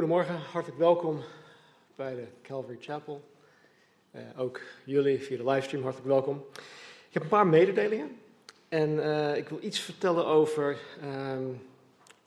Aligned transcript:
Goedemorgen, 0.00 0.36
hartelijk 0.36 0.80
welkom 0.80 1.20
bij 1.96 2.14
de 2.14 2.26
Calvary 2.42 2.76
Chapel. 2.80 3.24
Eh, 4.10 4.22
ook 4.36 4.60
jullie 4.84 5.22
via 5.22 5.36
de 5.36 5.44
livestream, 5.44 5.82
hartelijk 5.82 6.10
welkom. 6.10 6.44
Ik 7.08 7.12
heb 7.14 7.22
een 7.22 7.28
paar 7.28 7.46
mededelingen 7.46 8.16
en 8.68 9.02
eh, 9.02 9.36
ik 9.36 9.48
wil 9.48 9.58
iets 9.62 9.80
vertellen 9.80 10.26
over 10.26 10.78
ehm, 11.00 11.44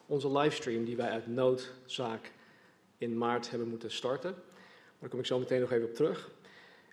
onze 0.06 0.32
livestream 0.32 0.86
die 0.86 0.96
wij 0.96 1.10
uit 1.10 1.28
noodzaak 1.28 2.32
in 2.98 3.18
maart 3.18 3.50
hebben 3.50 3.68
moeten 3.68 3.92
starten. 3.92 4.36
Daar 5.00 5.10
kom 5.10 5.20
ik 5.20 5.26
zo 5.26 5.40
meteen 5.40 5.62
nog 5.62 5.72
even 5.72 5.88
op 5.88 5.96
terug. 5.96 6.30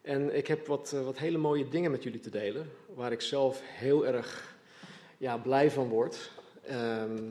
En 0.03 0.37
ik 0.37 0.47
heb 0.47 0.67
wat, 0.67 0.92
eh, 0.92 1.05
wat 1.05 1.19
hele 1.19 1.39
mooie 1.39 1.69
dingen 1.69 1.91
met 1.91 2.03
jullie 2.03 2.20
te 2.20 2.31
delen, 2.31 2.70
waar 2.95 3.12
ik 3.12 3.20
zelf 3.20 3.61
heel 3.65 4.06
erg 4.06 4.56
ja, 5.19 5.37
blij 5.37 5.70
van 5.70 5.89
word. 5.89 6.31
Ehm, 6.62 7.25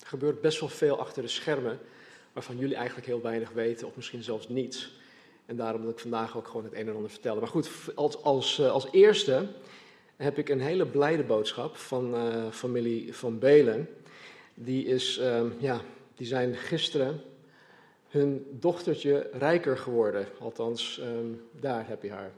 er 0.00 0.06
gebeurt 0.06 0.40
best 0.40 0.60
wel 0.60 0.68
veel 0.68 0.98
achter 0.98 1.22
de 1.22 1.28
schermen 1.28 1.78
waarvan 2.36 2.58
jullie 2.58 2.76
eigenlijk 2.76 3.06
heel 3.06 3.22
weinig 3.22 3.50
weten, 3.50 3.86
of 3.86 3.96
misschien 3.96 4.22
zelfs 4.22 4.48
niets. 4.48 4.92
En 5.46 5.56
daarom 5.56 5.80
wil 5.80 5.90
ik 5.90 5.98
vandaag 5.98 6.36
ook 6.36 6.46
gewoon 6.46 6.64
het 6.64 6.74
een 6.74 6.88
en 6.88 6.94
ander 6.94 7.10
vertellen. 7.10 7.38
Maar 7.38 7.48
goed, 7.48 7.70
als, 7.94 8.22
als, 8.22 8.58
eh, 8.58 8.70
als 8.70 8.88
eerste 8.90 9.46
heb 10.16 10.38
ik 10.38 10.48
een 10.48 10.60
hele 10.60 10.86
blijde 10.86 11.22
boodschap 11.22 11.76
van 11.76 12.14
uh, 12.14 12.50
familie 12.50 13.14
Van 13.14 13.38
Belen. 13.38 13.88
Die, 14.54 14.84
is, 14.84 15.18
uh, 15.18 15.40
ja, 15.58 15.80
die 16.14 16.26
zijn 16.26 16.54
gisteren 16.54 17.20
hun 18.08 18.46
dochtertje 18.50 19.28
rijker 19.32 19.78
geworden. 19.78 20.26
Althans, 20.38 21.00
um, 21.02 21.42
daar 21.60 21.88
heb 21.88 22.02
je 22.02 22.10
haar. 22.10 22.30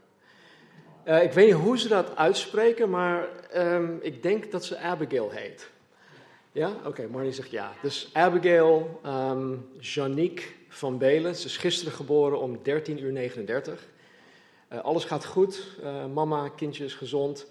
Uh, 1.07 1.23
ik 1.23 1.33
weet 1.33 1.47
niet 1.47 1.55
hoe 1.55 1.79
ze 1.79 1.89
dat 1.89 2.17
uitspreken, 2.17 2.91
maar 2.91 3.29
um, 3.57 3.99
ik 4.01 4.23
denk 4.23 4.51
dat 4.51 4.65
ze 4.65 4.79
Abigail 4.79 5.31
heet. 5.31 5.71
Ja? 6.59 6.73
Oké, 6.85 7.09
Marnie 7.11 7.33
zegt 7.33 7.51
ja. 7.51 7.73
Dus 7.83 8.11
Abigail 8.13 9.01
um, 9.07 9.69
Janique 9.81 10.45
van 10.69 10.99
Belen. 10.99 11.37
Ze 11.37 11.47
is 11.47 11.57
gisteren 11.57 11.93
geboren 11.93 12.41
om 12.41 12.63
13 12.63 13.03
uur 13.03 13.13
39. 13.13 13.87
Uh, 14.73 14.79
alles 14.79 15.05
gaat 15.05 15.25
goed. 15.25 15.79
Uh, 15.83 16.07
mama, 16.07 16.49
kindje 16.49 16.85
is 16.85 16.95
gezond. 16.95 17.47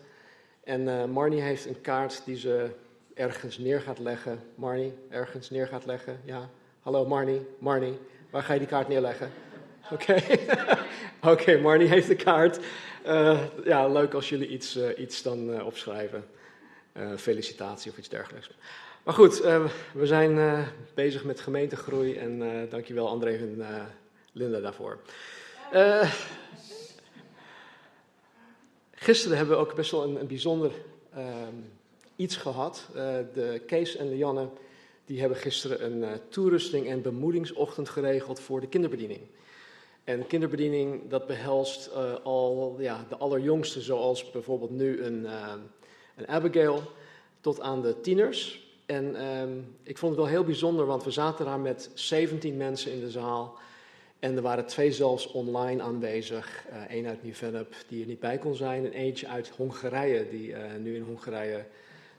En 0.64 0.82
uh, 0.82 1.06
Marnie 1.06 1.42
heeft 1.42 1.66
een 1.66 1.82
kaart 1.82 2.22
die 2.26 2.38
ze 2.38 2.70
ergens 3.14 3.58
neer 3.58 3.82
gaat 3.82 4.00
leggen. 4.00 4.44
Marnie, 4.56 4.94
ergens 5.10 5.50
neer 5.50 5.68
gaat 5.68 5.86
leggen. 5.86 6.20
Ja. 6.24 6.50
Hallo 6.82 7.06
Marnie, 7.06 7.46
Marnie. 7.60 7.98
Waar 8.30 8.44
ga 8.44 8.54
je 8.54 8.60
die 8.60 8.68
kaart 8.68 8.88
neerleggen? 8.88 9.32
Oké. 9.94 10.22
Oké, 11.34 11.58
Marnie 11.60 11.88
heeft 11.88 12.08
de 12.08 12.16
kaart. 12.16 12.60
ja, 13.64 13.88
leuk 13.88 14.14
als 14.14 14.30
jullie 14.30 14.48
iets, 14.48 14.80
iets 14.98 15.22
dan 15.22 15.64
opschrijven. 15.64 16.26
felicitatie 17.16 17.92
of 17.92 17.98
iets 17.98 18.10
dergelijks. 18.10 18.50
Maar 19.08 19.16
goed, 19.16 19.46
uh, 19.46 19.66
we 19.94 20.06
zijn 20.06 20.32
uh, 20.32 20.68
bezig 20.94 21.24
met 21.24 21.40
gemeentegroei 21.40 22.16
en 22.16 22.42
uh, 22.42 22.70
dankjewel 22.70 23.08
André 23.08 23.32
en 23.32 23.64
Linda 24.32 24.60
daarvoor. 24.60 25.00
gisteren 28.92 29.38
hebben 29.38 29.56
we 29.56 29.62
ook 29.62 29.76
best 29.76 29.92
wel 29.92 30.04
een, 30.04 30.20
een 30.20 30.28
bijzonder 30.28 30.72
ehm, 31.14 31.54
iets 32.16 32.36
gehad. 32.36 32.88
de 33.34 33.62
Kees 33.66 33.96
en 33.96 34.10
Lianne 34.10 34.50
die 35.06 35.20
hebben 35.20 35.38
gisteren 35.38 35.86
een 35.86 36.20
toerusting 36.30 36.88
en 36.88 37.02
bemoedingsochtend 37.02 37.90
geregeld 37.90 38.40
voor 38.40 38.62
de 38.62 38.68
kinderbediening. 38.68 39.22
En 40.04 40.28
kinderbediening 40.28 41.10
dat 41.10 41.28
behelst 41.28 41.90
al 42.24 42.76
ja, 42.80 43.06
de 43.10 43.18
allerjongste, 43.18 43.82
zoals 43.82 44.32
bijvoorbeeld 44.32 44.72
nu 44.72 45.02
een, 45.04 45.28
een 46.16 46.28
Abigail, 46.28 46.82
tot 47.42 47.62
aan 47.62 47.82
de 47.82 48.02
tieners. 48.02 48.66
En 48.88 49.26
um, 49.26 49.76
ik 49.84 49.98
vond 49.98 50.12
het 50.12 50.22
wel 50.22 50.32
heel 50.32 50.44
bijzonder, 50.44 50.86
want 50.86 51.04
we 51.04 51.12
zaten 51.12 51.46
daar 51.46 51.60
met 51.60 51.90
17 51.94 52.58
mensen 52.58 52.92
in 52.92 53.00
de 53.00 53.12
zaal. 53.12 53.58
En 54.20 54.36
er 54.36 54.42
waren 54.42 54.66
twee 54.66 54.92
zelfs 54.92 55.32
online 55.32 55.82
aanwezig. 55.82 56.66
Eén 56.88 57.04
uh, 57.04 57.10
uit 57.10 57.24
Nieuw-Vennep, 57.24 57.76
die 57.88 58.02
er 58.02 58.08
niet 58.08 58.20
bij 58.20 58.38
kon 58.38 58.56
zijn. 58.56 58.86
En 58.86 58.92
eentje 58.92 59.28
uit 59.28 59.50
Hongarije, 59.50 60.30
die 60.30 60.50
uh, 60.50 60.58
nu 60.80 60.96
in 60.96 61.02
Hongarije 61.02 61.66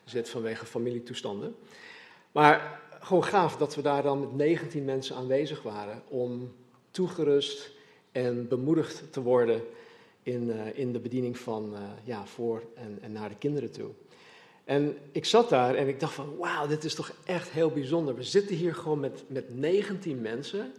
zit 0.05 0.29
vanwege 0.29 0.67
familietoestanden. 0.67 1.57
Maar 2.33 2.81
gewoon 3.01 3.25
gaaf 3.25 3.57
dat 3.57 3.75
we 3.75 3.83
daar 3.83 4.03
dan 4.03 4.21
met 4.21 4.35
19 4.35 4.85
mensen 4.85 5.17
aanwezig 5.17 5.63
waren. 5.63 6.03
Om 6.09 6.53
toegerust 6.91 7.71
en 8.13 8.49
bemoedigd 8.49 9.13
te 9.13 9.23
worden 9.23 9.63
in, 10.23 10.49
uh, 10.49 10.79
in 10.79 10.93
de 10.93 11.01
bediening 11.01 11.39
van, 11.39 11.75
ja, 12.05 12.27
voor 12.27 12.63
en, 12.75 12.99
en 13.01 13.13
naar 13.13 13.29
de 13.29 13.39
kinderen 13.39 13.71
toe. 13.71 13.91
En 14.69 14.99
ik 15.13 15.25
zat 15.25 15.49
daar 15.49 15.75
en 15.75 15.89
ik 15.89 16.01
dacht 16.01 16.15
van, 16.15 16.37
wauw, 16.37 16.67
dit 16.67 16.85
is 16.85 16.95
toch 16.95 17.13
echt 17.25 17.51
heel 17.51 17.71
bijzonder. 17.71 18.15
We 18.15 18.23
zitten 18.23 18.57
hier 18.57 18.75
gewoon 18.75 19.01
met, 19.01 19.25
met 19.27 19.59
19 19.59 20.21
mensen 20.21 20.73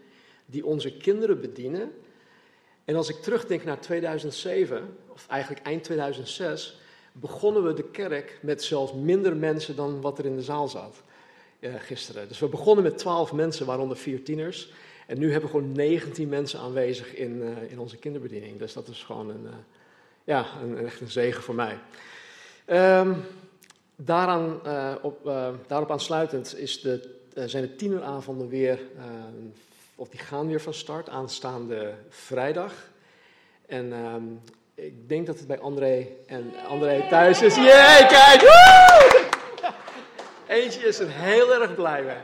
die 0.46 0.66
onze 0.66 0.98
kinderen 0.98 1.42
bedienen. 1.42 1.92
En 2.86 2.96
als 2.96 3.10
ik 3.10 3.16
terugdenk 3.16 3.64
naar 3.64 3.80
2007, 3.80 4.98
of 5.08 5.28
eigenlijk 5.28 5.66
eind 5.66 5.84
2006, 5.84 6.80
begonnen 7.12 7.64
we 7.64 7.74
de 7.74 7.84
kerk 7.84 8.40
met 8.42 8.64
zelfs 8.64 8.94
minder 8.94 9.36
mensen 9.36 9.76
dan 9.76 10.02
wat 10.02 10.20
er 10.20 10.26
in 10.26 10.36
de 10.36 10.42
zaal 10.42 10.68
zat 10.68 11.04
uh, 11.60 11.74
gisteren. 11.78 12.28
Dus 12.28 12.40
we 12.40 12.48
begonnen 12.48 12.84
met 12.84 12.98
12 12.98 13.34
mensen, 13.34 13.66
waaronder 13.66 13.98
vier 13.98 14.24
tieners. 14.24 14.72
En 15.08 15.20
nu 15.20 15.32
hebben 15.32 15.52
we 15.52 15.58
gewoon 15.58 15.72
19 15.72 16.30
mensen 16.30 16.60
aanwezig 16.60 17.16
in, 17.16 17.36
uh, 17.42 17.72
in 17.72 17.80
onze 17.80 17.98
kinderbediening. 17.98 18.60
Dus 18.60 18.74
dat 18.74 18.88
is 18.88 19.04
gewoon 19.04 19.30
een, 19.30 19.44
uh, 19.44 19.50
ja, 20.24 20.46
een, 20.64 20.78
echt 20.78 21.02
een 21.02 21.12
zegen 21.12 21.44
voor 21.44 21.56
mij. 21.56 21.78
Um, 22.68 23.26
Daaraan, 24.02 24.60
uh, 24.66 24.94
op, 25.02 25.26
uh, 25.26 25.48
daarop 25.68 25.92
aansluitend 25.92 26.58
is 26.58 26.82
de, 26.82 27.16
uh, 27.34 27.44
zijn 27.48 27.64
de 27.64 27.76
tieneravonden 27.76 28.50
weer, 28.50 28.80
of 29.96 30.10
die 30.10 30.20
gaan 30.20 30.48
weer 30.48 30.62
van 30.62 30.74
start, 30.74 31.10
aanstaande 31.10 31.94
vrijdag. 32.10 32.74
En 33.66 33.94
um, 33.94 34.42
ik 34.76 35.10
denk 35.10 35.28
dat 35.28 35.38
het 35.38 35.48
bij 35.48 35.60
André 35.60 36.08
en 36.26 36.54
André 36.68 37.08
thuis 37.10 37.42
is. 37.42 37.56
Jee, 37.56 38.06
kijk! 38.08 38.42
Eentje 40.48 40.88
is 40.88 41.00
er 41.00 41.10
heel 41.10 41.54
erg 41.54 41.76
blij 41.76 42.04
mee. 42.04 42.16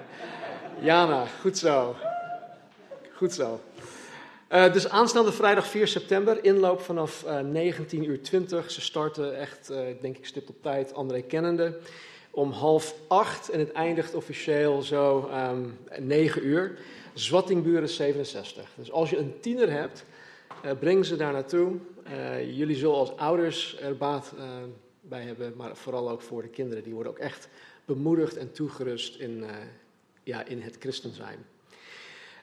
Jana, 0.80 1.25
goed 1.41 1.58
zo. 1.58 1.96
Goed 3.16 3.34
zo. 3.34 3.59
Uh, 4.56 4.74
dus 4.74 4.90
aanstaande 4.90 5.32
vrijdag 5.32 5.68
4 5.68 5.88
september, 5.88 6.44
inloop 6.44 6.82
vanaf 6.82 7.24
uh, 7.26 7.40
19 7.40 8.10
uur 8.10 8.22
20. 8.22 8.72
Ze 8.72 8.82
starten 8.82 9.38
echt, 9.38 9.72
uh, 9.72 9.78
denk 10.02 10.18
ik, 10.18 10.26
stipt 10.26 10.50
op 10.50 10.56
tijd, 10.62 10.94
André 10.94 11.22
kennende. 11.22 11.78
Om 12.32 12.52
half 12.52 12.96
acht 13.08 13.50
en 13.50 13.60
het 13.60 13.72
eindigt 13.72 14.14
officieel 14.14 14.82
zo 14.82 15.32
um, 15.52 15.78
9 16.00 16.46
uur. 16.46 16.78
Zwattingburen 17.14 17.90
67. 17.90 18.70
Dus 18.76 18.92
als 18.92 19.10
je 19.10 19.18
een 19.18 19.34
tiener 19.40 19.72
hebt, 19.72 20.06
breng 20.80 21.06
ze 21.06 21.16
daar 21.16 21.34
naartoe. 21.34 21.76
jullie 22.54 22.76
zullen 22.76 22.96
als 22.96 23.18
ouders 23.18 23.78
er 23.82 23.98
baat 23.98 24.34
bij 25.02 25.22
hebben, 25.22 25.54
maar 25.56 25.76
vooral 25.76 26.10
ook 26.10 26.22
voor 26.22 26.42
de 26.42 26.48
kinderen. 26.48 26.84
Die 26.84 26.94
worden 26.94 27.12
ook 27.12 27.20
echt 27.20 27.48
bemoedigd 27.86 28.38
en 28.38 28.52
toegerust 28.52 29.20
in, 29.20 29.46
ja, 30.24 30.46
in 30.46 30.62
het 30.62 30.76
christen 30.79 31.14
zijn. 31.14 31.46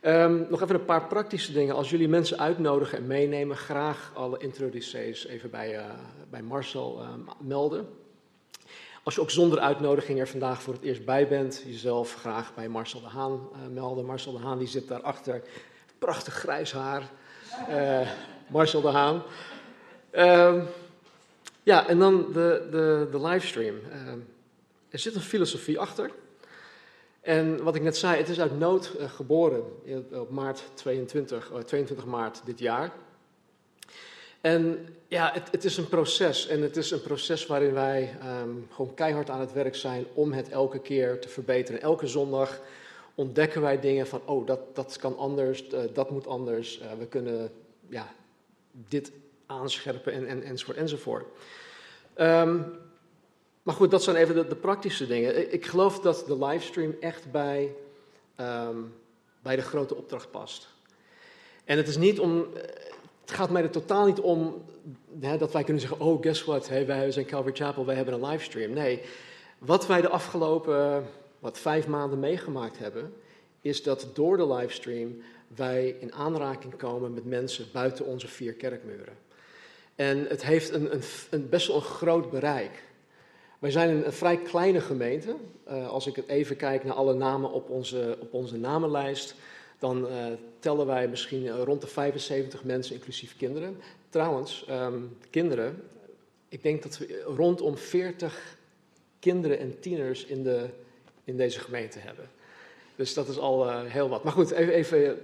Um, 0.04 0.46
nog 0.50 0.62
even 0.62 0.74
een 0.74 0.84
paar 0.84 1.06
praktische 1.06 1.52
dingen. 1.52 1.74
Als 1.74 1.90
jullie 1.90 2.08
mensen 2.08 2.38
uitnodigen 2.38 2.98
en 2.98 3.06
meenemen, 3.06 3.56
graag 3.56 4.12
alle 4.14 4.38
introducees 4.38 5.26
even 5.26 5.50
bij, 5.50 5.76
uh, 5.76 5.84
bij 6.30 6.42
Marcel 6.42 7.02
uh, 7.02 7.08
melden. 7.40 7.88
Als 9.02 9.14
je 9.14 9.20
ook 9.20 9.30
zonder 9.30 9.58
uitnodiging 9.58 10.20
er 10.20 10.28
vandaag 10.28 10.62
voor 10.62 10.74
het 10.74 10.82
eerst 10.82 11.04
bij 11.04 11.28
bent, 11.28 11.62
jezelf 11.66 12.14
graag 12.14 12.54
bij 12.54 12.68
Marcel 12.68 13.00
de 13.00 13.06
Haan 13.06 13.48
uh, 13.52 13.58
melden. 13.74 14.04
Marcel 14.04 14.32
de 14.32 14.38
Haan 14.38 14.58
die 14.58 14.68
zit 14.68 14.88
daarachter, 14.88 15.42
prachtig 15.98 16.34
grijs 16.34 16.72
haar. 16.72 17.10
Marcel 18.46 18.80
de 18.80 18.88
Haan. 18.88 19.22
Um, 20.12 20.66
ja, 21.62 21.88
en 21.88 21.98
dan 21.98 22.32
de, 22.32 22.68
de, 22.70 23.08
de 23.10 23.20
livestream. 23.20 23.76
er 24.88 24.98
zit 24.98 25.14
een 25.14 25.20
filosofie 25.20 25.78
achter. 25.78 26.10
En 27.22 27.62
wat 27.62 27.74
ik 27.74 27.82
net 27.82 27.96
zei, 27.96 28.16
het 28.16 28.28
is 28.28 28.40
uit 28.40 28.58
nood 28.58 28.92
uh, 28.98 29.10
geboren 29.10 29.62
op 30.12 30.30
maart 30.30 30.62
22, 30.74 31.50
uh, 31.52 31.58
22 31.58 32.06
maart 32.06 32.40
dit 32.44 32.58
jaar. 32.58 32.92
En 34.40 34.86
ja, 35.08 35.30
het, 35.32 35.48
het, 35.50 35.64
is 35.64 35.76
een 35.76 35.88
proces. 35.88 36.46
En 36.46 36.62
het 36.62 36.76
is 36.76 36.90
een 36.90 37.02
proces 37.02 37.46
waarin 37.46 37.72
wij 37.72 38.16
um, 38.42 38.66
gewoon 38.70 38.94
keihard 38.94 39.30
aan 39.30 39.40
het 39.40 39.52
werk 39.52 39.74
zijn 39.74 40.04
om 40.14 40.32
het 40.32 40.48
elke 40.48 40.78
keer 40.78 41.20
te 41.20 41.28
verbeteren. 41.28 41.80
Elke 41.80 42.06
zondag 42.06 42.60
ontdekken 43.14 43.60
wij 43.60 43.80
dingen 43.80 44.06
van, 44.06 44.20
oh, 44.24 44.46
dat, 44.46 44.74
dat 44.74 44.96
kan 44.96 45.16
anders, 45.16 45.68
eh, 45.68 45.80
dat 45.92 46.10
moet 46.10 46.26
anders. 46.26 46.80
We 46.98 47.06
kunnen 47.06 47.52
ja, 47.88 48.12
dit 48.88 49.12
aanscherpen 49.46 50.12
en, 50.12 50.26
en, 50.26 50.42
enzovoort 50.42 50.76
enzovoort. 50.76 51.26
Um, 52.16 52.64
maar 53.62 53.74
goed, 53.74 53.90
dat 53.90 54.02
zijn 54.02 54.16
even 54.16 54.48
de, 54.48 54.56
praktische 54.56 55.06
dingen. 55.06 55.52
Ik 55.52 55.66
geloof 55.66 56.00
dat 56.00 56.24
de 56.26 56.44
livestream 56.44 56.96
echt 57.00 57.30
bij, 57.30 57.74
um, 58.40 58.94
bij 59.42 59.56
de 59.56 59.62
grote 59.62 59.96
opdracht 59.96 60.30
past. 60.30 60.68
En 61.64 61.76
het 61.76 61.88
is 61.88 61.96
niet 61.96 62.20
om, 62.20 62.46
het 63.20 63.30
gaat 63.30 63.50
mij 63.50 63.62
er 63.62 63.70
totaal 63.70 64.06
niet 64.06 64.20
om 64.20 64.64
hè, 65.20 65.38
dat 65.38 65.52
wij 65.52 65.64
kunnen 65.64 65.82
zeggen, 65.82 66.00
oh, 66.00 66.22
guess 66.22 66.44
what, 66.44 66.68
hey, 66.68 66.86
wij 66.86 67.10
zijn 67.10 67.26
Calvary 67.26 67.56
Chapel, 67.56 67.86
wij 67.86 67.94
hebben 67.94 68.14
een 68.14 68.26
livestream. 68.26 68.72
Nee, 68.72 69.02
wat 69.58 69.86
wij 69.86 70.00
de 70.00 70.08
afgelopen 70.08 71.06
wat 71.38 71.58
vijf 71.58 71.86
maanden 71.86 72.18
meegemaakt 72.18 72.78
hebben, 72.78 73.14
is 73.60 73.82
dat 73.82 74.10
door 74.14 74.36
de 74.36 74.46
livestream 74.46 75.22
wij 75.56 75.96
in 76.00 76.12
aanraking 76.12 76.76
komen 76.76 77.14
met 77.14 77.24
mensen 77.24 77.66
buiten 77.72 78.06
onze 78.06 78.28
vier 78.28 78.54
kerkmuren. 78.54 79.16
En 79.94 80.26
het 80.28 80.44
heeft 80.44 80.72
een, 80.72 80.94
een, 80.94 81.02
een 81.30 81.48
best 81.48 81.66
wel 81.66 81.76
een 81.76 81.82
groot 81.82 82.30
bereik. 82.30 82.82
Wij 83.62 83.70
zijn 83.70 84.04
een, 84.04 84.12
vrij 84.12 84.36
kleine 84.36 84.80
gemeente. 84.80 85.36
Uh, 85.68 85.88
als 85.88 86.06
ik 86.06 86.22
even 86.26 86.56
kijk 86.56 86.84
naar 86.84 86.94
alle 86.94 87.14
namen 87.14 87.52
op 87.52 87.70
onze, 87.70 88.16
op 88.20 88.32
onze 88.32 88.56
namenlijst, 88.56 89.34
dan 89.78 90.06
uh, 90.06 90.26
tellen 90.58 90.86
wij 90.86 91.08
misschien 91.08 91.42
uh, 91.42 91.62
rond 91.62 91.80
de 91.80 91.86
75 91.86 92.64
mensen, 92.64 92.94
inclusief 92.94 93.36
kinderen. 93.36 93.76
Trouwens, 94.08 94.66
um, 94.70 95.16
kinderen, 95.30 95.82
ik 96.48 96.62
denk 96.62 96.82
dat 96.82 96.98
we 96.98 97.22
rondom 97.36 97.76
40 97.76 98.56
kinderen 99.18 99.58
en 99.58 99.80
tieners 99.80 100.24
in, 100.24 100.42
de, 100.42 100.68
in 101.24 101.36
deze 101.36 101.60
gemeente 101.60 101.98
hebben. 101.98 102.28
Dus 102.96 103.14
dat 103.14 103.28
is 103.28 103.38
al 103.38 103.80
heel 103.80 104.08
wat. 104.08 104.24
Maar 104.24 104.32
goed, 104.32 104.50
even. 104.50 104.74
even 104.74 105.18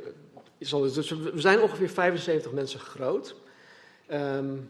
dus 0.59 0.71
we 1.11 1.41
zijn 1.41 1.61
ongeveer 1.61 1.91
75 1.91 2.53
mensen 2.53 2.81
groot. 2.81 3.35
Um, 4.13 4.69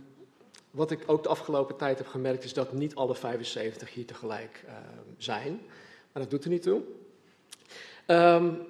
wat 0.70 0.90
ik 0.90 1.02
ook 1.06 1.22
de 1.22 1.28
afgelopen 1.28 1.76
tijd 1.76 1.98
heb 1.98 2.06
gemerkt 2.06 2.44
is 2.44 2.52
dat 2.52 2.72
niet 2.72 2.94
alle 2.94 3.14
75 3.14 3.94
hier 3.94 4.06
tegelijk 4.06 4.64
uh, 4.66 4.72
zijn. 5.16 5.60
Maar 6.12 6.22
dat 6.22 6.30
doet 6.30 6.44
er 6.44 6.50
niet 6.50 6.62
toe. 6.62 6.82
Um, 8.06 8.66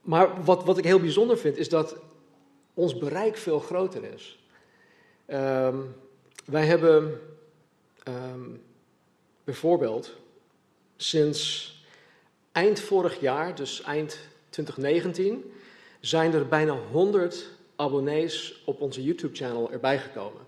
maar 0.00 0.44
wat, 0.44 0.64
wat 0.64 0.78
ik 0.78 0.84
heel 0.84 1.00
bijzonder 1.00 1.38
vind 1.38 1.56
is 1.56 1.68
dat 1.68 1.96
ons 2.74 2.98
bereik 2.98 3.36
veel 3.36 3.60
groter 3.60 4.04
is. 4.14 4.38
Um, 5.26 5.94
wij 6.44 6.66
hebben 6.66 7.20
bijvoorbeeld 9.44 10.16
sinds 10.96 11.72
eind 12.52 12.80
vorig 12.80 13.20
jaar, 13.20 13.54
dus 13.54 13.82
eind 13.82 14.18
2019, 14.50 15.52
zijn 16.00 16.34
er 16.34 16.48
bijna 16.48 16.78
100 16.90 17.50
abonnees 17.76 18.62
op 18.64 18.80
onze 18.80 19.02
YouTube-channel 19.02 19.70
erbij 19.70 19.98
gekomen. 19.98 20.47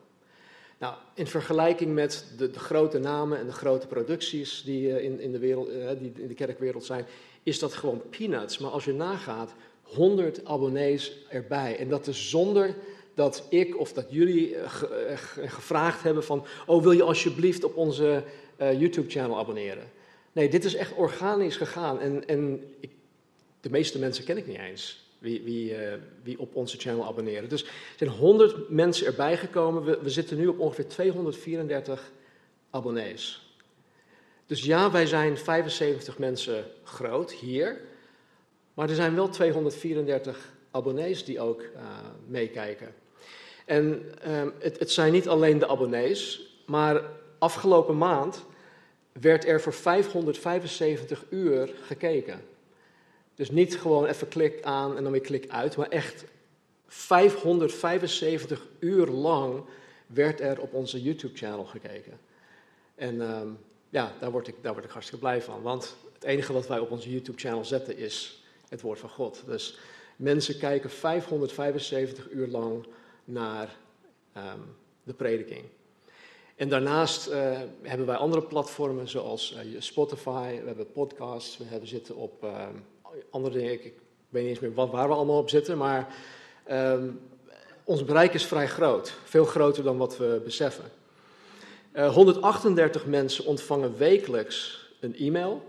Nou, 0.80 0.94
in 1.14 1.26
vergelijking 1.26 1.94
met 1.94 2.24
de, 2.36 2.50
de, 2.50 2.58
grote 2.58 2.98
namen 2.98 3.38
en 3.38 3.46
de 3.46 3.52
grote 3.52 3.86
producties 3.86 4.62
die, 4.64 4.88
uh, 4.88 5.04
in, 5.04 5.20
in, 5.20 5.32
de 5.32 5.38
wereld, 5.38 5.68
uh, 5.70 5.88
die 5.98 6.12
in 6.16 6.28
de 6.28 6.34
kerkwereld 6.34 6.84
zijn, 6.84 7.06
is 7.42 7.58
dat 7.58 7.74
gewoon 7.74 8.02
peanuts. 8.10 8.58
Maar 8.58 8.70
als 8.70 8.84
je 8.84 8.92
nagaat, 8.92 9.54
100 9.82 10.44
abonnees 10.44 11.16
erbij. 11.28 11.78
En 11.78 11.88
dat 11.88 12.06
is 12.06 12.30
zonder 12.30 12.74
dat 13.14 13.46
ik 13.48 13.78
of 13.78 13.92
dat 13.92 14.06
jullie 14.08 14.56
ge, 14.66 15.12
gevraagd 15.46 16.02
hebben 16.02 16.24
van, 16.24 16.46
oh 16.66 16.82
wil 16.82 16.92
je 16.92 17.02
alsjeblieft 17.02 17.64
op 17.64 17.76
onze 17.76 18.22
YouTube-channel 18.56 19.38
abonneren? 19.38 19.90
Nee, 20.32 20.48
dit 20.48 20.64
is 20.64 20.74
echt 20.74 20.94
organisch 20.94 21.56
gegaan. 21.56 22.00
En, 22.00 22.28
en 22.28 22.64
ik, 22.80 22.90
de 23.60 23.70
meeste 23.70 23.98
mensen 23.98 24.24
ken 24.24 24.36
ik 24.36 24.46
niet 24.46 24.58
eens 24.58 24.99
wie, 25.20 25.42
wie, 25.42 25.70
uh, 25.70 25.92
wie 26.22 26.38
op 26.38 26.54
onze 26.54 26.78
channel 26.78 27.06
abonneren. 27.06 27.48
Dus 27.48 27.62
er 27.62 27.70
zijn 27.96 28.10
100 28.10 28.68
mensen 28.68 29.06
erbij 29.06 29.36
gekomen. 29.36 29.84
We, 29.84 29.98
we 30.02 30.10
zitten 30.10 30.36
nu 30.36 30.46
op 30.46 30.58
ongeveer 30.58 30.88
234 30.88 32.12
abonnees. 32.70 33.54
Dus 34.46 34.64
ja, 34.64 34.90
wij 34.90 35.06
zijn 35.06 35.38
75 35.38 36.18
mensen 36.18 36.64
groot 36.82 37.32
hier. 37.32 37.80
Maar 38.74 38.88
er 38.88 38.94
zijn 38.94 39.14
wel 39.14 39.28
234 39.28 40.52
abonnees 40.70 41.24
die 41.24 41.40
ook 41.40 41.60
uh, 41.60 41.68
meekijken. 42.26 42.94
En 43.64 44.04
uh, 44.26 44.42
het, 44.58 44.78
het 44.78 44.90
zijn 44.90 45.12
niet 45.12 45.28
alleen 45.28 45.58
de 45.58 45.68
abonnees, 45.68 46.52
maar 46.66 47.02
afgelopen 47.38 47.98
maand 47.98 48.44
werd 49.12 49.46
er 49.46 49.60
voor 49.60 49.72
575 49.72 51.24
uur 51.30 51.70
gekeken. 51.82 52.40
Dus 53.40 53.50
niet 53.50 53.78
gewoon 53.78 54.06
even 54.06 54.28
klik 54.28 54.62
aan 54.62 54.96
en 54.96 55.02
dan 55.02 55.12
weer 55.12 55.20
klik 55.20 55.48
uit, 55.48 55.76
maar 55.76 55.88
echt 55.88 56.24
575 56.86 58.66
uur 58.78 59.06
lang 59.06 59.64
werd 60.06 60.40
er 60.40 60.60
op 60.60 60.74
onze 60.74 61.02
YouTube-channel 61.02 61.64
gekeken. 61.64 62.18
En 62.94 63.20
um, 63.20 63.58
ja, 63.88 64.12
daar 64.18 64.30
word, 64.30 64.48
ik, 64.48 64.54
daar 64.60 64.72
word 64.72 64.84
ik 64.84 64.90
hartstikke 64.90 65.20
blij 65.20 65.42
van. 65.42 65.62
Want 65.62 65.96
het 66.12 66.24
enige 66.24 66.52
wat 66.52 66.66
wij 66.66 66.78
op 66.78 66.90
onze 66.90 67.10
YouTube-channel 67.10 67.64
zetten 67.64 67.96
is 67.96 68.44
het 68.68 68.80
woord 68.80 68.98
van 68.98 69.10
God. 69.10 69.42
Dus 69.46 69.78
mensen 70.16 70.58
kijken 70.58 70.90
575 70.90 72.30
uur 72.30 72.48
lang 72.48 72.86
naar 73.24 73.76
um, 74.36 74.76
de 75.02 75.14
prediking. 75.14 75.64
En 76.56 76.68
daarnaast 76.68 77.28
uh, 77.28 77.60
hebben 77.82 78.06
wij 78.06 78.16
andere 78.16 78.42
platformen 78.42 79.08
zoals 79.08 79.56
uh, 79.64 79.80
Spotify, 79.80 80.60
we 80.60 80.66
hebben 80.66 80.92
podcasts, 80.92 81.56
we 81.56 81.64
hebben 81.64 81.88
zitten 81.88 82.16
op 82.16 82.44
uh, 82.44 82.68
andere 83.30 83.54
dingen. 83.54 83.72
Ik, 83.72 83.92
weet 84.28 84.42
niet 84.42 84.50
eens 84.50 84.60
meer 84.60 84.74
wat, 84.74 84.90
waar 84.90 85.08
we 85.08 85.14
allemaal 85.14 85.38
op 85.38 85.50
zitten, 85.50 85.78
maar 85.78 86.14
um, 86.70 87.20
ons 87.84 88.04
bereik 88.04 88.34
is 88.34 88.46
vrij 88.46 88.68
groot. 88.68 89.14
Veel 89.24 89.44
groter 89.44 89.82
dan 89.82 89.96
wat 89.96 90.16
we 90.16 90.40
beseffen. 90.44 90.84
138 91.94 93.06
mensen 93.06 93.44
ontvangen 93.44 93.96
wekelijks 93.96 94.88
een 95.00 95.16
e-mail. 95.16 95.62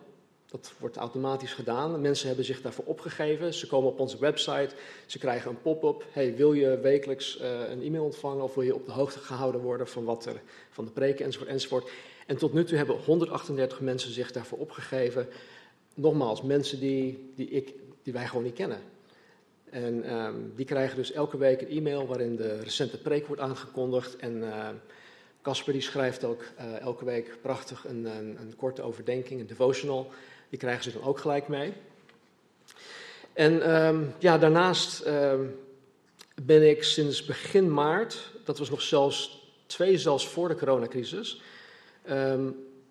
Dat 0.52 0.74
wordt 0.78 0.98
automatisch 0.98 1.54
gedaan. 1.54 2.02
Mensen 2.02 2.28
hebben 2.28 2.46
zich 2.46 2.62
daarvoor 2.62 2.86
opgegeven. 2.86 3.54
Ze 3.54 3.68
komen 3.68 3.90
op 3.90 4.00
onze 4.00 4.18
website. 4.20 4.70
Ze 5.06 5.20
krijgen 5.20 5.50
een 5.50 5.62
pop-up. 5.62 6.06
Hey, 6.12 6.36
wil 6.36 6.54
je 6.54 6.80
wekelijks 6.80 7.40
uh, 7.42 7.70
een 7.70 7.82
e-mail 7.82 8.04
ontvangen 8.04 8.44
of 8.44 8.54
wil 8.54 8.64
je 8.64 8.76
op 8.76 8.86
de 8.86 8.92
hoogte 8.92 9.20
gehouden 9.20 9.62
worden 9.62 9.88
van 9.88 10.04
wat 10.04 10.26
er 10.26 10.42
van 10.70 10.86
de 10.86 10.92
preken 10.92 11.26
enzovoort 11.26 11.50
enzovoort. 11.50 11.90
En 12.28 12.38
tot 12.38 12.54
nu 12.54 12.64
toe 12.64 12.78
hebben 12.78 12.98
138 13.06 13.80
mensen 13.80 14.12
zich 14.14 14.32
daarvoor 14.32 14.58
opgegeven. 14.58 15.28
Nogmaals, 15.94 16.42
mensen 16.42 16.80
die, 16.80 17.32
die, 17.36 17.50
ik, 17.50 17.74
die 18.04 18.14
wij 18.14 18.28
gewoon 18.28 18.44
niet 18.44 18.54
kennen. 18.54 18.80
En 19.70 20.14
um, 20.16 20.54
die 20.56 20.66
krijgen 20.66 20.96
dus 20.98 21.12
elke 21.12 21.38
week 21.38 21.62
een 21.62 21.70
e-mail 21.70 22.08
waarin 22.08 22.36
de 22.36 22.60
recente 22.60 22.98
preek 22.98 23.28
wordt 23.28 23.42
aangekondigd. 23.42 24.16
En 24.16 24.38
uh, 24.38 24.70
Casper 25.42 25.74
die 25.74 25.82
schrijft 25.82 26.24
ook 26.24 26.44
uh, 26.60 26.80
elke 26.80 27.06
week 27.06 27.38
prachtig 27.42 27.86
een, 27.88 28.06
een, 28.06 28.38
een, 28.40 28.56
korte 28.56 28.82
overdenking, 28.82 29.40
een 29.40 29.48
devotional. 29.48 30.12
Die 30.50 30.60
krijgen 30.60 30.84
ze 30.84 30.92
dan 30.92 31.04
ook 31.04 31.20
gelijk 31.20 31.48
mee. 31.48 31.74
En 33.34 33.76
um, 33.86 34.14
ja, 34.20 34.38
daarnaast 34.38 35.06
um, 35.06 35.56
ben 36.44 36.70
ik 36.70 36.84
sinds 36.84 37.26
begin 37.26 37.74
maart, 37.74 38.32
dat 38.46 38.58
was 38.58 38.70
nog 38.70 38.82
zelfs 38.82 39.48
twee, 39.66 39.98
zelfs 39.98 40.28
voor 40.28 40.48
de 40.48 40.56
coronacrisis, 40.56 41.42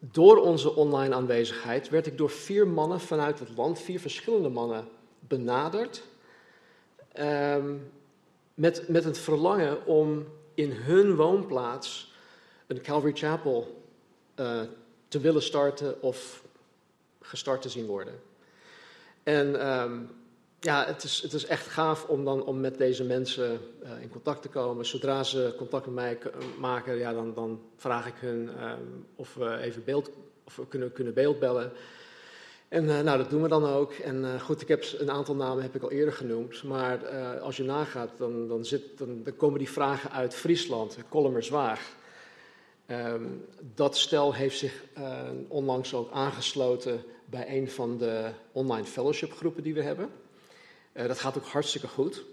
door 0.01 0.37
onze 0.37 0.75
online 0.75 1.15
aanwezigheid 1.15 1.89
werd 1.89 2.07
ik 2.07 2.19
door 2.19 2.31
vier 2.31 2.69
mannen 2.69 3.01
vanuit 3.01 3.39
het 3.39 3.49
land, 3.57 3.81
vier 3.81 4.01
verschillende 4.01 4.49
mannen, 4.49 4.89
benaderd. 5.19 6.03
met, 8.55 8.89
met 8.89 9.05
het 9.05 9.19
verlangen 9.19 9.87
om 9.87 10.27
in 10.55 10.71
hun 10.71 11.17
woonplaats 11.17 12.13
een 12.67 12.83
Calvary 12.83 13.17
Chapel 13.17 13.83
uh, 14.37 14.61
te 15.09 15.21
willen 15.21 15.43
starten 15.43 16.03
of 16.03 16.43
gestart 17.21 17.63
te 17.63 17.69
zien 17.69 17.87
worden. 17.87 18.21
En 19.23 19.69
um, 19.83 20.11
ja, 20.61 20.87
het 20.87 21.03
is, 21.03 21.23
het 21.23 21.33
is 21.33 21.47
echt 21.47 21.67
gaaf 21.67 22.05
om, 22.05 22.25
dan, 22.25 22.45
om 22.45 22.61
met 22.61 22.79
deze 22.79 23.05
mensen 23.05 23.61
uh, 23.83 24.03
in 24.03 24.09
contact 24.09 24.43
te 24.43 24.49
komen. 24.49 24.87
Zodra 24.87 25.23
ze 25.23 25.55
contact 25.57 25.87
met 25.87 25.95
mij 25.95 26.19
maken, 26.59 26.97
ja, 26.97 27.13
dan, 27.13 27.35
dan 27.35 27.61
vraag 27.77 28.07
ik 28.07 28.15
hun 28.17 28.51
um, 28.63 29.07
of 29.17 29.35
we 29.35 29.57
even 29.57 29.85
beeld, 29.85 30.11
of 30.45 30.57
we 30.57 30.67
kunnen, 30.67 30.93
kunnen 30.93 31.15
beeldbellen. 31.15 31.73
En 32.69 32.85
uh, 32.85 33.01
nou, 33.01 33.19
dat 33.19 33.31
doen 33.31 33.43
we 33.43 33.49
dan 33.49 33.65
ook. 33.65 33.93
En 33.93 34.23
uh, 34.25 34.41
goed, 34.41 34.61
ik 34.61 34.69
heb 34.69 34.85
een 34.99 35.11
aantal 35.11 35.35
namen 35.35 35.63
heb 35.63 35.75
ik 35.75 35.83
al 35.83 35.91
eerder 35.91 36.15
genoemd. 36.15 36.63
Maar 36.63 37.09
als 37.39 37.57
je 37.57 37.65
nagaat, 37.65 38.11
dan, 38.17 38.49
dan, 38.49 38.65
zit, 38.65 38.99
dan, 38.99 39.27
komen 39.37 39.59
die 39.59 39.71
vragen 39.71 40.11
uit 40.11 40.35
Friesland, 40.35 40.97
Kollemerswaag. 41.09 41.99
Um, 42.87 43.45
dat 43.75 43.97
stel 43.97 44.35
heeft 44.35 44.59
zich 44.59 44.85
onlangs 45.49 45.95
ook 45.95 46.11
aangesloten 46.11 47.05
bij 47.25 47.57
een 47.57 47.71
van 47.71 47.99
de 47.99 48.31
online 48.53 48.87
fellowship 48.87 49.33
groepen 49.33 49.63
die 49.63 49.75
we 49.75 49.83
hebben. 49.83 50.11
Uh, 50.93 51.07
dat 51.07 51.19
gaat 51.19 51.39
ook 51.39 51.47
hartstikke 51.47 51.89
goed. 51.89 52.25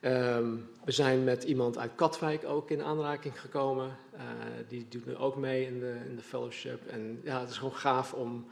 Um, 0.00 0.70
we 0.84 0.92
zijn 0.92 1.24
met 1.24 1.44
iemand 1.44 1.78
uit 1.78 1.90
Katwijk 1.94 2.44
ook 2.44 2.70
in 2.70 2.82
aanraking 2.82 3.40
gekomen. 3.40 3.96
Uh, 4.14 4.20
die 4.68 4.86
doet 4.88 5.06
nu 5.06 5.16
ook 5.16 5.36
mee 5.36 5.66
in 5.66 5.80
de, 5.80 5.96
in 6.08 6.16
de 6.16 6.22
fellowship. 6.22 6.86
En 6.86 7.20
ja, 7.24 7.40
het 7.40 7.50
is 7.50 7.56
gewoon 7.56 7.74
gaaf 7.74 8.12
om, 8.12 8.46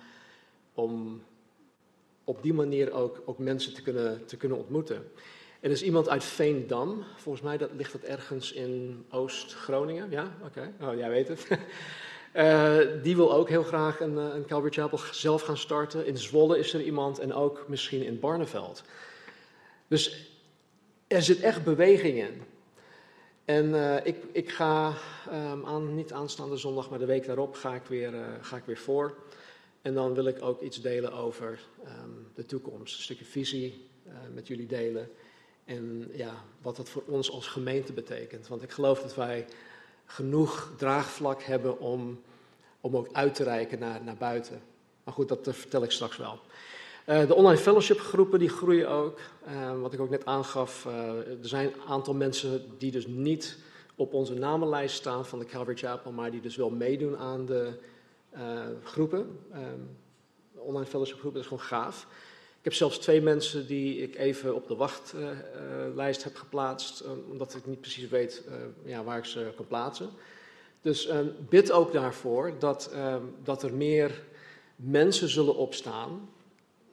om 0.75 1.23
op 2.25 2.43
die 2.43 2.55
manier 2.55 2.93
ook, 2.93 3.23
ook 3.25 3.39
mensen 3.39 3.75
te 3.75 3.83
kunnen, 3.83 4.27
te 4.27 4.37
kunnen 4.37 4.59
ontmoeten. 4.59 5.11
Er 5.61 5.71
is 5.71 5.83
iemand 5.83 6.09
uit 6.09 6.25
Veendam, 6.25 7.05
volgens 7.17 7.45
mij 7.45 7.57
dat, 7.57 7.71
ligt 7.77 7.93
dat 7.93 8.03
ergens 8.03 8.53
in 8.53 9.05
Oost-Groningen. 9.11 10.11
Ja, 10.11 10.37
oké, 10.45 10.73
oh, 10.81 10.95
jij 10.97 11.11
weet 11.11 11.29
het. 11.29 11.49
Uh, 12.35 12.79
die 13.05 13.17
wil 13.17 13.33
ook 13.33 13.49
heel 13.49 13.63
graag 13.63 14.01
een, 14.01 14.19
eh, 14.19 14.35
een 14.35 14.47
Calvary 14.47 14.73
Chapel 14.73 14.99
zelf 15.13 15.43
gaan 15.43 15.57
starten. 15.57 16.07
In 16.07 16.19
Zwolle 16.19 16.59
is 16.59 16.75
er 16.75 16.83
iemand 16.83 17.19
en 17.19 17.35
ook 17.35 17.65
misschien 17.69 18.03
in 18.03 18.21
Barneveld. 18.21 18.83
Dus 19.95 20.31
er 21.07 21.23
zit 21.23 21.41
echt 21.41 21.65
beweging 21.65 22.19
in. 22.19 22.43
En 23.45 23.69
uh, 23.69 24.07
ik, 24.07 24.17
ik 24.33 24.51
ga 24.51 24.95
um, 25.33 25.67
aan, 25.67 25.95
niet 25.95 26.13
aanstaande 26.13 26.57
zondag, 26.57 26.91
maar 26.91 26.99
de 26.99 27.05
week 27.05 27.27
daarop 27.27 27.55
ga 27.55 27.75
ik 27.75 27.83
weer, 27.89 28.13
ga 28.41 28.57
ik 28.57 28.65
weer 28.65 28.77
voor. 28.77 29.17
En 29.83 29.95
dan 29.95 30.15
wil 30.15 30.27
ik 30.27 30.43
ook 30.43 30.61
iets 30.61 30.81
delen 30.81 31.13
over 31.13 31.61
um, 31.87 32.27
de 32.35 32.47
toekomst. 32.47 32.97
Een 32.97 33.03
stukje 33.03 33.25
visie 33.25 33.87
met 34.33 34.47
jullie 34.47 34.67
delen. 34.67 35.11
En 35.65 36.11
ja, 36.13 36.45
wat 36.63 36.77
dat 36.77 36.89
voor 36.89 37.03
ons 37.07 37.31
als 37.31 37.47
gemeente 37.47 37.93
betekent. 37.93 38.49
Want 38.49 38.63
ik 38.63 38.71
geloof 38.71 39.03
dat 39.03 39.15
wij 39.15 39.47
genoeg 40.05 40.73
draagvlak 40.77 41.43
hebben 41.43 41.79
om, 41.79 42.23
om 42.81 42.97
ook 42.97 43.09
uit 43.13 43.35
te 43.35 43.45
reiken 43.45 43.79
naar, 43.79 44.05
naar 44.05 44.17
buiten. 44.17 44.63
Maar 45.05 45.15
goed, 45.15 45.29
dat 45.29 45.49
vertel 45.51 45.83
ik 45.83 45.91
straks 45.91 46.17
wel. 46.17 46.41
Uh, 47.09 47.27
de 47.27 47.35
online 47.35 47.61
fellowship 47.61 48.01
groepen 48.01 48.39
die 48.39 48.49
groeien 48.49 48.89
ook. 48.89 49.21
Uh, 49.49 49.81
wat 49.81 49.93
ik 49.93 50.01
ook 50.01 50.11
net 50.11 50.27
aangaf, 50.27 50.85
uh, 50.85 51.17
er 51.17 51.37
zijn 51.41 51.67
een 51.67 51.81
aantal 51.89 52.15
mensen 52.15 52.65
die 52.79 52.91
dus 52.91 53.07
niet 53.07 53.59
op 53.97 54.13
onze 54.13 54.35
namenlijst 54.35 54.97
staan 54.97 55.27
van 55.27 55.39
de 55.39 55.45
Calvary 55.45 55.77
Chapel, 55.77 56.13
maar 56.13 56.31
die 56.31 56.41
dus 56.41 56.57
wel 56.57 56.71
meedoen 56.71 57.17
aan 57.17 57.47
de 57.47 57.73
groepen. 58.83 59.39
de 60.53 60.61
online 60.61 60.87
fellowship 60.87 61.19
groepen, 61.19 61.41
is 61.41 61.47
gewoon 61.47 61.65
gaaf. 61.65 62.07
Ik 62.65 62.71
heb 62.71 62.79
zelfs 62.79 62.99
twee 62.99 63.21
mensen 63.21 63.67
die 63.67 64.03
ik 64.03 64.17
even 64.17 64.55
op 64.55 64.69
de 64.69 64.75
wachtlijst 64.75 66.25
heb 66.25 66.37
geplaatst, 66.37 67.01
eh, 67.01 67.11
omdat 67.31 67.55
ik 67.55 67.67
niet 67.67 67.81
precies 67.81 68.09
weet 68.09 68.43
eh, 68.49 68.55
ja, 68.91 69.05
waar 69.05 69.19
ik 69.19 69.25
ze 69.25 69.53
kan 69.57 69.67
plaatsen. 69.67 70.11
Dus 70.81 71.07
ehm, 71.07 71.27
bid 71.49 71.73
ook 71.73 71.93
daarvoor 71.93 72.55
dat, 72.59 72.91
ehm, 72.93 73.23
dat 73.43 73.63
er 73.63 73.75
meer 73.75 74.23
mensen 74.77 75.29
zullen 75.29 75.57
opstaan. 75.57 76.29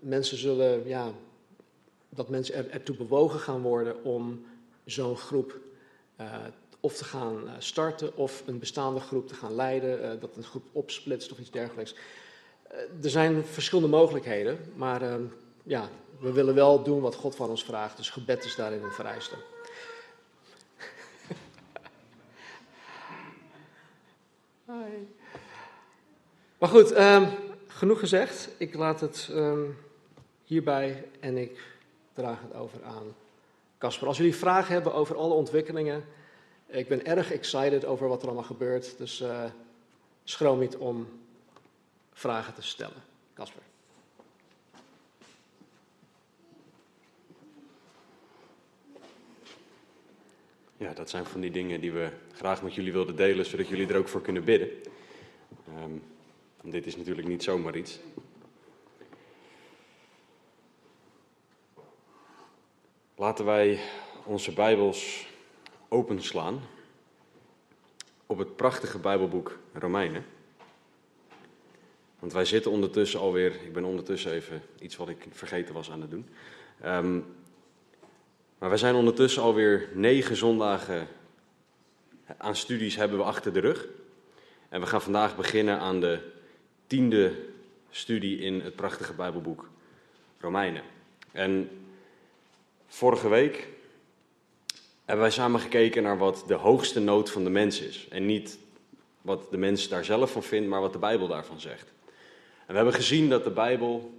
Mensen 0.02 0.38
zullen, 0.38 0.88
ja, 0.88 1.12
dat 2.10 2.30
mensen 2.30 2.56
er, 2.56 2.70
ertoe 2.70 2.96
bewogen 2.96 3.40
gaan 3.40 3.62
worden 3.62 4.04
om 4.04 4.46
zo'n 4.86 5.18
groep 5.18 5.60
uh, 6.22 6.36
of 6.80 6.96
te 6.96 7.04
gaan 7.04 7.50
starten 7.60 8.18
of 8.18 8.44
een 8.46 8.60
bestaande 8.60 9.00
groep 9.00 9.28
te 9.28 9.34
gaan 9.34 9.56
leiden, 9.56 10.20
dat 10.20 10.36
een 10.36 10.44
groep 10.44 10.64
opsplitst 10.72 11.32
of 11.32 11.40
iets 11.40 11.52
dergelijks. 11.52 11.96
er 13.04 13.10
zijn 13.10 13.46
verschillende 13.46 13.90
mogelijkheden, 13.90 14.60
maar 14.76 15.02
ehm, 15.02 15.24
ja, 15.64 15.90
we 16.20 16.32
willen 16.32 16.56
wel 16.56 16.84
doen 16.84 17.02
wat 17.02 17.16
God 17.16 17.36
van 17.36 17.50
ons 17.50 17.64
vraagt. 17.64 17.98
Dus 17.98 18.10
gebed 18.10 18.46
is 18.46 18.56
daarin 18.56 18.84
een 18.84 18.92
vereiste. 18.92 19.36
Maar 26.62 26.70
goed, 26.70 26.98
um, 26.98 27.28
genoeg 27.68 28.00
gezegd. 28.00 28.50
Ik 28.58 28.74
laat 28.74 29.02
het 29.02 29.30
um, 29.32 29.78
hierbij 30.52 31.04
en 31.20 31.38
ik 31.38 31.60
draag 32.14 32.42
het 32.42 32.54
over 32.54 32.84
aan 32.84 33.16
Casper. 33.78 34.08
Als 34.08 34.18
jullie 34.18 34.36
vragen 34.36 34.74
hebben 34.74 34.94
over 34.94 35.16
alle 35.16 35.34
ontwikkelingen, 35.34 36.06
ik 36.68 36.88
ben 36.88 37.06
erg 37.06 37.32
excited 37.32 37.86
over 37.86 38.08
wat 38.08 38.22
er 38.22 38.28
allemaal 38.28 38.44
gebeurt. 38.44 38.98
Dus 38.98 39.22
uh, 39.22 39.44
schroom 40.24 40.60
niet 40.60 40.76
om 40.76 41.08
vragen 42.14 42.54
te 42.54 42.62
stellen. 42.62 43.04
Casper. 43.34 43.62
Ja, 50.78 50.94
dat 50.94 51.10
zijn 51.10 51.26
van 51.26 51.42
die 51.42 51.52
dingen 51.52 51.82
die 51.82 51.92
we 51.92 52.10
graag 52.34 52.64
met 52.64 52.74
jullie 52.74 52.92
wilden 52.92 53.16
delen, 53.16 53.46
zodat 53.46 53.68
jullie 53.68 53.88
er 53.88 53.98
ook 53.98 54.08
voor 54.08 54.22
kunnen 54.22 54.44
bidden. 54.44 54.70
Um, 55.84 56.04
dit 56.64 56.86
is 56.86 56.98
natuurlijk 56.98 57.28
niet 57.28 57.44
zomaar 57.44 57.76
iets. 57.76 58.00
Laten 63.16 63.46
wij 63.46 63.80
onze 64.26 64.54
Bijbels 64.54 65.28
openslaan 65.88 66.62
op 68.26 68.38
het 68.38 68.56
prachtige 68.56 69.00
Bijbelboek 69.00 69.58
Romeinen. 69.74 70.26
Want 72.20 72.34
wij 72.34 72.46
zitten 72.46 72.72
ondertussen 72.72 73.20
alweer, 73.20 73.62
ik 73.64 73.74
ben 73.74 73.84
ondertussen 73.84 74.32
even 74.32 74.62
iets 74.80 74.96
wat 74.96 75.10
ik 75.10 75.28
vergeten 75.32 75.74
was 75.74 75.92
aan 75.92 76.02
het 76.02 76.10
doen. 76.10 76.30
Um, 76.86 77.26
maar 78.58 78.70
we 78.70 78.78
zijn 78.78 78.96
ondertussen 78.96 79.42
alweer 79.42 79.90
negen 79.94 80.36
zondagen 80.36 81.08
aan 82.38 82.56
studies 82.56 82.96
hebben 82.96 83.18
we 83.18 83.24
achter 83.24 83.54
de 83.54 83.60
rug. 83.60 83.88
En 84.70 84.82
we 84.82 84.88
gaan 84.88 85.02
vandaag 85.02 85.36
beginnen 85.36 85.80
aan 85.80 86.00
de 86.00 86.20
tiende 86.88 87.36
studie 87.90 88.40
in 88.40 88.62
het 88.62 88.76
prachtige 88.76 89.14
Bijbelboek 89.14 89.70
Romeinen. 90.40 90.84
En 91.32 91.70
vorige 92.94 93.30
week 93.30 93.68
hebben 95.06 95.26
wij 95.26 95.32
samen 95.32 95.60
gekeken 95.60 96.04
naar 96.04 96.18
wat 96.18 96.44
de 96.48 96.54
hoogste 96.54 97.00
nood 97.00 97.32
van 97.32 97.44
de 97.44 97.50
mens 97.50 97.80
is. 97.80 98.08
En 98.10 98.26
niet 98.26 98.58
wat 99.22 99.52
de 99.52 99.58
mens 99.58 99.88
daar 99.88 100.06
zelf 100.06 100.32
van 100.32 100.44
vindt, 100.44 100.70
maar 100.70 100.82
wat 100.82 100.94
de 100.94 101.00
Bijbel 101.00 101.28
daarvan 101.28 101.60
zegt. 101.60 101.92
En 102.60 102.68
we 102.68 102.76
hebben 102.76 102.94
gezien 102.94 103.30
dat 103.30 103.44
de 103.44 103.50
Bijbel 103.50 104.14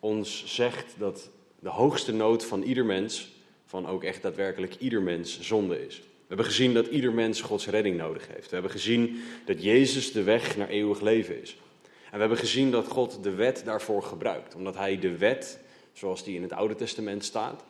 ons 0.00 0.44
zegt 0.46 0.94
dat 0.98 1.30
de 1.58 1.68
hoogste 1.68 2.12
nood 2.12 2.44
van 2.44 2.62
ieder 2.62 2.84
mens 2.84 3.32
van 3.66 3.86
ook 3.86 4.04
echt 4.04 4.22
daadwerkelijk 4.22 4.76
ieder 4.78 5.02
mens 5.02 5.40
zonde 5.40 5.86
is. 5.86 5.98
We 5.98 6.34
hebben 6.34 6.46
gezien 6.46 6.74
dat 6.74 6.86
ieder 6.86 7.12
mens 7.12 7.40
Gods 7.40 7.66
redding 7.66 7.96
nodig 7.96 8.28
heeft. 8.28 8.46
We 8.46 8.54
hebben 8.54 8.70
gezien 8.72 9.22
dat 9.44 9.62
Jezus 9.62 10.12
de 10.12 10.22
weg 10.22 10.56
naar 10.56 10.68
eeuwig 10.68 11.00
leven 11.00 11.42
is. 11.42 11.56
En 11.84 12.12
we 12.12 12.18
hebben 12.18 12.38
gezien 12.38 12.70
dat 12.70 12.88
God 12.88 13.22
de 13.22 13.34
wet 13.34 13.62
daarvoor 13.64 14.02
gebruikt. 14.02 14.54
Omdat 14.54 14.76
hij 14.76 14.98
de 14.98 15.16
wet, 15.16 15.58
zoals 15.92 16.24
die 16.24 16.36
in 16.36 16.42
het 16.42 16.52
Oude 16.52 16.74
Testament 16.74 17.24
staat, 17.24 17.64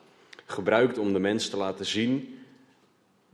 gebruikt 0.45 0.99
om 0.99 1.13
de 1.13 1.19
mens 1.19 1.49
te 1.49 1.57
laten 1.57 1.87
zien 1.87 2.39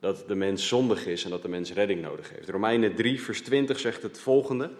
dat 0.00 0.24
de 0.28 0.34
mens 0.34 0.68
zondig 0.68 1.06
is 1.06 1.24
en 1.24 1.30
dat 1.30 1.42
de 1.42 1.48
mens 1.48 1.72
redding 1.72 2.02
nodig 2.02 2.30
heeft. 2.34 2.48
Romeinen 2.48 2.94
3, 2.94 3.22
vers 3.22 3.42
20 3.42 3.78
zegt 3.78 4.02
het 4.02 4.18
volgende. 4.18 4.70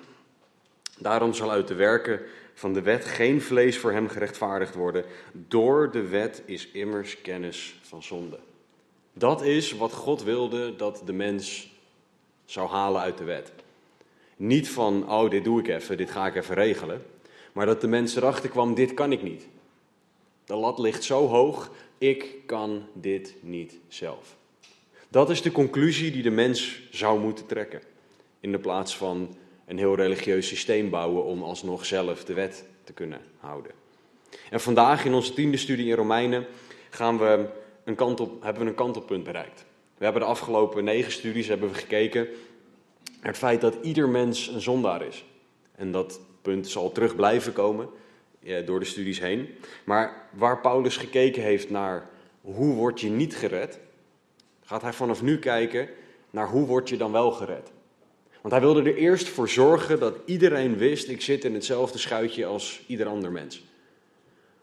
Daarom 0.98 1.34
zal 1.34 1.50
uit 1.50 1.68
de 1.68 1.74
werken 1.74 2.20
van 2.54 2.72
de 2.72 2.82
wet 2.82 3.04
geen 3.04 3.42
vlees 3.42 3.78
voor 3.78 3.92
hem 3.92 4.08
gerechtvaardigd 4.08 4.74
worden. 4.74 5.04
Door 5.32 5.90
de 5.90 6.08
wet 6.08 6.42
is 6.44 6.68
immers 6.68 7.20
kennis 7.20 7.78
van 7.82 8.02
zonde. 8.02 8.38
Dat 9.12 9.42
is 9.42 9.72
wat 9.72 9.92
God 9.92 10.22
wilde 10.22 10.76
dat 10.76 11.02
de 11.04 11.12
mens 11.12 11.70
zou 12.44 12.68
halen 12.68 13.00
uit 13.00 13.18
de 13.18 13.24
wet. 13.24 13.52
Niet 14.36 14.68
van, 14.68 15.10
oh, 15.10 15.30
dit 15.30 15.44
doe 15.44 15.60
ik 15.60 15.68
even, 15.68 15.96
dit 15.96 16.10
ga 16.10 16.26
ik 16.26 16.34
even 16.34 16.54
regelen. 16.54 17.02
Maar 17.52 17.66
dat 17.66 17.80
de 17.80 17.88
mens 17.88 18.16
erachter 18.16 18.50
kwam, 18.50 18.74
dit 18.74 18.94
kan 18.94 19.12
ik 19.12 19.22
niet. 19.22 19.48
De 20.44 20.56
lat 20.56 20.78
ligt 20.78 21.04
zo 21.04 21.26
hoog, 21.26 21.70
ik 22.00 22.36
kan 22.46 22.86
dit 22.92 23.34
niet 23.40 23.78
zelf. 23.88 24.36
Dat 25.08 25.30
is 25.30 25.42
de 25.42 25.52
conclusie 25.52 26.10
die 26.10 26.22
de 26.22 26.30
mens 26.30 26.80
zou 26.90 27.20
moeten 27.20 27.46
trekken. 27.46 27.80
In 28.40 28.52
de 28.52 28.58
plaats 28.58 28.96
van 28.96 29.36
een 29.66 29.78
heel 29.78 29.94
religieus 29.94 30.46
systeem 30.46 30.90
bouwen 30.90 31.24
om 31.24 31.42
alsnog 31.42 31.86
zelf 31.86 32.24
de 32.24 32.34
wet 32.34 32.64
te 32.84 32.92
kunnen 32.92 33.20
houden. 33.38 33.72
En 34.50 34.60
vandaag 34.60 35.04
in 35.04 35.14
onze 35.14 35.32
tiende 35.32 35.56
studie 35.56 35.86
in 35.86 35.94
Romeinen 35.94 36.46
gaan 36.90 37.18
we 37.18 37.48
een 37.84 37.94
kant 37.94 38.20
op, 38.20 38.42
hebben 38.42 38.62
we 38.62 38.68
een 38.68 38.74
kantelpunt 38.74 39.24
bereikt. 39.24 39.64
We 39.98 40.04
hebben 40.04 40.22
de 40.22 40.28
afgelopen 40.28 40.84
negen 40.84 41.12
studies 41.12 41.48
hebben 41.48 41.68
we 41.68 41.74
gekeken 41.74 42.28
naar 43.04 43.30
het 43.30 43.36
feit 43.36 43.60
dat 43.60 43.76
ieder 43.82 44.08
mens 44.08 44.48
een 44.48 44.60
zondaar 44.60 45.06
is. 45.06 45.24
En 45.76 45.92
dat 45.92 46.20
punt 46.42 46.68
zal 46.68 46.92
terug 46.92 47.16
blijven 47.16 47.52
komen 47.52 47.88
door 48.64 48.78
de 48.78 48.84
studies 48.84 49.20
heen. 49.20 49.48
Maar 49.84 50.28
waar 50.30 50.60
Paulus 50.60 50.96
gekeken 50.96 51.42
heeft 51.42 51.70
naar 51.70 52.08
hoe 52.40 52.74
word 52.74 53.00
je 53.00 53.10
niet 53.10 53.36
gered, 53.36 53.78
gaat 54.64 54.82
hij 54.82 54.92
vanaf 54.92 55.22
nu 55.22 55.38
kijken 55.38 55.88
naar 56.30 56.48
hoe 56.48 56.66
word 56.66 56.88
je 56.88 56.96
dan 56.96 57.12
wel 57.12 57.30
gered. 57.30 57.70
Want 58.40 58.54
hij 58.54 58.62
wilde 58.62 58.90
er 58.90 58.96
eerst 58.96 59.28
voor 59.28 59.48
zorgen 59.48 60.00
dat 60.00 60.16
iedereen 60.24 60.76
wist: 60.76 61.08
ik 61.08 61.20
zit 61.20 61.44
in 61.44 61.54
hetzelfde 61.54 61.98
schuitje 61.98 62.46
als 62.46 62.82
ieder 62.86 63.06
ander 63.06 63.32
mens. 63.32 63.62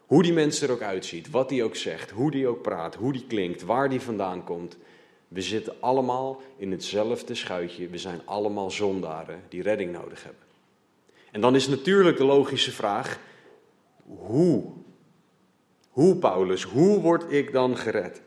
Hoe 0.06 0.22
die 0.22 0.32
mens 0.32 0.60
er 0.60 0.70
ook 0.70 0.82
uitziet, 0.82 1.30
wat 1.30 1.48
die 1.48 1.64
ook 1.64 1.76
zegt, 1.76 2.10
hoe 2.10 2.30
die 2.30 2.46
ook 2.46 2.62
praat, 2.62 2.94
hoe 2.94 3.12
die 3.12 3.24
klinkt, 3.26 3.62
waar 3.62 3.88
die 3.88 4.00
vandaan 4.00 4.44
komt. 4.44 4.76
We 5.28 5.42
zitten 5.42 5.74
allemaal 5.80 6.42
in 6.56 6.70
hetzelfde 6.70 7.34
schuitje. 7.34 7.88
We 7.88 7.98
zijn 7.98 8.20
allemaal 8.24 8.70
zondaren 8.70 9.42
die 9.48 9.62
redding 9.62 9.92
nodig 9.92 10.24
hebben. 10.24 10.42
En 11.30 11.40
dan 11.40 11.54
is 11.54 11.68
natuurlijk 11.68 12.16
de 12.16 12.24
logische 12.24 12.72
vraag: 12.72 13.18
hoe? 14.16 14.64
Hoe, 15.90 16.16
Paulus, 16.16 16.62
hoe 16.62 17.00
word 17.00 17.32
ik 17.32 17.52
dan 17.52 17.76
gered? 17.76 18.22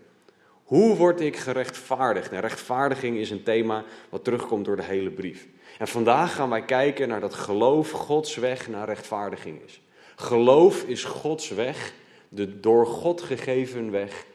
Hoe 0.64 0.96
word 0.96 1.22
ik 1.22 1.38
gerechtvaardigd? 1.38 2.32
En 2.32 2.40
rechtvaardiging 2.40 3.18
is 3.18 3.30
een 3.30 3.44
thema 3.44 3.84
wat 4.10 4.24
terugkomt 4.24 4.66
door 4.66 4.76
de 4.76 4.84
hele 4.84 5.10
brief. 5.10 5.48
En 5.78 5.88
vandaag 5.88 6.36
gaan 6.36 6.50
wij 6.50 6.66
kijken 6.66 7.08
naar 7.08 7.20
dat 7.20 7.34
geloof 7.34 7.92
Gods 7.92 8.36
weg 8.36 8.68
naar 8.68 8.86
rechtvaardiging 8.88 9.62
is. 9.66 9.82
Geloof 10.16 10.84
is 10.84 11.04
Gods 11.04 11.50
weg, 11.50 11.94
de 12.30 12.60
door 12.60 12.88
God 12.88 13.22
gegeven 13.22 13.92
weg 13.92 14.26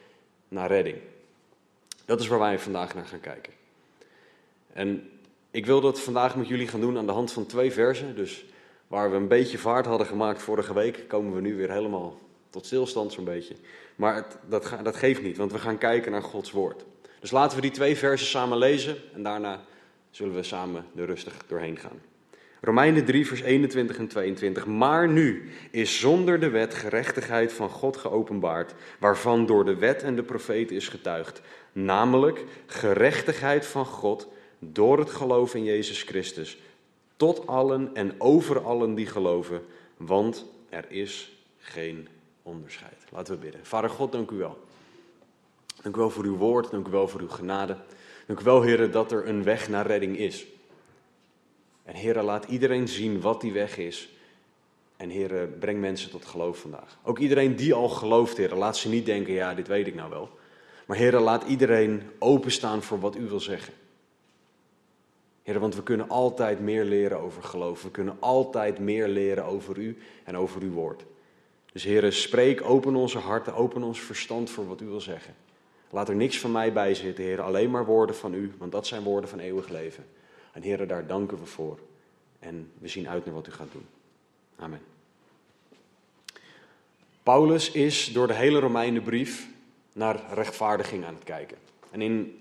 naar 0.48 0.68
redding. 0.68 0.96
Dat 2.04 2.20
is 2.20 2.26
waar 2.26 2.38
wij 2.38 2.58
vandaag 2.58 2.94
naar 2.94 3.06
gaan 3.06 3.20
kijken. 3.20 3.52
En 4.72 5.10
ik 5.50 5.66
wil 5.66 5.80
dat 5.80 6.00
vandaag 6.00 6.36
met 6.36 6.48
jullie 6.48 6.68
gaan 6.68 6.80
doen 6.80 6.98
aan 6.98 7.06
de 7.06 7.12
hand 7.12 7.32
van 7.32 7.46
twee 7.46 7.72
versen. 7.72 8.16
Dus 8.16 8.44
waar 8.88 9.10
we 9.10 9.16
een 9.16 9.28
beetje 9.28 9.58
vaart 9.58 9.86
hadden 9.86 10.06
gemaakt 10.06 10.42
vorige 10.42 10.74
week, 10.74 11.04
komen 11.08 11.34
we 11.34 11.40
nu 11.40 11.56
weer 11.56 11.72
helemaal 11.72 12.18
tot 12.50 12.66
stilstand 12.66 13.12
zo'n 13.12 13.24
beetje. 13.24 13.54
Maar 13.96 14.14
het, 14.14 14.38
dat, 14.48 14.76
dat 14.82 14.96
geeft 14.96 15.22
niet, 15.22 15.36
want 15.36 15.52
we 15.52 15.58
gaan 15.58 15.78
kijken 15.78 16.12
naar 16.12 16.22
Gods 16.22 16.50
woord. 16.50 16.84
Dus 17.20 17.30
laten 17.30 17.56
we 17.56 17.62
die 17.62 17.70
twee 17.70 17.96
versen 17.96 18.26
samen 18.26 18.58
lezen 18.58 18.96
en 19.14 19.22
daarna 19.22 19.60
zullen 20.10 20.34
we 20.34 20.42
samen 20.42 20.84
er 20.96 21.06
rustig 21.06 21.36
doorheen 21.46 21.78
gaan. 21.78 22.00
Romeinen 22.60 23.04
3, 23.04 23.26
vers 23.26 23.40
21 23.40 23.98
en 23.98 24.08
22. 24.08 24.66
Maar 24.66 25.08
nu 25.08 25.50
is 25.70 26.00
zonder 26.00 26.40
de 26.40 26.48
wet 26.48 26.74
gerechtigheid 26.74 27.52
van 27.52 27.68
God 27.68 27.96
geopenbaard, 27.96 28.74
waarvan 28.98 29.46
door 29.46 29.64
de 29.64 29.74
wet 29.74 30.02
en 30.02 30.16
de 30.16 30.22
profeet 30.22 30.70
is 30.70 30.88
getuigd. 30.88 31.40
Namelijk 31.72 32.44
gerechtigheid 32.66 33.66
van 33.66 33.86
God 33.86 34.28
door 34.58 34.98
het 34.98 35.10
geloof 35.10 35.54
in 35.54 35.64
Jezus 35.64 36.02
Christus. 36.02 36.58
Tot 37.16 37.46
allen 37.46 37.90
en 37.94 38.20
over 38.20 38.64
allen 38.64 38.94
die 38.94 39.06
geloven, 39.06 39.62
want 39.96 40.44
er 40.68 40.90
is 40.90 41.36
geen 41.58 42.08
onderscheid. 42.42 43.04
Laten 43.12 43.34
we 43.34 43.40
bidden. 43.40 43.66
Vader 43.66 43.90
God, 43.90 44.12
dank 44.12 44.30
u 44.30 44.36
wel. 44.36 44.58
Dank 45.82 45.96
u 45.96 45.98
wel 45.98 46.10
voor 46.10 46.24
uw 46.24 46.36
woord, 46.36 46.70
dank 46.70 46.88
u 46.88 46.90
wel 46.90 47.08
voor 47.08 47.20
uw 47.20 47.28
genade. 47.28 47.76
Dank 48.26 48.40
u 48.40 48.44
wel, 48.44 48.62
heren, 48.62 48.92
dat 48.92 49.12
er 49.12 49.28
een 49.28 49.42
weg 49.42 49.68
naar 49.68 49.86
redding 49.86 50.18
is. 50.18 50.46
En 51.82 51.94
heren, 51.94 52.24
laat 52.24 52.44
iedereen 52.44 52.88
zien 52.88 53.20
wat 53.20 53.40
die 53.40 53.52
weg 53.52 53.78
is. 53.78 54.08
En 54.96 55.10
heren, 55.10 55.58
breng 55.58 55.80
mensen 55.80 56.10
tot 56.10 56.24
geloof 56.24 56.58
vandaag. 56.58 56.98
Ook 57.02 57.18
iedereen 57.18 57.56
die 57.56 57.74
al 57.74 57.88
gelooft, 57.88 58.36
heren, 58.36 58.58
laat 58.58 58.76
ze 58.76 58.88
niet 58.88 59.06
denken, 59.06 59.32
ja, 59.32 59.54
dit 59.54 59.68
weet 59.68 59.86
ik 59.86 59.94
nou 59.94 60.10
wel. 60.10 60.30
Maar 60.86 60.96
heren, 60.96 61.20
laat 61.20 61.44
iedereen 61.44 62.02
openstaan 62.18 62.82
voor 62.82 63.00
wat 63.00 63.16
u 63.16 63.28
wil 63.28 63.40
zeggen. 63.40 63.72
Heren, 65.46 65.60
want 65.60 65.74
we 65.74 65.82
kunnen 65.82 66.08
altijd 66.08 66.60
meer 66.60 66.84
leren 66.84 67.20
over 67.20 67.42
geloof. 67.42 67.82
We 67.82 67.90
kunnen 67.90 68.16
altijd 68.18 68.78
meer 68.78 69.08
leren 69.08 69.44
over 69.44 69.78
u 69.78 69.98
en 70.24 70.36
over 70.36 70.62
uw 70.62 70.72
woord. 70.72 71.04
Dus 71.72 71.84
heren, 71.84 72.12
spreek, 72.12 72.62
open 72.62 72.96
onze 72.96 73.18
harten, 73.18 73.54
open 73.54 73.82
ons 73.82 74.00
verstand 74.00 74.50
voor 74.50 74.66
wat 74.68 74.80
u 74.80 74.86
wil 74.86 75.00
zeggen. 75.00 75.34
Laat 75.90 76.08
er 76.08 76.14
niks 76.14 76.38
van 76.38 76.52
mij 76.52 76.72
bij 76.72 76.94
zitten, 76.94 77.24
heren, 77.24 77.44
alleen 77.44 77.70
maar 77.70 77.84
woorden 77.84 78.16
van 78.16 78.34
u, 78.34 78.52
want 78.58 78.72
dat 78.72 78.86
zijn 78.86 79.02
woorden 79.02 79.30
van 79.30 79.38
eeuwig 79.38 79.68
leven. 79.68 80.04
En 80.52 80.62
heren, 80.62 80.88
daar 80.88 81.06
danken 81.06 81.38
we 81.38 81.46
voor. 81.46 81.78
En 82.38 82.70
we 82.78 82.88
zien 82.88 83.08
uit 83.08 83.24
naar 83.24 83.34
wat 83.34 83.46
u 83.46 83.52
gaat 83.52 83.72
doen. 83.72 83.86
Amen. 84.56 84.80
Paulus 87.22 87.70
is 87.70 88.12
door 88.12 88.26
de 88.26 88.34
hele 88.34 88.58
Romeinenbrief 88.58 89.48
naar 89.92 90.22
rechtvaardiging 90.34 91.04
aan 91.04 91.14
het 91.14 91.24
kijken. 91.24 91.56
En 91.90 92.02
in 92.02 92.38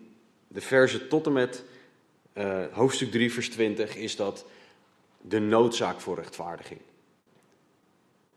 de 0.48 0.62
verse 0.62 1.08
tot 1.08 1.26
en 1.26 1.34
met 1.34 1.64
uh, 2.38 2.64
hoofdstuk 2.72 3.12
3, 3.12 3.34
vers 3.34 3.50
20 3.50 3.96
is 3.96 4.16
dat 4.16 4.46
de 5.22 5.40
noodzaak 5.40 6.00
voor 6.00 6.16
rechtvaardiging. 6.16 6.80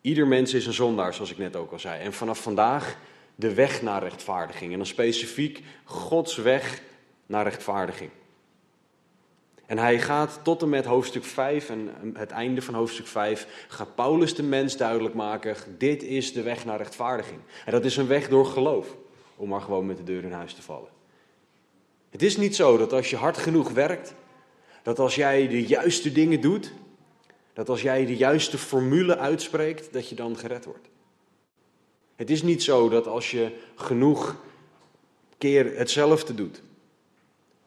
Ieder 0.01 0.27
mens 0.27 0.55
is 0.55 0.67
een 0.67 0.73
zondaar, 0.73 1.15
zoals 1.15 1.31
ik 1.31 1.39
net 1.39 1.57
ook 1.57 1.73
al 1.73 1.79
zei. 1.79 2.01
En 2.01 2.13
vanaf 2.13 2.43
vandaag 2.43 2.97
de 3.35 3.55
weg 3.55 3.83
naar 3.83 4.03
rechtvaardiging. 4.03 4.71
En 4.73 4.77
dan 4.77 4.87
specifiek 4.87 5.63
Gods 5.85 6.37
weg 6.37 6.83
naar 7.27 7.45
rechtvaardiging. 7.45 8.11
En 9.67 9.79
hij 9.79 10.01
gaat 10.01 10.41
tot 10.43 10.63
en 10.63 10.69
met 10.69 10.85
hoofdstuk 10.85 11.25
5 11.25 11.71
en 11.71 11.91
het 12.15 12.31
einde 12.31 12.63
van 12.63 12.75
hoofdstuk 12.75 13.07
5 13.07 13.67
gaat 13.69 13.95
Paulus 13.95 14.35
de 14.35 14.43
mens 14.43 14.77
duidelijk 14.77 15.15
maken, 15.15 15.57
dit 15.79 16.03
is 16.03 16.33
de 16.33 16.43
weg 16.43 16.65
naar 16.65 16.77
rechtvaardiging. 16.77 17.41
En 17.65 17.73
dat 17.73 17.85
is 17.85 17.97
een 17.97 18.07
weg 18.07 18.29
door 18.29 18.47
geloof, 18.47 18.97
om 19.37 19.49
maar 19.49 19.61
gewoon 19.61 19.87
met 19.87 19.97
de 19.97 20.05
deur 20.05 20.25
in 20.25 20.33
huis 20.33 20.55
te 20.55 20.63
vallen. 20.63 20.98
Het 22.11 22.23
is 22.23 22.37
niet 22.37 22.57
zo 22.57 22.77
dat 22.77 22.93
als 22.93 23.11
je 23.11 23.17
hard 23.17 23.37
genoeg 23.37 23.71
werkt, 23.71 24.15
dat 24.83 24.99
als 24.99 25.15
jij 25.15 25.49
de 25.49 25.67
juiste 25.67 26.13
dingen 26.13 26.41
doet, 26.41 26.73
dat 27.53 27.69
als 27.69 27.83
jij 27.83 28.07
de 28.07 28.17
juiste 28.17 28.59
formule 28.59 29.17
uitspreekt, 29.17 29.93
dat 29.93 30.09
je 30.09 30.15
dan 30.15 30.37
gered 30.37 30.65
wordt. 30.65 30.89
Het 32.17 32.31
is 32.31 32.43
niet 32.43 32.63
zo 32.63 32.89
dat 32.89 33.07
als 33.07 33.31
je 33.31 33.53
genoeg 33.75 34.37
keer 35.39 35.77
hetzelfde 35.77 36.35
doet, 36.35 36.63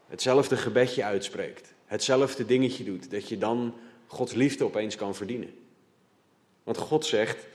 hetzelfde 0.08 0.58
gebedje 0.58 1.04
uitspreekt, 1.04 1.74
hetzelfde 1.86 2.46
dingetje 2.46 2.84
doet, 2.84 3.12
dat 3.12 3.30
je 3.30 3.38
dan 3.38 3.74
Gods 4.08 4.34
liefde 4.34 4.64
opeens 4.64 4.96
kan 4.96 5.16
verdienen. 5.16 5.54
Want 6.64 6.78
God 6.78 7.06
zegt, 7.06 7.48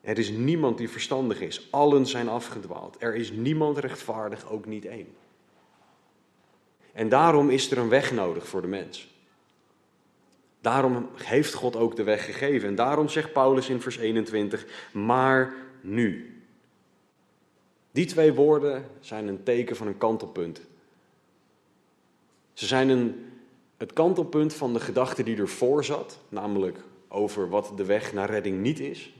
er 0.00 0.18
is 0.18 0.30
niemand 0.30 0.78
die 0.78 0.88
verstandig 0.88 1.40
is, 1.40 1.68
allen 1.70 2.06
zijn 2.06 2.28
afgedwaald, 2.28 2.96
er 2.98 3.14
is 3.14 3.30
niemand 3.30 3.78
rechtvaardig, 3.78 4.50
ook 4.50 4.66
niet 4.66 4.84
één. 4.84 5.08
En 6.92 7.08
daarom 7.08 7.50
is 7.50 7.70
er 7.70 7.78
een 7.78 7.88
weg 7.88 8.12
nodig 8.12 8.48
voor 8.48 8.60
de 8.60 8.68
mens. 8.68 9.10
Daarom 10.60 11.08
heeft 11.14 11.54
God 11.54 11.76
ook 11.76 11.96
de 11.96 12.02
weg 12.02 12.24
gegeven. 12.24 12.68
En 12.68 12.74
daarom 12.74 13.08
zegt 13.08 13.32
Paulus 13.32 13.68
in 13.68 13.80
vers 13.80 13.96
21, 13.96 14.66
maar 14.92 15.54
nu. 15.80 16.36
Die 17.90 18.06
twee 18.06 18.32
woorden 18.32 18.84
zijn 19.00 19.28
een 19.28 19.42
teken 19.42 19.76
van 19.76 19.86
een 19.86 19.98
kantelpunt. 19.98 20.60
Ze 22.52 22.66
zijn 22.66 22.88
een, 22.88 23.32
het 23.76 23.92
kantelpunt 23.92 24.54
van 24.54 24.72
de 24.72 24.80
gedachte 24.80 25.22
die 25.22 25.36
ervoor 25.36 25.84
zat, 25.84 26.18
namelijk 26.28 26.78
over 27.08 27.48
wat 27.48 27.72
de 27.76 27.84
weg 27.84 28.12
naar 28.12 28.30
redding 28.30 28.60
niet 28.60 28.80
is. 28.80 29.12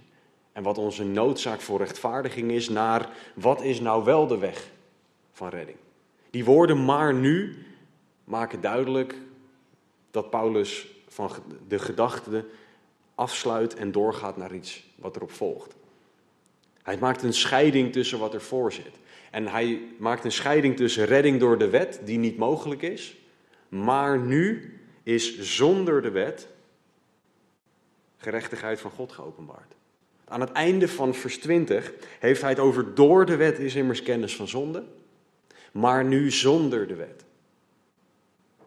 En 0.53 0.63
wat 0.63 0.79
onze 0.79 1.05
noodzaak 1.05 1.61
voor 1.61 1.79
rechtvaardiging 1.79 2.51
is, 2.51 2.69
naar 2.69 3.11
wat 3.35 3.63
is 3.63 3.81
nou 3.81 4.05
wel 4.05 4.27
de 4.27 4.39
weg 4.39 4.71
van 5.33 5.49
redding. 5.49 5.77
Die 6.33 6.45
woorden 6.45 6.85
maar 6.85 7.14
nu 7.14 7.64
maken 8.25 8.61
duidelijk 8.61 9.14
dat 10.11 10.31
Paulus 10.31 10.87
van 11.09 11.31
de 11.68 11.79
gedachte 11.79 12.45
afsluit 13.14 13.75
en 13.75 13.92
doorgaat 13.92 14.37
naar 14.37 14.55
iets 14.55 14.87
wat 14.95 15.16
erop 15.16 15.31
volgt. 15.31 15.75
Hij 16.83 16.99
maakt 16.99 17.23
een 17.23 17.33
scheiding 17.33 17.92
tussen 17.92 18.18
wat 18.18 18.35
ervoor 18.35 18.73
zit. 18.73 18.99
En 19.31 19.47
hij 19.47 19.81
maakt 19.99 20.25
een 20.25 20.33
scheiding 20.33 20.77
tussen 20.77 21.05
redding 21.05 21.40
door 21.40 21.59
de 21.59 21.68
wet, 21.68 22.01
die 22.05 22.18
niet 22.18 22.37
mogelijk 22.37 22.83
is, 22.83 23.16
maar 23.68 24.18
nu 24.18 24.75
is 25.03 25.40
zonder 25.40 26.03
de 26.03 26.11
wet 26.11 26.49
gerechtigheid 28.16 28.81
van 28.81 28.90
God 28.90 29.12
geopenbaard. 29.12 29.75
Aan 30.25 30.40
het 30.40 30.53
einde 30.53 30.88
van 30.88 31.14
vers 31.14 31.38
20 31.38 31.92
heeft 32.18 32.40
hij 32.40 32.51
het 32.51 32.59
over 32.59 32.95
door 32.95 33.27
de 33.27 33.37
wet 33.37 33.59
is 33.59 33.75
immers 33.75 34.03
kennis 34.03 34.37
van 34.37 34.49
zonde, 34.49 34.85
maar 35.73 36.05
nu 36.05 36.31
zonder 36.31 36.87
de 36.87 36.95
wet. 36.95 37.25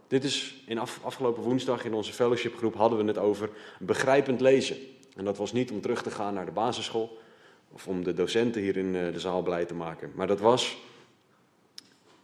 Dit 0.07 0.23
is 0.23 0.63
in 0.65 0.79
afgelopen 0.79 1.43
woensdag 1.43 1.85
in 1.85 1.93
onze 1.93 2.13
fellowshipgroep 2.13 2.75
hadden 2.75 2.99
we 2.99 3.05
het 3.05 3.17
over 3.17 3.49
begrijpend 3.79 4.41
lezen. 4.41 4.77
En 5.15 5.25
dat 5.25 5.37
was 5.37 5.53
niet 5.53 5.71
om 5.71 5.81
terug 5.81 6.03
te 6.03 6.11
gaan 6.11 6.33
naar 6.33 6.45
de 6.45 6.51
basisschool 6.51 7.17
of 7.71 7.87
om 7.87 8.03
de 8.03 8.13
docenten 8.13 8.61
hier 8.61 8.77
in 8.77 8.95
eh, 8.95 9.13
de 9.13 9.19
zaal 9.19 9.41
blij 9.41 9.65
te 9.65 9.73
maken. 9.73 10.11
Maar 10.15 10.27
dat 10.27 10.39
was 10.39 10.77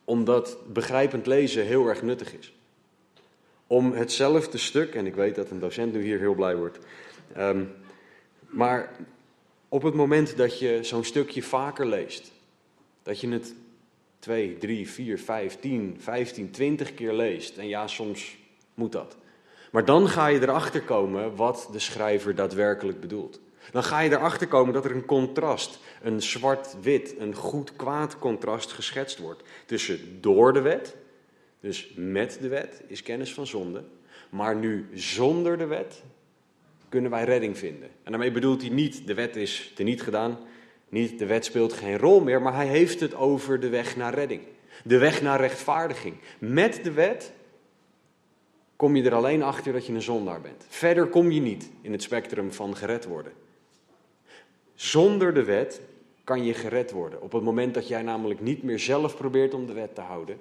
omdat 0.04 0.58
begrijpend 0.74 1.26
lezen 1.26 1.66
heel 1.66 1.88
erg 1.88 2.02
nuttig 2.02 2.38
is. 2.38 2.54
Om 3.68 3.92
hetzelfde 3.92 4.58
stuk, 4.58 4.96
en 4.96 5.06
ik 5.06 5.16
weet 5.16 5.36
dat 5.36 5.50
een 5.50 5.60
docent 5.60 5.94
nu 5.94 6.04
hier 6.04 6.20
heel 6.20 6.34
blij 6.34 6.56
wordt, 6.56 6.80
um, 7.38 7.74
maar 8.48 8.96
op 9.70 9.82
het 9.82 9.94
moment 9.94 10.38
dat 10.38 10.60
je 10.60 10.80
zo'n 10.82 11.04
stukje 11.04 11.44
vaker 11.44 11.86
leest, 11.86 12.32
dat 13.04 13.20
je 13.20 13.30
het 13.30 13.54
2, 14.22 14.58
3, 14.58 14.90
4, 14.90 15.20
5, 15.20 15.60
10, 15.60 15.96
15, 16.00 16.52
20 16.52 16.94
keer 16.94 17.14
leest. 17.14 17.58
En 17.58 17.68
ja, 17.68 17.88
soms 17.88 18.38
moet 18.74 18.92
dat. 18.92 19.18
Maar 19.72 19.86
dan 19.86 20.10
ga 20.10 20.28
je 20.28 20.42
erachter 20.42 20.82
komen 20.82 21.36
wat 21.36 21.70
de 21.72 21.80
schrijver 21.80 22.36
daadwerkelijk 22.36 23.00
bedoelt. 23.00 23.40
Dan 23.72 23.84
ga 23.84 24.00
je 24.00 24.10
erachter 24.10 24.48
komen 24.48 24.74
dat 24.74 24.86
er 24.86 24.96
een 24.96 25.06
contrast, 25.06 25.80
een 26.02 26.22
zwart-wit, 26.22 27.16
een 27.18 27.36
goed-kwaad 27.36 28.20
contrast 28.20 28.72
geschetst 28.72 29.20
wordt. 29.20 29.44
Tussen 29.66 30.22
door 30.22 30.54
de 30.54 30.62
wet, 30.62 30.96
dus 31.60 31.92
met 31.96 32.38
de 32.42 32.48
wet 32.48 32.82
is 32.88 33.04
kennis 33.04 33.34
van 33.34 33.48
zonde. 33.48 33.84
Maar 34.30 34.56
nu 34.56 34.90
zonder 34.94 35.58
de 35.58 35.66
wet 35.66 36.04
kunnen 36.90 37.12
wij 37.12 37.24
redding 37.24 37.58
vinden. 37.58 37.90
En 38.04 38.12
daarmee 38.12 38.32
bedoelt 38.32 38.62
hij 38.62 38.70
niet, 38.70 39.08
de 39.08 39.14
wet 39.14 39.36
is 39.36 39.72
teniet 39.76 40.02
gedaan, 40.02 40.38
niet 40.92 41.20
de 41.20 41.26
wet 41.26 41.46
speelt 41.46 41.74
geen 41.74 41.98
rol 41.98 42.22
meer, 42.22 42.42
maar 42.42 42.56
hij 42.56 42.68
heeft 42.68 43.00
het 43.00 43.16
over 43.16 43.60
de 43.60 43.70
weg 43.70 43.96
naar 43.96 44.14
redding. 44.14 44.42
De 44.84 44.98
weg 44.98 45.22
naar 45.22 45.40
rechtvaardiging. 45.40 46.16
Met 46.40 46.84
de 46.84 46.92
wet 46.92 47.34
kom 48.76 48.96
je 48.96 49.04
er 49.04 49.14
alleen 49.14 49.44
achter 49.44 49.74
dat 49.74 49.86
je 49.86 49.94
een 49.94 50.02
zondaar 50.02 50.42
bent. 50.42 50.66
Verder 50.68 51.08
kom 51.08 51.32
je 51.32 51.42
niet 51.42 51.70
in 51.82 51.92
het 51.92 52.02
spectrum 52.02 52.52
van 52.52 52.76
gered 52.76 53.06
worden. 53.06 53.32
Zonder 54.76 55.34
de 55.34 55.44
wet 55.44 55.82
kan 56.24 56.46
je 56.46 56.54
gered 56.54 56.92
worden. 56.92 57.22
Op 57.22 57.32
het 57.32 57.44
moment 57.44 57.74
dat 57.74 57.88
jij 57.88 58.02
namelijk 58.02 58.40
niet 58.40 58.64
meer 58.64 58.80
zelf 58.80 59.18
probeert 59.18 59.54
om 59.54 59.66
de 59.66 59.74
wet 59.74 59.96
te 59.96 60.02
houden, 60.02 60.40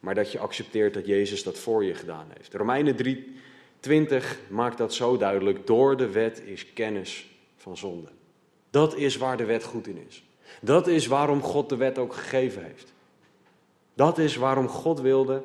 maar 0.00 0.14
dat 0.14 0.32
je 0.32 0.38
accepteert 0.38 0.94
dat 0.94 1.06
Jezus 1.06 1.42
dat 1.42 1.58
voor 1.58 1.84
je 1.84 1.94
gedaan 1.94 2.26
heeft. 2.36 2.54
Romeinen 2.54 2.96
3:20 2.96 4.48
maakt 4.48 4.78
dat 4.78 4.94
zo 4.94 5.16
duidelijk. 5.16 5.66
Door 5.66 5.96
de 5.96 6.10
wet 6.10 6.42
is 6.44 6.72
kennis 6.72 7.30
van 7.56 7.76
zonde. 7.76 8.08
Dat 8.76 8.96
is 8.96 9.16
waar 9.16 9.36
de 9.36 9.44
wet 9.44 9.64
goed 9.64 9.86
in 9.86 10.06
is. 10.08 10.24
Dat 10.60 10.86
is 10.86 11.06
waarom 11.06 11.42
God 11.42 11.68
de 11.68 11.76
wet 11.76 11.98
ook 11.98 12.14
gegeven 12.14 12.64
heeft. 12.64 12.92
Dat 13.94 14.18
is 14.18 14.36
waarom 14.36 14.68
God 14.68 15.00
wilde 15.00 15.42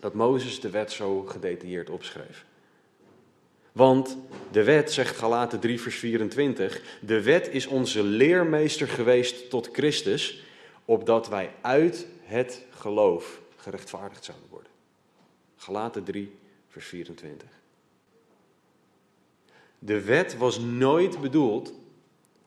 dat 0.00 0.14
Mozes 0.14 0.60
de 0.60 0.70
wet 0.70 0.92
zo 0.92 1.22
gedetailleerd 1.22 1.90
opschreef. 1.90 2.44
Want 3.72 4.16
de 4.50 4.64
wet, 4.64 4.92
zegt 4.92 5.16
Galaten 5.16 5.60
3, 5.60 5.80
vers 5.80 5.96
24, 5.96 6.98
de 7.00 7.22
wet 7.22 7.48
is 7.48 7.66
onze 7.66 8.02
leermeester 8.02 8.88
geweest 8.88 9.50
tot 9.50 9.68
Christus, 9.72 10.44
opdat 10.84 11.28
wij 11.28 11.50
uit 11.60 12.06
het 12.22 12.64
geloof 12.70 13.40
gerechtvaardigd 13.56 14.24
zouden 14.24 14.48
worden. 14.50 14.72
Galaten 15.56 16.04
3, 16.04 16.32
vers 16.68 16.86
24. 16.86 17.48
De 19.78 20.00
wet 20.00 20.36
was 20.36 20.58
nooit 20.58 21.20
bedoeld 21.20 21.78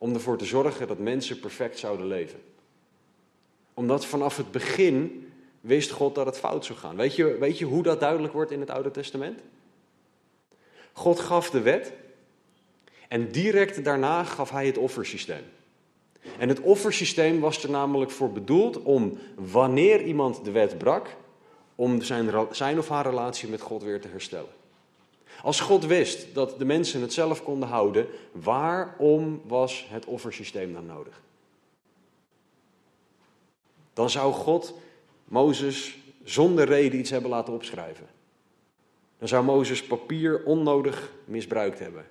om 0.04 0.13
ervoor 0.13 0.38
te 0.38 0.46
zorgen 0.46 0.88
dat 0.88 0.98
mensen 0.98 1.39
perfect 1.39 1.80
zouden 1.80 2.08
leven. 2.08 2.39
Omdat 3.74 4.06
vanaf 4.06 4.38
het 4.38 4.52
begin 4.52 5.32
wist 5.62 5.92
God 5.92 6.16
dat 6.16 6.26
het 6.26 6.38
fout 6.38 6.66
zou 6.66 6.80
gaan. 6.80 6.96
Weet 6.96 7.16
je, 7.16 7.38
weet 7.38 7.58
je 7.58 7.66
hoe 7.66 7.84
dat 7.84 8.00
duidelijk 8.00 8.34
wordt 8.34 8.52
in 8.52 8.60
het 8.60 8.70
Oude 8.70 8.92
Testament? 8.92 9.39
God 10.94 11.20
gaf 11.20 11.50
de 11.50 11.62
wet 11.62 11.94
en 13.08 13.32
direct 13.32 13.84
daarna 13.84 14.24
gaf 14.24 14.50
hij 14.50 14.66
het 14.66 14.78
offersysteem. 14.78 15.44
En 16.38 16.50
het 16.50 16.60
offersysteem 16.60 17.39
was 17.39 17.63
er 17.63 17.70
namelijk 17.70 18.12
voor 18.12 18.32
bedoeld 18.32 18.82
om 18.82 19.18
wanneer 19.36 20.04
iemand 20.04 20.46
de 20.46 20.52
wet 20.52 20.78
brak, 20.78 21.16
om 21.76 22.02
zijn, 22.02 22.48
zijn 22.52 22.78
of 22.78 22.89
haar 22.89 23.06
relatie 23.06 23.50
met 23.50 23.62
God 23.62 23.84
weer 23.84 24.02
te 24.02 24.08
herstellen. 24.08 24.62
Als 25.41 25.60
God 25.60 25.86
wist 25.86 26.34
dat 26.34 26.60
de 26.60 26.65
mensen 26.65 27.02
het 27.02 27.13
zelf 27.13 27.43
konden 27.43 27.69
houden, 27.69 28.08
waarom 28.32 29.41
was 29.46 29.86
het 29.89 30.06
offersysteem 30.06 30.74
dan 30.74 30.86
nodig? 30.86 31.22
Dan 33.93 34.10
zou 34.10 34.34
God 34.34 34.74
Mozes 35.26 35.98
zonder 36.24 36.65
reden 36.65 37.00
iets 37.00 37.10
hebben 37.10 37.30
laten 37.30 37.54
opschrijven. 37.54 38.08
Dan 39.19 39.28
zou 39.28 39.43
Mozes 39.43 39.84
papier 39.84 40.43
onnodig 40.43 41.12
misbruikt 41.26 41.80
hebben. 41.80 42.06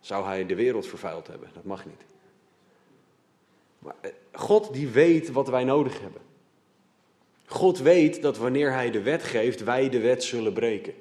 Zou 0.00 0.24
hij 0.24 0.46
de 0.46 0.54
wereld 0.54 0.86
vervuild 0.86 1.26
hebben. 1.26 1.50
Dat 1.54 1.64
mag 1.64 1.86
niet. 1.86 2.04
Maar 3.78 3.94
eh, 4.00 4.10
God 4.32 4.72
die 4.72 4.88
weet 4.88 5.30
wat 5.30 5.48
wij 5.48 5.64
nodig 5.64 6.00
hebben. 6.00 6.20
God 7.46 7.78
weet 7.78 8.22
dat 8.22 8.36
wanneer 8.36 8.72
hij 8.72 8.90
de 8.90 9.02
wet 9.02 9.22
geeft, 9.22 9.64
wij 9.64 9.88
de 9.88 10.00
wet 10.00 10.24
zullen 10.24 10.52
breken. 10.52 10.94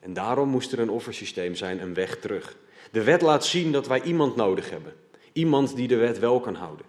En 0.00 0.12
daarom 0.12 0.48
moest 0.48 0.72
er 0.72 0.78
een 0.78 0.90
offersysteem 0.90 1.54
zijn, 1.54 1.82
een 1.82 1.94
weg 1.94 2.18
terug. 2.18 2.56
De 2.92 3.02
wet 3.02 3.22
laat 3.22 3.44
zien 3.44 3.72
dat 3.72 3.86
wij 3.86 4.02
iemand 4.02 4.36
nodig 4.36 4.70
hebben. 4.70 4.94
Iemand 5.32 5.76
die 5.76 5.88
de 5.88 5.96
wet 5.96 6.18
wel 6.18 6.40
kan 6.40 6.54
houden. 6.54 6.86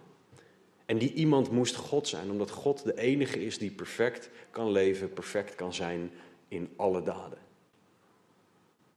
En 0.86 0.98
die 0.98 1.12
iemand 1.12 1.50
moest 1.50 1.76
God 1.76 2.08
zijn, 2.08 2.30
omdat 2.30 2.50
God 2.50 2.84
de 2.84 2.98
enige 2.98 3.44
is 3.44 3.58
die 3.58 3.70
perfect 3.70 4.30
kan 4.50 4.70
leven, 4.70 5.12
perfect 5.12 5.54
kan 5.54 5.74
zijn 5.74 6.10
in 6.48 6.72
alle 6.76 7.02
daden. 7.02 7.38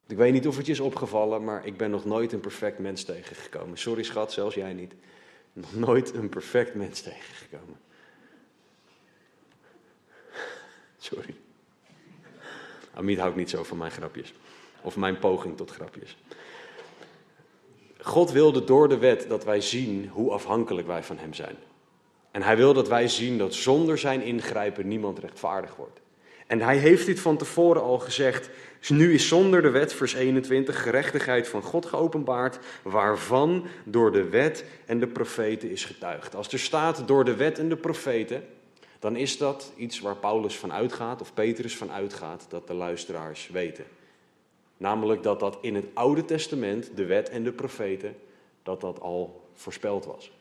Ik 0.08 0.18
weet 0.18 0.34
niet 0.34 0.48
of 0.48 0.58
het 0.58 0.66
je 0.66 0.72
is 0.72 0.80
opgevallen, 0.80 1.44
maar 1.44 1.66
ik 1.66 1.78
ben 1.78 1.90
nog 1.90 2.06
nooit 2.06 2.34
een 2.34 2.40
perfect 2.40 2.80
mens 2.80 3.04
tegengekomen. 3.04 3.78
Sorry 3.78 4.04
schat, 4.04 4.34
zelfs 4.34 4.56
jij 4.56 4.74
niet. 4.74 4.94
Nog 5.54 5.76
nooit 5.76 6.14
een 6.14 6.30
perfect 6.30 6.76
mens 6.76 7.02
tegengekomen. 7.02 7.78
Sorry. 10.98 11.36
Amit 12.96 13.20
houdt 13.20 13.36
niet 13.36 13.50
zo 13.50 13.64
van 13.64 13.78
mijn 13.78 13.92
grapjes. 13.92 14.34
Of 14.82 14.96
mijn 14.96 15.20
poging 15.20 15.58
tot 15.58 15.72
grapjes. 15.72 16.18
God 18.02 18.32
wilde 18.32 18.64
door 18.64 18.90
de 18.90 18.98
wet 18.98 19.26
dat 19.30 19.44
wij 19.44 19.62
zien 19.62 20.10
hoe 20.14 20.32
afhankelijk 20.32 20.88
wij 20.88 21.04
van 21.04 21.18
Hem 21.18 21.34
zijn. 21.34 21.56
En 22.32 22.42
Hij 22.42 22.58
wil 22.58 22.74
dat 22.74 22.88
wij 22.88 23.08
zien 23.08 23.38
dat 23.38 23.54
zonder 23.54 23.98
Zijn 23.98 24.22
ingrijpen 24.22 24.88
niemand 24.88 25.20
rechtvaardig 25.20 25.76
wordt. 25.76 26.00
En 26.48 26.62
Hij 26.62 26.78
heeft 26.78 27.06
dit 27.06 27.20
van 27.20 27.38
tevoren 27.38 27.82
al 27.82 28.00
gezegd. 28.00 28.50
Dus 28.80 28.90
nu 28.90 29.14
is 29.14 29.28
zonder 29.28 29.62
de 29.62 29.70
wet, 29.70 29.94
vers 29.94 30.14
21, 30.14 30.82
gerechtigheid 30.82 31.48
van 31.48 31.62
God 31.62 31.86
geopenbaard, 31.86 32.60
waarvan 32.84 33.66
door 33.84 34.12
de 34.12 34.30
wet 34.30 34.66
en 34.86 35.00
de 35.00 35.08
profeten 35.08 35.70
is 35.70 35.86
getuigd. 35.86 36.36
Als 36.36 36.48
er 36.48 36.60
staat 36.60 37.08
door 37.08 37.26
de 37.26 37.36
wet 37.36 37.60
en 37.60 37.70
de 37.70 37.78
profeten, 37.78 38.44
dan 39.06 39.16
is 39.16 39.38
dat 39.38 39.72
iets 39.76 40.00
waar 40.00 40.16
Paulus 40.16 40.58
van 40.58 40.74
uitgaat, 40.74 41.22
of 41.22 41.34
Petrus 41.34 41.78
van 41.78 41.92
uitgaat, 41.92 42.46
dat 42.50 42.68
de 42.68 42.74
luisteraars 42.74 43.48
weten. 43.48 43.86
Namelijk 44.78 45.24
dat 45.24 45.40
dat 45.40 45.58
in 45.62 45.76
het 45.76 45.86
Oude 45.94 46.26
Testament, 46.26 46.92
de 46.96 47.06
wet 47.06 47.30
en 47.30 47.44
de 47.44 47.52
profeten, 47.52 48.16
dat 48.64 48.82
dat 48.82 49.00
al 49.00 49.48
voorspeld 49.54 50.06
was. 50.06 50.32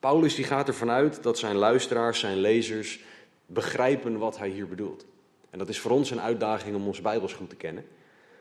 Paulus 0.00 0.34
die 0.34 0.44
gaat 0.44 0.68
ervan 0.68 0.90
uit 0.90 1.22
dat 1.22 1.38
zijn 1.38 1.56
luisteraars, 1.56 2.20
zijn 2.20 2.36
lezers, 2.36 3.00
begrijpen 3.46 4.18
wat 4.18 4.38
hij 4.38 4.48
hier 4.48 4.68
bedoelt. 4.68 5.06
En 5.50 5.58
dat 5.58 5.68
is 5.68 5.80
voor 5.80 5.90
ons 5.90 6.10
een 6.10 6.20
uitdaging 6.20 6.76
om 6.76 6.86
ons 6.86 7.00
Bijbels 7.00 7.32
goed 7.32 7.48
te 7.48 7.56
kennen. 7.56 7.84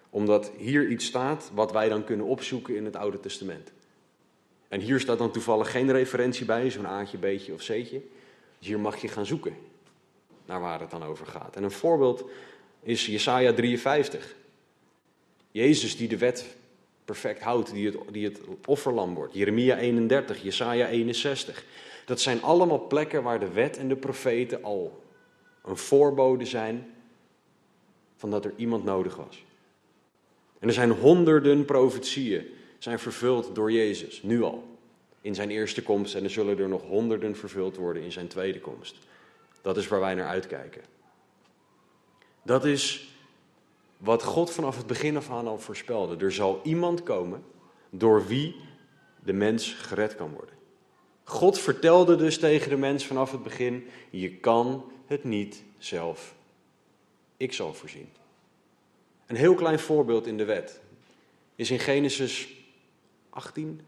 Omdat 0.10 0.52
hier 0.58 0.88
iets 0.88 1.06
staat 1.06 1.52
wat 1.54 1.72
wij 1.72 1.90
dan 1.90 2.04
kunnen 2.04 2.26
opzoeken 2.26 2.76
in 2.76 2.86
het 2.86 2.96
Oude 2.96 3.20
Testament. 3.20 3.72
En 4.68 4.80
hier 4.80 5.00
staat 5.00 5.18
dan 5.18 5.32
toevallig 5.32 5.72
geen 5.72 5.92
referentie 5.92 6.46
bij, 6.46 6.70
zo'n 6.70 6.88
aantje, 6.88 7.18
beetje 7.18 7.54
of 7.54 7.62
zeetje. 7.62 8.02
Dus 8.64 8.72
hier 8.72 8.82
mag 8.82 9.02
je 9.02 9.08
gaan 9.08 9.26
zoeken 9.26 9.56
naar 10.46 10.62
waar 10.62 10.80
het 10.80 10.92
dan 10.92 11.04
over 11.04 11.26
gaat. 11.26 11.56
En 11.56 11.64
een 11.64 11.72
voorbeeld 11.72 12.30
is 12.82 13.06
Jesaja 13.06 13.54
53. 13.54 14.36
Jezus 15.52 15.98
die 15.98 16.08
de 16.08 16.18
wet 16.18 16.56
perfect 17.06 17.42
houdt, 17.42 17.74
die 17.74 17.86
het, 17.86 17.98
die 18.12 18.26
het 18.26 18.40
offerlam 18.66 19.14
wordt. 19.14 19.34
Jeremia 19.34 19.78
31, 19.78 20.44
Jesaja 20.44 20.88
61. 20.88 21.66
Dat 22.06 22.22
zijn 22.22 22.42
allemaal 22.42 22.88
plekken 22.88 23.24
waar 23.24 23.40
de 23.40 23.52
wet 23.52 23.78
en 23.78 23.88
de 23.88 23.96
profeten 23.96 24.64
al 24.64 25.04
een 25.64 25.78
voorbode 25.78 26.46
zijn 26.46 26.94
van 28.16 28.32
dat 28.32 28.46
er 28.46 28.54
iemand 28.56 28.84
nodig 28.84 29.16
was. 29.16 29.44
En 30.60 30.68
er 30.68 30.74
zijn 30.74 30.92
honderden 30.92 31.66
profetieën 31.66 32.46
zijn 32.78 33.00
vervuld 33.00 33.56
door 33.56 33.72
Jezus, 33.72 34.22
nu 34.22 34.42
al. 34.42 34.73
In 35.24 35.36
zijn 35.36 35.50
eerste 35.50 35.84
komst 35.84 36.16
en 36.16 36.24
er 36.24 36.30
zullen 36.30 36.60
er 36.60 36.70
nog 36.70 36.82
honderden 36.82 37.36
vervuld 37.36 37.76
worden 37.76 38.04
in 38.04 38.12
zijn 38.12 38.28
tweede 38.28 38.60
komst. 38.60 38.98
Dat 39.62 39.78
is 39.78 39.88
waar 39.88 40.00
wij 40.00 40.14
naar 40.14 40.28
uitkijken. 40.28 40.82
Dat 42.44 42.66
is 42.66 43.14
wat 43.98 44.24
God 44.24 44.52
vanaf 44.52 44.78
het 44.78 44.88
begin 44.88 45.18
af 45.18 45.30
aan 45.30 45.48
al 45.48 45.60
voorspelde. 45.60 46.26
Er 46.26 46.32
zal 46.32 46.60
iemand 46.64 47.04
komen 47.04 47.44
door 47.90 48.28
wie 48.28 48.56
de 49.24 49.34
mens 49.34 49.74
gered 49.74 50.16
kan 50.16 50.32
worden. 50.32 50.56
God 51.24 51.60
vertelde 51.60 52.16
dus 52.16 52.38
tegen 52.40 52.70
de 52.70 52.78
mens 52.78 53.06
vanaf 53.06 53.32
het 53.32 53.44
begin: 53.44 53.88
je 54.10 54.36
kan 54.38 54.92
het 55.06 55.24
niet 55.24 55.64
zelf. 55.78 56.36
Ik 57.38 57.54
zal 57.54 57.74
voorzien. 57.74 58.10
Een 59.28 59.36
heel 59.36 59.56
klein 59.56 59.80
voorbeeld 59.80 60.28
in 60.28 60.38
de 60.38 60.46
wet 60.46 60.82
is 61.56 61.72
in 61.72 61.80
Genesis 61.80 62.48
18, 63.30 63.82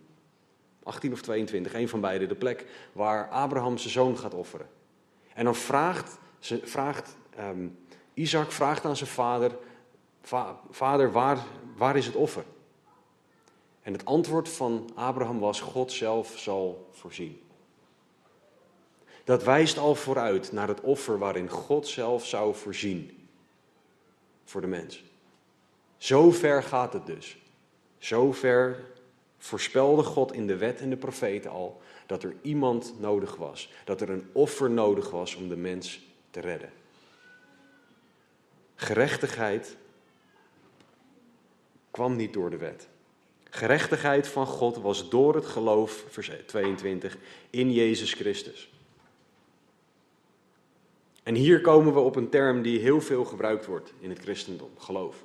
18 0.86 1.12
of 1.12 1.22
22, 1.22 1.74
een 1.74 1.90
van 1.90 2.02
beide, 2.02 2.26
de 2.26 2.36
plek 2.36 2.66
waar 2.92 3.30
Abraham 3.30 3.78
zijn 3.78 3.94
zoon 3.94 4.18
gaat 4.18 4.34
offeren. 4.34 4.70
En 5.34 5.44
dan 5.44 5.56
vraagt, 5.56 6.18
vraagt 6.64 7.16
um, 7.40 7.78
Isaac 8.14 8.52
vraagt 8.52 8.86
aan 8.86 8.96
zijn 8.96 9.10
vader, 9.10 9.58
vader, 10.70 11.12
waar, 11.12 11.38
waar 11.76 11.96
is 11.96 12.06
het 12.06 12.16
offer? 12.16 12.44
En 13.82 13.94
het 13.94 14.06
antwoord 14.06 14.50
van 14.50 14.90
Abraham 14.94 15.40
was, 15.40 15.62
God 15.62 15.92
zelf 15.92 16.34
zal 16.38 16.90
voorzien. 16.92 17.42
Dat 19.24 19.44
wijst 19.44 19.78
al 19.78 19.96
vooruit 19.96 20.52
naar 20.52 20.68
het 20.68 20.82
offer 20.82 21.18
waarin 21.18 21.50
God 21.50 21.88
zelf 21.88 22.26
zou 22.26 22.56
voorzien 22.56 23.28
voor 24.44 24.62
de 24.62 24.68
mens. 24.68 25.04
Zo 25.98 26.32
ver 26.32 26.64
gaat 26.64 26.94
het 26.94 27.06
dus. 27.06 27.38
Zo 27.98 28.32
ver 28.32 28.94
voorspelde 29.46 30.04
God 30.04 30.34
in 30.34 30.48
de 30.48 30.58
wet 30.58 30.80
en 30.80 30.90
de 30.90 30.98
profeten 30.98 31.52
al 31.52 31.82
dat 32.06 32.24
er 32.24 32.36
iemand 32.42 32.94
nodig 33.00 33.36
was. 33.36 33.72
Dat 33.84 34.02
er 34.02 34.10
een 34.10 34.30
offer 34.32 34.70
nodig 34.70 35.10
was 35.10 35.36
om 35.36 35.50
de 35.50 35.56
mens 35.56 36.06
te 36.30 36.40
redden. 36.40 36.72
Gerechtigheid 38.76 39.78
kwam 41.92 42.16
niet 42.16 42.34
door 42.34 42.50
de 42.50 42.58
wet. 42.58 42.88
Gerechtigheid 43.50 44.28
van 44.28 44.46
God 44.46 44.78
was 44.78 45.10
door 45.10 45.36
het 45.36 45.46
geloof, 45.46 46.06
vers 46.10 46.32
22, 46.46 47.18
in 47.50 47.72
Jezus 47.72 48.14
Christus. 48.14 48.70
En 51.24 51.36
hier 51.36 51.62
komen 51.62 51.94
we 51.94 52.00
op 52.00 52.16
een 52.16 52.30
term 52.30 52.62
die 52.62 52.80
heel 52.80 53.02
veel 53.02 53.26
gebruikt 53.26 53.66
wordt 53.66 53.94
in 54.00 54.10
het 54.10 54.20
christendom, 54.20 54.72
geloof. 54.78 55.25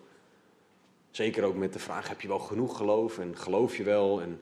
Zeker 1.10 1.44
ook 1.44 1.56
met 1.56 1.72
de 1.72 1.78
vraag, 1.78 2.08
heb 2.08 2.20
je 2.20 2.28
wel 2.28 2.38
genoeg 2.38 2.76
geloof 2.76 3.18
en 3.18 3.36
geloof 3.36 3.76
je 3.76 3.82
wel 3.82 4.20
en 4.20 4.40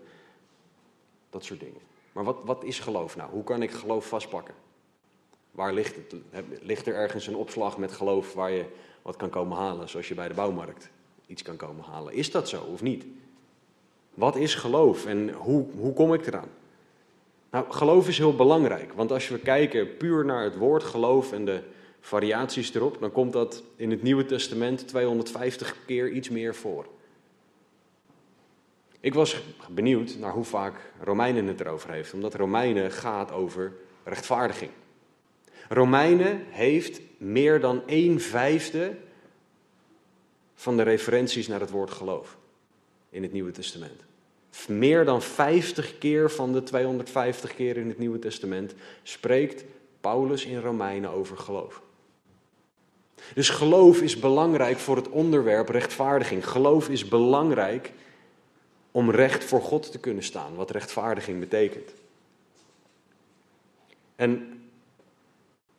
dat 1.30 1.44
soort 1.44 1.60
dingen. 1.60 1.80
Maar 2.12 2.24
wat, 2.24 2.38
wat 2.44 2.64
is 2.64 2.80
geloof 2.80 3.16
nou? 3.16 3.30
Hoe 3.30 3.44
kan 3.44 3.62
ik 3.62 3.70
geloof 3.70 4.06
vastpakken? 4.06 4.54
Waar 5.50 5.72
ligt 5.72 5.96
het? 5.96 6.14
Ligt 6.62 6.86
er 6.86 6.94
ergens 6.94 7.26
een 7.26 7.36
opslag 7.36 7.78
met 7.78 7.92
geloof 7.92 8.34
waar 8.34 8.50
je 8.50 8.64
wat 9.02 9.16
kan 9.16 9.30
komen 9.30 9.56
halen, 9.56 9.88
zoals 9.88 10.08
je 10.08 10.14
bij 10.14 10.28
de 10.28 10.34
bouwmarkt 10.34 10.90
iets 11.26 11.42
kan 11.42 11.56
komen 11.56 11.84
halen? 11.84 12.14
Is 12.14 12.30
dat 12.30 12.48
zo 12.48 12.62
of 12.62 12.82
niet? 12.82 13.06
Wat 14.14 14.36
is 14.36 14.54
geloof 14.54 15.06
en 15.06 15.32
hoe, 15.32 15.66
hoe 15.78 15.92
kom 15.92 16.14
ik 16.14 16.26
eraan? 16.26 16.50
Nou, 17.50 17.72
geloof 17.72 18.08
is 18.08 18.18
heel 18.18 18.34
belangrijk, 18.34 18.92
want 18.92 19.12
als 19.12 19.28
we 19.28 19.38
kijken 19.38 19.96
puur 19.96 20.24
naar 20.24 20.44
het 20.44 20.56
woord 20.56 20.82
geloof 20.82 21.32
en 21.32 21.44
de 21.44 21.62
variaties 22.08 22.74
erop, 22.74 23.00
dan 23.00 23.12
komt 23.12 23.32
dat 23.32 23.62
in 23.76 23.90
het 23.90 24.02
Nieuwe 24.02 24.24
Testament 24.24 24.88
250 24.88 25.76
keer 25.86 26.10
iets 26.10 26.28
meer 26.28 26.54
voor. 26.54 26.86
Ik 29.00 29.14
was 29.14 29.42
benieuwd 29.70 30.16
naar 30.18 30.32
hoe 30.32 30.44
vaak 30.44 30.74
Romeinen 31.00 31.46
het 31.46 31.60
erover 31.60 31.90
heeft, 31.90 32.12
omdat 32.12 32.34
Romeinen 32.34 32.92
gaat 32.92 33.32
over 33.32 33.72
rechtvaardiging. 34.04 34.70
Romeinen 35.68 36.44
heeft 36.48 37.00
meer 37.16 37.60
dan 37.60 37.82
een 37.86 38.20
vijfde 38.20 38.96
van 40.54 40.76
de 40.76 40.82
referenties 40.82 41.46
naar 41.48 41.60
het 41.60 41.70
woord 41.70 41.90
geloof 41.90 42.36
in 43.10 43.22
het 43.22 43.32
Nieuwe 43.32 43.50
Testament. 43.50 44.04
Meer 44.68 45.04
dan 45.04 45.22
50 45.22 45.98
keer 45.98 46.30
van 46.30 46.52
de 46.52 46.62
250 46.62 47.54
keer 47.54 47.76
in 47.76 47.88
het 47.88 47.98
Nieuwe 47.98 48.18
Testament 48.18 48.74
spreekt 49.02 49.64
Paulus 50.00 50.44
in 50.44 50.60
Romeinen 50.60 51.10
over 51.10 51.36
geloof. 51.36 51.86
Dus 53.34 53.48
geloof 53.48 54.00
is 54.00 54.18
belangrijk 54.18 54.78
voor 54.78 54.96
het 54.96 55.08
onderwerp 55.08 55.68
rechtvaardiging. 55.68 56.48
Geloof 56.48 56.88
is 56.88 57.08
belangrijk 57.08 57.92
om 58.90 59.10
recht 59.10 59.44
voor 59.44 59.62
God 59.62 59.92
te 59.92 59.98
kunnen 59.98 60.22
staan, 60.22 60.54
wat 60.54 60.70
rechtvaardiging 60.70 61.40
betekent. 61.40 61.92
En 64.16 64.60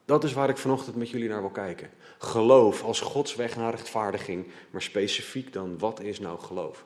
dat 0.06 0.24
is 0.24 0.34
waar 0.34 0.50
ik 0.50 0.58
vanochtend 0.58 0.96
met 0.96 1.10
jullie 1.10 1.30
naar 1.30 1.42
wil 1.42 1.50
kijken. 1.50 1.90
Geloof 2.18 2.84
als 2.84 3.00
Gods 3.00 3.36
weg 3.36 3.56
naar 3.56 3.72
rechtvaardiging, 3.72 4.46
maar 4.70 4.82
specifiek 4.82 5.54
dan, 5.54 5.78
wat 5.80 6.00
is 6.00 6.20
nou 6.20 6.40
geloof? 6.40 6.86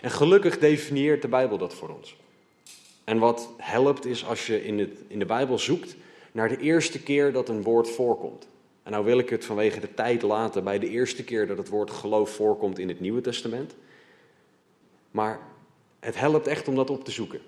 En 0.00 0.10
gelukkig 0.10 0.58
definieert 0.58 1.22
de 1.22 1.28
Bijbel 1.28 1.58
dat 1.58 1.74
voor 1.74 1.88
ons. 1.88 2.16
En 3.04 3.18
wat 3.18 3.50
helpt 3.56 4.06
is 4.06 4.26
als 4.26 4.46
je 4.46 4.64
in, 4.64 4.78
het, 4.78 4.98
in 5.06 5.18
de 5.18 5.26
Bijbel 5.26 5.58
zoekt 5.58 5.96
naar 6.38 6.48
de 6.48 6.58
eerste 6.58 7.02
keer 7.02 7.32
dat 7.32 7.48
een 7.48 7.62
woord 7.62 7.90
voorkomt. 7.90 8.48
En 8.82 8.92
nou 8.92 9.04
wil 9.04 9.18
ik 9.18 9.30
het 9.30 9.44
vanwege 9.44 9.80
de 9.80 9.94
tijd 9.94 10.22
laten 10.22 10.64
bij 10.64 10.78
de 10.78 10.88
eerste 10.88 11.24
keer 11.24 11.46
dat 11.46 11.58
het 11.58 11.68
woord 11.68 11.90
geloof 11.90 12.30
voorkomt 12.30 12.78
in 12.78 12.88
het 12.88 13.00
Nieuwe 13.00 13.20
Testament. 13.20 13.74
Maar 15.10 15.40
het 16.00 16.18
helpt 16.18 16.46
echt 16.46 16.68
om 16.68 16.74
dat 16.74 16.90
op 16.90 17.04
te 17.04 17.10
zoeken. 17.10 17.40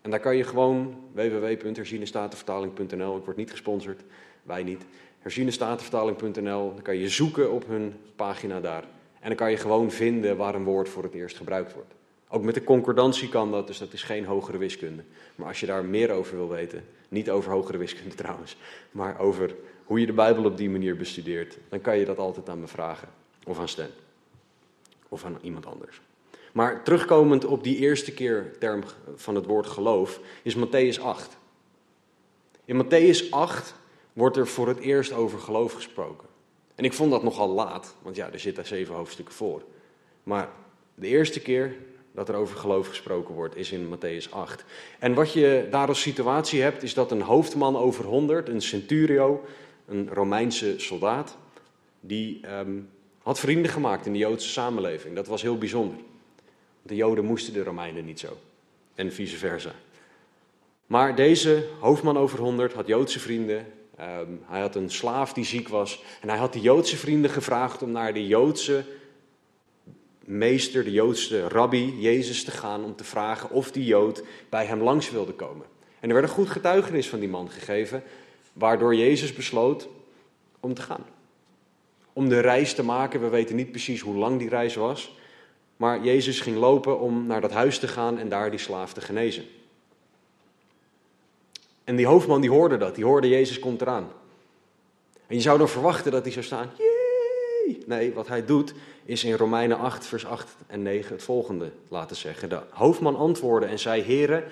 En 0.00 0.10
daar 0.10 0.20
kan 0.20 0.36
je 0.36 0.44
gewoon 0.44 0.94
www.herzienestatenvertaling.nl, 1.12 3.16
ik 3.16 3.24
word 3.24 3.36
niet 3.36 3.50
gesponsord, 3.50 4.00
wij 4.42 4.62
niet, 4.62 4.84
herzienestatenvertaling.nl, 5.18 6.74
dan 6.74 6.82
kan 6.82 6.96
je 6.96 7.08
zoeken 7.08 7.52
op 7.52 7.66
hun 7.66 7.94
pagina 8.16 8.60
daar. 8.60 8.84
En 9.20 9.28
dan 9.28 9.36
kan 9.36 9.50
je 9.50 9.56
gewoon 9.56 9.90
vinden 9.90 10.36
waar 10.36 10.54
een 10.54 10.64
woord 10.64 10.88
voor 10.88 11.02
het 11.02 11.14
eerst 11.14 11.36
gebruikt 11.36 11.74
wordt. 11.74 11.94
Ook 12.28 12.42
met 12.42 12.54
de 12.54 12.64
concordantie 12.64 13.28
kan 13.28 13.50
dat, 13.50 13.66
dus 13.66 13.78
dat 13.78 13.92
is 13.92 14.02
geen 14.02 14.24
hogere 14.24 14.58
wiskunde. 14.58 15.02
Maar 15.34 15.46
als 15.46 15.60
je 15.60 15.66
daar 15.66 15.84
meer 15.84 16.10
over 16.10 16.36
wil 16.36 16.48
weten, 16.48 16.84
niet 17.08 17.30
over 17.30 17.52
hogere 17.52 17.78
wiskunde 17.78 18.14
trouwens, 18.24 18.56
maar 18.90 19.18
over 19.18 19.54
hoe 19.84 20.00
je 20.00 20.06
de 20.06 20.12
Bijbel 20.12 20.44
op 20.44 20.56
die 20.56 20.70
manier 20.70 20.96
bestudeert, 20.96 21.58
dan 21.68 21.80
kan 21.80 21.98
je 21.98 22.04
dat 22.04 22.18
altijd 22.18 22.48
aan 22.48 22.60
me 22.60 22.66
vragen. 22.66 23.08
Of 23.46 23.58
aan 23.58 23.68
Stan. 23.68 23.90
Of 25.08 25.24
aan 25.24 25.38
iemand 25.42 25.66
anders. 25.66 26.00
Maar 26.52 26.82
terugkomend 26.82 27.44
op 27.44 27.62
die 27.62 27.76
eerste 27.76 28.12
keer 28.12 28.56
term 28.58 28.82
van 29.14 29.34
het 29.34 29.46
woord 29.46 29.66
geloof, 29.66 30.20
is 30.42 30.56
Matthäus 30.56 31.00
8. 31.02 31.36
In 32.64 32.84
Matthäus 32.84 33.30
8 33.30 33.74
wordt 34.12 34.36
er 34.36 34.46
voor 34.46 34.68
het 34.68 34.78
eerst 34.78 35.12
over 35.12 35.38
geloof 35.38 35.72
gesproken. 35.72 36.28
En 36.74 36.84
ik 36.84 36.92
vond 36.92 37.10
dat 37.10 37.22
nogal 37.22 37.48
laat, 37.48 37.94
want 38.02 38.16
ja, 38.16 38.32
er 38.32 38.40
zitten 38.40 38.66
zeven 38.66 38.94
hoofdstukken 38.94 39.34
voor. 39.34 39.62
Maar 40.22 40.48
de 40.94 41.06
eerste 41.06 41.40
keer 41.40 41.76
dat 42.18 42.28
er 42.28 42.34
over 42.34 42.56
geloof 42.56 42.88
gesproken 42.88 43.34
wordt, 43.34 43.56
is 43.56 43.72
in 43.72 43.96
Matthäus 43.96 44.30
8. 44.30 44.64
En 44.98 45.14
wat 45.14 45.32
je 45.32 45.66
daar 45.70 45.88
als 45.88 46.00
situatie 46.00 46.62
hebt, 46.62 46.82
is 46.82 46.94
dat 46.94 47.10
een 47.10 47.22
hoofdman 47.22 47.76
over 47.76 48.04
100, 48.04 48.48
een 48.48 48.62
centurio, 48.62 49.44
een 49.86 50.08
Romeinse 50.12 50.74
soldaat, 50.76 51.36
die 52.00 52.40
ehm, 52.42 52.78
had 53.22 53.38
vrienden 53.38 53.70
gemaakt 53.70 54.06
in 54.06 54.12
de 54.12 54.18
Joodse 54.18 54.48
samenleving. 54.48 55.14
Dat 55.14 55.26
was 55.26 55.42
heel 55.42 55.58
bijzonder. 55.58 55.96
De 56.82 56.94
Joden 56.94 57.24
moesten 57.24 57.52
de 57.52 57.62
Romeinen 57.62 58.04
niet 58.04 58.20
zo. 58.20 58.36
En 58.94 59.12
vice 59.12 59.36
versa. 59.36 59.72
Maar 60.86 61.14
deze 61.14 61.64
hoofdman 61.80 62.18
over 62.18 62.38
100 62.38 62.72
had 62.72 62.86
Joodse 62.86 63.20
vrienden. 63.20 63.66
Ehm, 63.96 64.32
hij 64.44 64.60
had 64.60 64.74
een 64.74 64.90
slaaf 64.90 65.32
die 65.32 65.44
ziek 65.44 65.68
was. 65.68 66.02
En 66.20 66.28
hij 66.28 66.38
had 66.38 66.52
de 66.52 66.60
Joodse 66.60 66.96
vrienden 66.96 67.30
gevraagd 67.30 67.82
om 67.82 67.90
naar 67.90 68.14
de 68.14 68.26
Joodse 68.26 68.84
meester, 70.28 70.84
de 70.84 70.92
Joodse 70.92 71.48
rabbi, 71.48 72.00
Jezus 72.00 72.44
te 72.44 72.50
gaan. 72.50 72.84
Om 72.84 72.96
te 72.96 73.04
vragen 73.04 73.50
of 73.50 73.70
die 73.70 73.84
Jood 73.84 74.22
bij 74.48 74.66
hem 74.66 74.82
langs 74.82 75.10
wilde 75.10 75.32
komen. 75.32 75.66
En 76.00 76.08
er 76.08 76.14
werd 76.14 76.28
een 76.28 76.34
goed 76.34 76.50
getuigenis 76.50 77.08
van 77.08 77.18
die 77.18 77.28
man 77.28 77.50
gegeven. 77.50 78.02
Waardoor 78.52 78.94
Jezus 78.94 79.32
besloot 79.32 79.88
om 80.60 80.74
te 80.74 80.82
gaan. 80.82 81.06
Om 82.12 82.28
de 82.28 82.40
reis 82.40 82.74
te 82.74 82.82
maken. 82.84 83.20
We 83.20 83.28
weten 83.28 83.56
niet 83.56 83.70
precies 83.70 84.00
hoe 84.00 84.16
lang 84.16 84.38
die 84.38 84.48
reis 84.48 84.74
was. 84.74 85.16
Maar 85.76 86.04
Jezus 86.04 86.40
ging 86.40 86.56
lopen 86.56 87.00
om 87.00 87.26
naar 87.26 87.40
dat 87.40 87.52
huis 87.52 87.78
te 87.78 87.88
gaan 87.88 88.18
en 88.18 88.28
daar 88.28 88.50
die 88.50 88.58
slaaf 88.58 88.92
te 88.92 89.00
genezen. 89.00 89.44
En 91.84 91.96
die 91.96 92.06
hoofdman 92.06 92.40
die 92.40 92.50
hoorde 92.50 92.76
dat, 92.76 92.94
die 92.94 93.04
hoorde 93.04 93.28
Jezus 93.28 93.58
komt 93.58 93.80
eraan. 93.80 94.08
En 95.26 95.36
je 95.36 95.42
zou 95.42 95.58
dan 95.58 95.68
verwachten 95.68 96.12
dat 96.12 96.22
hij 96.22 96.32
zou 96.32 96.44
staan, 96.44 96.70
Nee, 97.86 98.12
wat 98.12 98.28
hij 98.28 98.44
doet 98.44 98.74
is 99.04 99.24
in 99.24 99.34
Romeinen 99.34 99.78
8, 99.78 100.06
vers 100.06 100.26
8 100.26 100.56
en 100.66 100.82
9 100.82 101.12
het 101.12 101.22
volgende 101.22 101.70
laten 101.88 102.16
zeggen. 102.16 102.48
De 102.48 102.60
hoofdman 102.70 103.16
antwoordde 103.16 103.68
en 103.68 103.78
zei, 103.78 104.02
heren, 104.02 104.44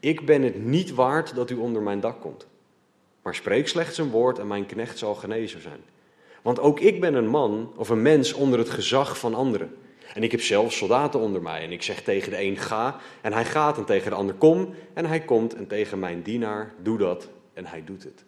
ik 0.00 0.26
ben 0.26 0.42
het 0.42 0.64
niet 0.64 0.94
waard 0.94 1.34
dat 1.34 1.50
u 1.50 1.54
onder 1.54 1.82
mijn 1.82 2.00
dak 2.00 2.20
komt. 2.20 2.46
Maar 3.22 3.34
spreek 3.34 3.68
slechts 3.68 3.98
een 3.98 4.10
woord 4.10 4.38
en 4.38 4.46
mijn 4.46 4.66
knecht 4.66 4.98
zal 4.98 5.14
genezen 5.14 5.62
zijn. 5.62 5.80
Want 6.42 6.60
ook 6.60 6.80
ik 6.80 7.00
ben 7.00 7.14
een 7.14 7.28
man 7.28 7.72
of 7.76 7.88
een 7.88 8.02
mens 8.02 8.32
onder 8.32 8.58
het 8.58 8.70
gezag 8.70 9.18
van 9.18 9.34
anderen. 9.34 9.76
En 10.14 10.22
ik 10.22 10.30
heb 10.30 10.40
zelf 10.40 10.72
soldaten 10.72 11.20
onder 11.20 11.42
mij. 11.42 11.62
En 11.62 11.72
ik 11.72 11.82
zeg 11.82 12.02
tegen 12.02 12.30
de 12.30 12.42
een 12.42 12.56
ga 12.56 13.00
en 13.20 13.32
hij 13.32 13.44
gaat. 13.44 13.78
En 13.78 13.84
tegen 13.84 14.10
de 14.10 14.16
ander 14.16 14.34
kom 14.34 14.74
en 14.92 15.06
hij 15.06 15.20
komt. 15.20 15.54
En 15.54 15.66
tegen 15.66 15.98
mijn 15.98 16.22
dienaar 16.22 16.74
doe 16.82 16.98
dat 16.98 17.28
en 17.52 17.66
hij 17.66 17.84
doet 17.84 18.02
het. 18.02 18.24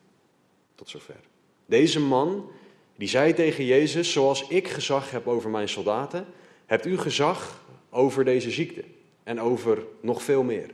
Tot 0.75 0.89
zover. 0.89 1.21
Deze 1.67 2.01
man 2.01 2.51
die 2.97 3.09
zei 3.09 3.35
tegen 3.35 3.65
Jezus, 3.65 4.13
zoals 4.13 4.49
ik 4.49 4.69
gezag 4.69 5.11
heb 5.11 5.27
over 5.27 5.51
mijn 5.51 5.69
soldaten, 5.69 6.27
hebt 6.67 6.87
u 6.87 6.99
gezag 6.99 7.65
over 7.91 8.25
deze 8.25 8.51
ziekte 8.51 8.85
en 9.23 9.41
over 9.41 9.83
nog 10.01 10.23
veel 10.23 10.43
meer. 10.43 10.71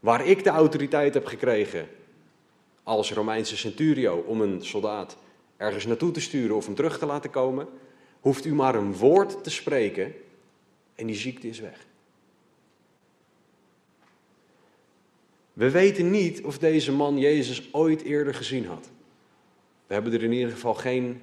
Waar 0.00 0.26
ik 0.26 0.44
de 0.44 0.50
autoriteit 0.50 1.14
heb 1.14 1.26
gekregen 1.26 1.88
als 2.82 3.12
Romeinse 3.12 3.56
centurio 3.56 4.16
om 4.16 4.40
een 4.40 4.64
soldaat 4.64 5.16
ergens 5.56 5.86
naartoe 5.86 6.10
te 6.10 6.20
sturen 6.20 6.56
of 6.56 6.66
hem 6.66 6.74
terug 6.74 6.98
te 6.98 7.06
laten 7.06 7.30
komen, 7.30 7.68
hoeft 8.20 8.44
u 8.44 8.54
maar 8.54 8.74
een 8.74 8.96
woord 8.96 9.44
te 9.44 9.50
spreken 9.50 10.14
en 10.94 11.06
die 11.06 11.16
ziekte 11.16 11.48
is 11.48 11.60
weg. 11.60 11.86
We 15.52 15.70
weten 15.70 16.10
niet 16.10 16.42
of 16.42 16.58
deze 16.58 16.92
man 16.92 17.18
Jezus 17.18 17.68
ooit 17.72 18.02
eerder 18.02 18.34
gezien 18.34 18.66
had. 18.66 18.90
We 19.86 19.94
hebben 19.94 20.12
er 20.12 20.22
in 20.22 20.32
ieder 20.32 20.52
geval 20.52 20.74
geen 20.74 21.20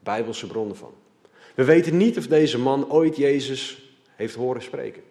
bijbelse 0.00 0.46
bronnen 0.46 0.76
van. 0.76 0.94
We 1.54 1.64
weten 1.64 1.96
niet 1.96 2.18
of 2.18 2.26
deze 2.26 2.58
man 2.58 2.90
ooit 2.90 3.16
Jezus 3.16 3.82
heeft 4.16 4.34
horen 4.34 4.62
spreken. 4.62 5.02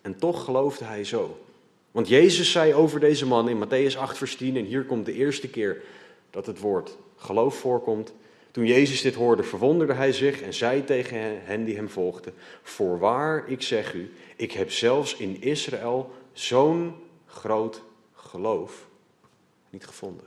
En 0.00 0.18
toch 0.18 0.44
geloofde 0.44 0.84
hij 0.84 1.04
zo. 1.04 1.38
Want 1.90 2.08
Jezus 2.08 2.52
zei 2.52 2.74
over 2.74 3.00
deze 3.00 3.26
man 3.26 3.48
in 3.48 3.64
Matthäus 3.64 3.96
8, 3.96 4.18
vers 4.18 4.36
10, 4.36 4.56
en 4.56 4.64
hier 4.64 4.84
komt 4.84 5.06
de 5.06 5.12
eerste 5.12 5.48
keer 5.48 5.82
dat 6.30 6.46
het 6.46 6.58
woord 6.58 6.96
geloof 7.16 7.56
voorkomt. 7.56 8.12
Toen 8.50 8.66
Jezus 8.66 9.02
dit 9.02 9.14
hoorde, 9.14 9.42
verwonderde 9.42 9.92
hij 9.92 10.12
zich 10.12 10.42
en 10.42 10.54
zei 10.54 10.84
tegen 10.84 11.18
hen 11.44 11.64
die 11.64 11.76
hem 11.76 11.88
volgden: 11.88 12.32
Voorwaar, 12.62 13.48
ik 13.48 13.62
zeg 13.62 13.94
u, 13.94 14.12
ik 14.36 14.52
heb 14.52 14.70
zelfs 14.70 15.16
in 15.16 15.42
Israël 15.42 16.10
zo'n 16.32 16.94
groot 17.26 17.82
geloof 18.14 18.88
niet 19.70 19.86
gevonden. 19.86 20.26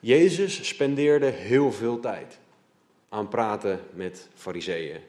Jezus 0.00 0.68
spendeerde 0.68 1.26
heel 1.26 1.72
veel 1.72 2.00
tijd 2.00 2.38
aan 3.08 3.28
praten 3.28 3.80
met 3.92 4.28
fariseeën 4.34 5.00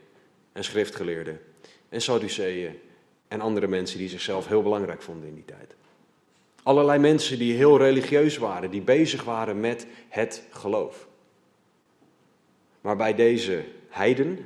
en 0.52 0.64
schriftgeleerden 0.64 1.42
en 1.90 2.02
sadduceeën 2.02 2.80
en 3.28 3.42
andere 3.42 3.68
mensen 3.68 3.98
die 3.98 4.10
zichzelf 4.10 4.48
heel 4.48 4.62
belangrijk 4.62 5.02
vonden 5.02 5.28
in 5.28 5.36
die 5.36 5.46
tijd. 5.46 5.76
Allerlei 6.64 7.00
mensen 7.00 7.40
die 7.40 7.54
heel 7.54 7.78
religieus 7.78 8.38
waren, 8.38 8.72
die 8.72 8.82
bezig 8.82 9.24
waren 9.24 9.60
met 9.60 9.88
het 10.10 10.44
geloof. 10.50 11.08
Maar 12.82 12.96
bij 12.96 13.16
deze 13.16 13.64
heiden, 13.90 14.46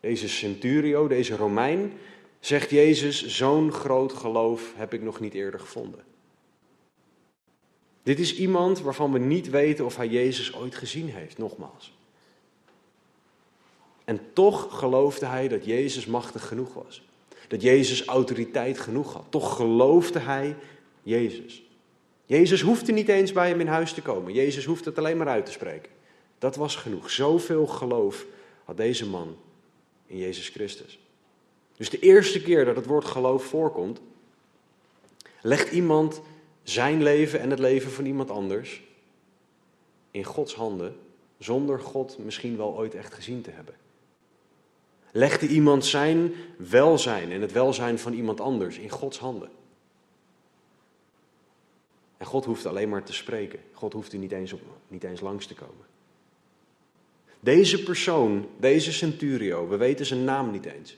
deze 0.00 0.28
centurio, 0.28 1.08
deze 1.08 1.36
Romein, 1.36 1.92
zegt 2.40 2.70
Jezus: 2.70 3.26
Zo'n 3.26 3.72
groot 3.72 4.12
geloof 4.12 4.72
heb 4.76 4.92
ik 4.92 5.02
nog 5.02 5.20
niet 5.20 5.34
eerder 5.34 5.60
gevonden. 5.60 6.04
Dit 8.02 8.18
is 8.18 8.36
iemand 8.36 8.80
waarvan 8.80 9.12
we 9.12 9.18
niet 9.18 9.50
weten 9.50 9.84
of 9.84 9.96
hij 9.96 10.08
Jezus 10.08 10.54
ooit 10.54 10.74
gezien 10.74 11.08
heeft, 11.08 11.38
nogmaals. 11.38 11.92
En 14.04 14.20
toch 14.32 14.78
geloofde 14.78 15.26
hij 15.26 15.48
dat 15.48 15.64
Jezus 15.64 16.06
machtig 16.06 16.46
genoeg 16.46 16.74
was. 16.74 17.02
Dat 17.48 17.62
Jezus 17.62 18.04
autoriteit 18.04 18.78
genoeg 18.78 19.12
had. 19.12 19.24
Toch 19.28 19.56
geloofde 19.56 20.18
hij 20.18 20.56
Jezus. 21.02 21.62
Jezus 22.26 22.60
hoefde 22.60 22.92
niet 22.92 23.08
eens 23.08 23.32
bij 23.32 23.48
hem 23.48 23.60
in 23.60 23.66
huis 23.66 23.92
te 23.92 24.02
komen. 24.02 24.32
Jezus 24.32 24.64
hoefde 24.64 24.88
het 24.88 24.98
alleen 24.98 25.16
maar 25.16 25.28
uit 25.28 25.46
te 25.46 25.52
spreken. 25.52 25.90
Dat 26.38 26.56
was 26.56 26.76
genoeg. 26.76 27.10
Zoveel 27.10 27.66
geloof 27.66 28.26
had 28.64 28.76
deze 28.76 29.06
man 29.06 29.36
in 30.06 30.18
Jezus 30.18 30.48
Christus. 30.48 30.98
Dus 31.76 31.90
de 31.90 31.98
eerste 31.98 32.42
keer 32.42 32.64
dat 32.64 32.76
het 32.76 32.86
woord 32.86 33.04
geloof 33.04 33.44
voorkomt, 33.44 34.00
legt 35.42 35.72
iemand 35.72 36.20
zijn 36.68 37.02
leven 37.02 37.40
en 37.40 37.50
het 37.50 37.58
leven 37.58 37.90
van 37.90 38.06
iemand 38.06 38.30
anders 38.30 38.82
in 40.10 40.24
Gods 40.24 40.54
handen, 40.54 40.96
zonder 41.38 41.80
God 41.80 42.18
misschien 42.18 42.56
wel 42.56 42.76
ooit 42.76 42.94
echt 42.94 43.14
gezien 43.14 43.42
te 43.42 43.50
hebben. 43.50 43.74
Legde 45.12 45.46
iemand 45.46 45.86
zijn 45.86 46.32
welzijn 46.56 47.32
en 47.32 47.40
het 47.40 47.52
welzijn 47.52 47.98
van 47.98 48.12
iemand 48.12 48.40
anders 48.40 48.78
in 48.78 48.88
Gods 48.88 49.18
handen. 49.18 49.50
En 52.16 52.26
God 52.26 52.44
hoeft 52.44 52.66
alleen 52.66 52.88
maar 52.88 53.04
te 53.04 53.12
spreken. 53.12 53.60
God 53.72 53.92
hoeft 53.92 54.12
er 54.12 54.18
niet 54.18 54.32
eens, 54.32 54.52
op, 54.52 54.60
niet 54.88 55.04
eens 55.04 55.20
langs 55.20 55.46
te 55.46 55.54
komen. 55.54 55.86
Deze 57.40 57.82
persoon, 57.82 58.48
deze 58.56 58.92
centurio, 58.92 59.68
we 59.68 59.76
weten 59.76 60.06
zijn 60.06 60.24
naam 60.24 60.50
niet 60.50 60.64
eens, 60.64 60.96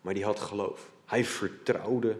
maar 0.00 0.14
die 0.14 0.24
had 0.24 0.40
geloof. 0.40 0.90
Hij 1.04 1.24
vertrouwde 1.24 2.16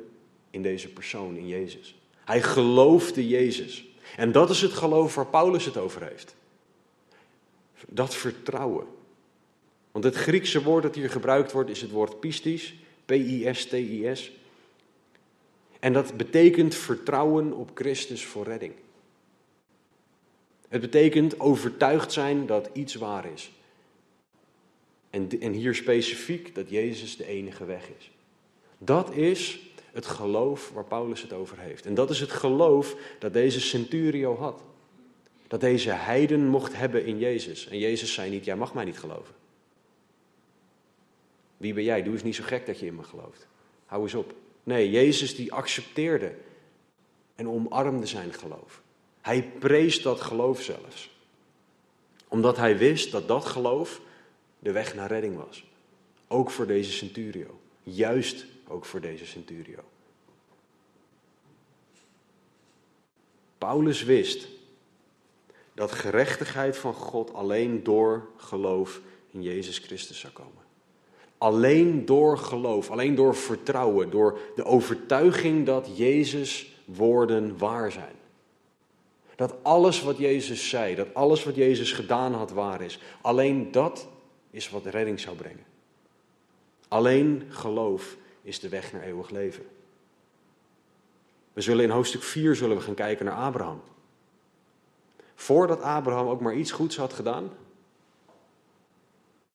in 0.51 0.63
deze 0.63 0.93
persoon, 0.93 1.37
in 1.37 1.49
Jezus. 1.49 1.97
Hij 2.27 2.43
geloofde 2.43 3.29
Jezus. 3.29 3.85
En 4.17 4.33
dat 4.33 4.51
is 4.51 4.63
het 4.63 4.73
geloof 4.73 5.15
waar 5.15 5.27
Paulus 5.27 5.65
het 5.65 5.77
over 5.77 6.03
heeft. 6.03 6.37
Dat 7.89 8.15
vertrouwen. 8.15 8.87
Want 9.93 10.05
het 10.05 10.15
Griekse 10.15 10.63
woord 10.63 10.83
dat 10.83 10.95
hier 10.95 11.11
gebruikt 11.11 11.53
wordt 11.53 11.71
is 11.71 11.81
het 11.81 11.91
woord 11.91 12.21
pistis, 12.21 12.75
P-I-S-T-I-S. 13.05 14.33
En 15.81 15.93
dat 15.93 16.17
betekent 16.17 16.75
vertrouwen 16.75 17.53
op 17.53 17.71
Christus 17.75 18.25
voor 18.25 18.45
redding. 18.45 18.73
Het 20.69 20.81
betekent 20.81 21.41
overtuigd 21.41 22.13
zijn 22.13 22.47
dat 22.47 22.71
iets 22.73 22.95
waar 22.95 23.33
is. 23.33 23.51
En, 25.11 25.29
en 25.41 25.53
hier 25.53 25.75
specifiek 25.75 26.55
dat 26.55 26.71
Jezus 26.71 27.17
de 27.17 27.27
enige 27.27 27.65
weg 27.65 27.89
is. 27.99 28.11
Dat 28.79 29.15
is 29.15 29.61
het 29.97 30.07
geloof 30.07 30.71
waar 30.71 30.85
Paulus 30.85 31.23
het 31.23 31.33
over 31.33 31.59
heeft. 31.59 31.87
En 31.87 31.95
dat 31.95 32.11
is 32.11 32.21
het 32.21 32.31
geloof 32.31 32.97
dat 33.19 33.33
deze 33.33 33.61
centurio 33.61 34.37
had. 34.37 34.63
Dat 35.47 35.61
deze 35.61 35.91
heiden 35.91 36.47
mocht 36.47 36.77
hebben 36.77 37.05
in 37.05 37.19
Jezus. 37.19 37.69
En 37.69 37.79
Jezus 37.79 38.13
zei 38.13 38.31
niet, 38.31 38.45
jij 38.45 38.57
mag 38.57 38.75
mij 38.75 38.85
niet 38.85 38.99
geloven. 38.99 39.35
Wie 41.57 41.75
ben 41.75 41.85
jij? 41.85 42.03
Doe 42.03 42.13
eens 42.13 42.23
niet 42.23 42.35
zo 42.35 42.45
gek 42.45 42.67
dat 42.67 42.79
je 42.79 42.87
in 42.87 42.95
me 42.95 43.03
gelooft. 43.03 43.47
Hou 43.87 44.03
eens 44.03 44.15
op. 44.15 44.35
Nee, 44.63 44.91
Jezus 44.91 45.37
die 45.37 45.53
accepteerde 45.53 46.35
en 47.35 47.49
omarmde 47.49 48.07
zijn 48.07 48.33
geloof. 48.33 48.83
Hij 49.21 49.43
prees 49.59 50.03
dat 50.03 50.21
geloof 50.21 50.63
zelfs. 50.63 51.11
Omdat 52.29 52.57
hij 52.57 52.79
wist 52.79 53.13
dat 53.13 53.29
dat 53.29 53.45
geloof 53.45 54.01
de 54.59 54.73
weg 54.73 54.95
naar 54.95 55.09
redding 55.09 55.37
was. 55.37 55.65
Ook 56.29 56.51
voor 56.51 56.67
deze 56.67 56.93
centurio. 56.93 57.61
Juist 57.83 58.47
ook 58.69 58.85
voor 58.85 59.01
deze 59.01 59.27
centurio. 59.27 59.81
Paulus 63.59 64.03
wist 64.03 64.49
dat 65.75 65.93
gerechtigheid 65.93 66.77
van 66.77 66.95
God 66.95 67.35
alleen 67.35 67.83
door 67.83 68.29
geloof 68.37 69.01
in 69.31 69.43
Jezus 69.43 69.79
Christus 69.79 70.19
zou 70.21 70.33
komen. 70.33 70.65
Alleen 71.39 72.05
door 72.05 72.39
geloof, 72.39 72.91
alleen 72.91 73.15
door 73.15 73.35
vertrouwen, 73.35 74.11
door 74.11 74.39
de 74.55 74.65
overtuiging 74.65 75.67
dat 75.67 75.97
Jezus 75.97 76.77
woorden 76.85 77.59
waar 77.59 77.93
zijn. 77.93 78.15
Dat 79.37 79.55
alles 79.63 80.03
wat 80.03 80.19
Jezus 80.19 80.69
zei, 80.69 80.95
dat 80.95 81.15
alles 81.15 81.45
wat 81.45 81.55
Jezus 81.55 81.93
gedaan 81.93 82.35
had 82.35 82.51
waar 82.51 82.81
is. 82.81 82.99
Alleen 83.21 83.73
dat 83.73 84.09
is 84.51 84.71
wat 84.71 84.87
redding 84.87 85.21
zou 85.21 85.37
brengen. 85.37 85.65
Alleen 86.89 87.47
geloof 87.49 88.17
is 88.47 88.61
de 88.61 88.69
weg 88.69 88.93
naar 88.93 89.03
eeuwig 89.03 89.31
leven. 89.31 89.67
We 91.53 91.61
zullen 91.61 91.85
in 91.85 91.91
hoofdstuk 91.91 92.23
4 92.23 92.57
zullen 92.57 92.77
we 92.77 92.83
gaan 92.83 92.95
kijken 92.95 93.25
naar 93.25 93.35
Abraham. 93.35 93.83
Voordat 95.35 95.81
Abraham 95.81 96.29
ook 96.29 96.41
maar 96.41 96.55
iets 96.55 96.71
goeds 96.71 96.97
had 96.97 97.13
gedaan, 97.13 97.51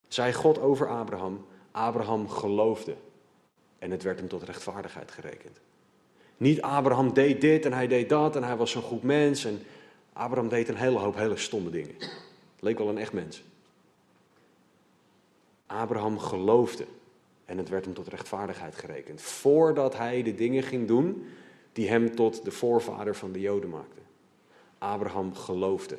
zei 0.08 0.34
God 0.34 0.60
over 0.60 0.90
Abraham, 0.90 1.46
Abraham 1.72 2.30
geloofde 2.30 2.96
en 3.80 3.92
het 3.92 4.04
werd 4.04 4.20
hem 4.20 4.28
tot 4.28 4.44
rechtvaardigheid 4.44 5.12
gerekend. 5.12 5.60
Niet 6.38 6.62
Abraham 6.62 7.14
deed 7.14 7.42
dit 7.42 7.66
en 7.66 7.74
hij 7.74 7.88
deed 7.88 8.10
dat 8.10 8.36
en 8.36 8.44
hij 8.44 8.58
was 8.58 8.72
zo'n 8.72 8.82
goed 8.82 9.04
mens 9.04 9.46
en 9.46 9.62
Abraham 10.14 10.50
deed 10.50 10.70
een 10.70 10.76
hele 10.76 11.00
hoop 11.00 11.16
hele 11.16 11.38
stomme 11.38 11.70
dingen. 11.70 11.96
Leek 12.60 12.78
wel 12.78 12.90
een 12.90 12.98
echt 12.98 13.14
mens. 13.14 13.44
Abraham 15.66 16.20
geloofde 16.20 16.86
en 17.52 17.58
het 17.58 17.70
werd 17.70 17.86
hem 17.86 17.94
tot 17.94 18.08
rechtvaardigheid 18.08 18.76
gerekend. 18.76 19.22
Voordat 19.22 19.98
hij 19.98 20.24
de 20.24 20.36
dingen 20.36 20.64
ging 20.64 20.88
doen 20.88 21.26
die 21.72 21.90
hem 21.90 22.16
tot 22.16 22.46
de 22.46 22.52
voorvader 22.52 23.16
van 23.16 23.32
de 23.32 23.40
Joden 23.40 23.70
maakten. 23.70 24.04
Abraham 24.78 25.36
geloofde. 25.36 25.98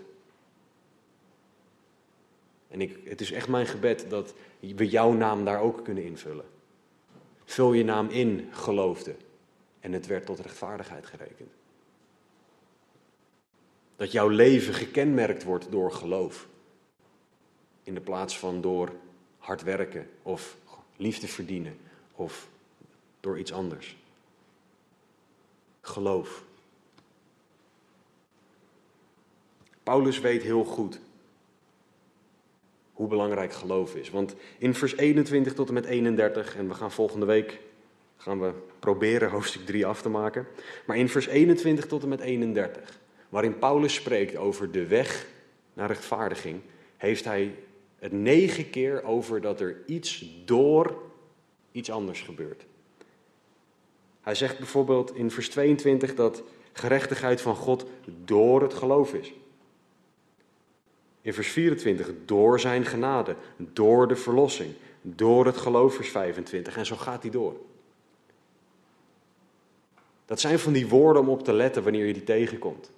En 2.68 2.80
ik, 2.80 2.98
het 3.04 3.20
is 3.20 3.32
echt 3.32 3.48
mijn 3.48 3.66
gebed 3.66 4.06
dat 4.08 4.34
we 4.60 4.88
jouw 4.88 5.12
naam 5.12 5.44
daar 5.44 5.60
ook 5.60 5.84
kunnen 5.84 6.04
invullen. 6.04 6.44
Vul 7.44 7.72
je 7.72 7.84
naam 7.84 8.08
in, 8.08 8.48
geloofde. 8.50 9.14
En 9.80 9.92
het 9.92 10.06
werd 10.06 10.26
tot 10.26 10.40
rechtvaardigheid 10.40 11.06
gerekend. 11.06 11.52
Dat 13.96 14.12
jouw 14.12 14.28
leven 14.28 14.74
gekenmerkt 14.74 15.42
wordt 15.42 15.70
door 15.70 15.92
geloof. 15.92 16.48
In 17.82 17.94
de 17.94 18.00
plaats 18.00 18.38
van 18.38 18.60
door 18.60 18.92
hard 19.38 19.62
werken 19.62 20.08
of 20.22 20.56
liefde 20.96 21.28
verdienen 21.28 21.76
of 22.14 22.48
door 23.20 23.38
iets 23.38 23.52
anders. 23.52 23.96
Geloof. 25.80 26.44
Paulus 29.82 30.20
weet 30.20 30.42
heel 30.42 30.64
goed 30.64 31.00
hoe 32.92 33.08
belangrijk 33.08 33.52
geloof 33.52 33.94
is. 33.94 34.10
Want 34.10 34.34
in 34.58 34.74
vers 34.74 34.96
21 34.96 35.54
tot 35.54 35.68
en 35.68 35.74
met 35.74 35.84
31, 35.84 36.56
en 36.56 36.68
we 36.68 36.74
gaan 36.74 36.92
volgende 36.92 37.26
week 37.26 37.60
gaan 38.16 38.40
we 38.40 38.52
proberen 38.78 39.30
hoofdstuk 39.30 39.66
3 39.66 39.86
af 39.86 40.02
te 40.02 40.08
maken. 40.08 40.46
Maar 40.86 40.96
in 40.96 41.08
vers 41.08 41.26
21 41.26 41.86
tot 41.86 42.02
en 42.02 42.08
met 42.08 42.20
31, 42.20 42.98
waarin 43.28 43.58
Paulus 43.58 43.94
spreekt 43.94 44.36
over 44.36 44.70
de 44.70 44.86
weg 44.86 45.26
naar 45.72 45.88
rechtvaardiging, 45.88 46.60
heeft 46.96 47.24
hij 47.24 47.54
het 48.02 48.12
negen 48.12 48.70
keer 48.70 49.04
over 49.04 49.40
dat 49.40 49.60
er 49.60 49.82
iets 49.86 50.24
door 50.44 51.02
iets 51.72 51.90
anders 51.90 52.20
gebeurt. 52.20 52.66
Hij 54.20 54.34
zegt 54.34 54.58
bijvoorbeeld 54.58 55.14
in 55.14 55.30
vers 55.30 55.48
22 55.48 56.14
dat 56.14 56.42
gerechtigheid 56.72 57.40
van 57.40 57.56
God 57.56 57.86
door 58.24 58.62
het 58.62 58.74
geloof 58.74 59.14
is. 59.14 59.32
In 61.20 61.34
vers 61.34 61.48
24 61.48 62.10
door 62.24 62.60
zijn 62.60 62.84
genade, 62.84 63.36
door 63.56 64.08
de 64.08 64.16
verlossing, 64.16 64.74
door 65.02 65.46
het 65.46 65.56
geloof, 65.56 65.94
vers 65.94 66.08
25. 66.08 66.76
En 66.76 66.86
zo 66.86 66.96
gaat 66.96 67.22
hij 67.22 67.30
door. 67.30 67.56
Dat 70.24 70.40
zijn 70.40 70.58
van 70.58 70.72
die 70.72 70.88
woorden 70.88 71.22
om 71.22 71.28
op 71.28 71.44
te 71.44 71.52
letten 71.52 71.82
wanneer 71.82 72.06
je 72.06 72.12
die 72.12 72.24
tegenkomt 72.24 72.90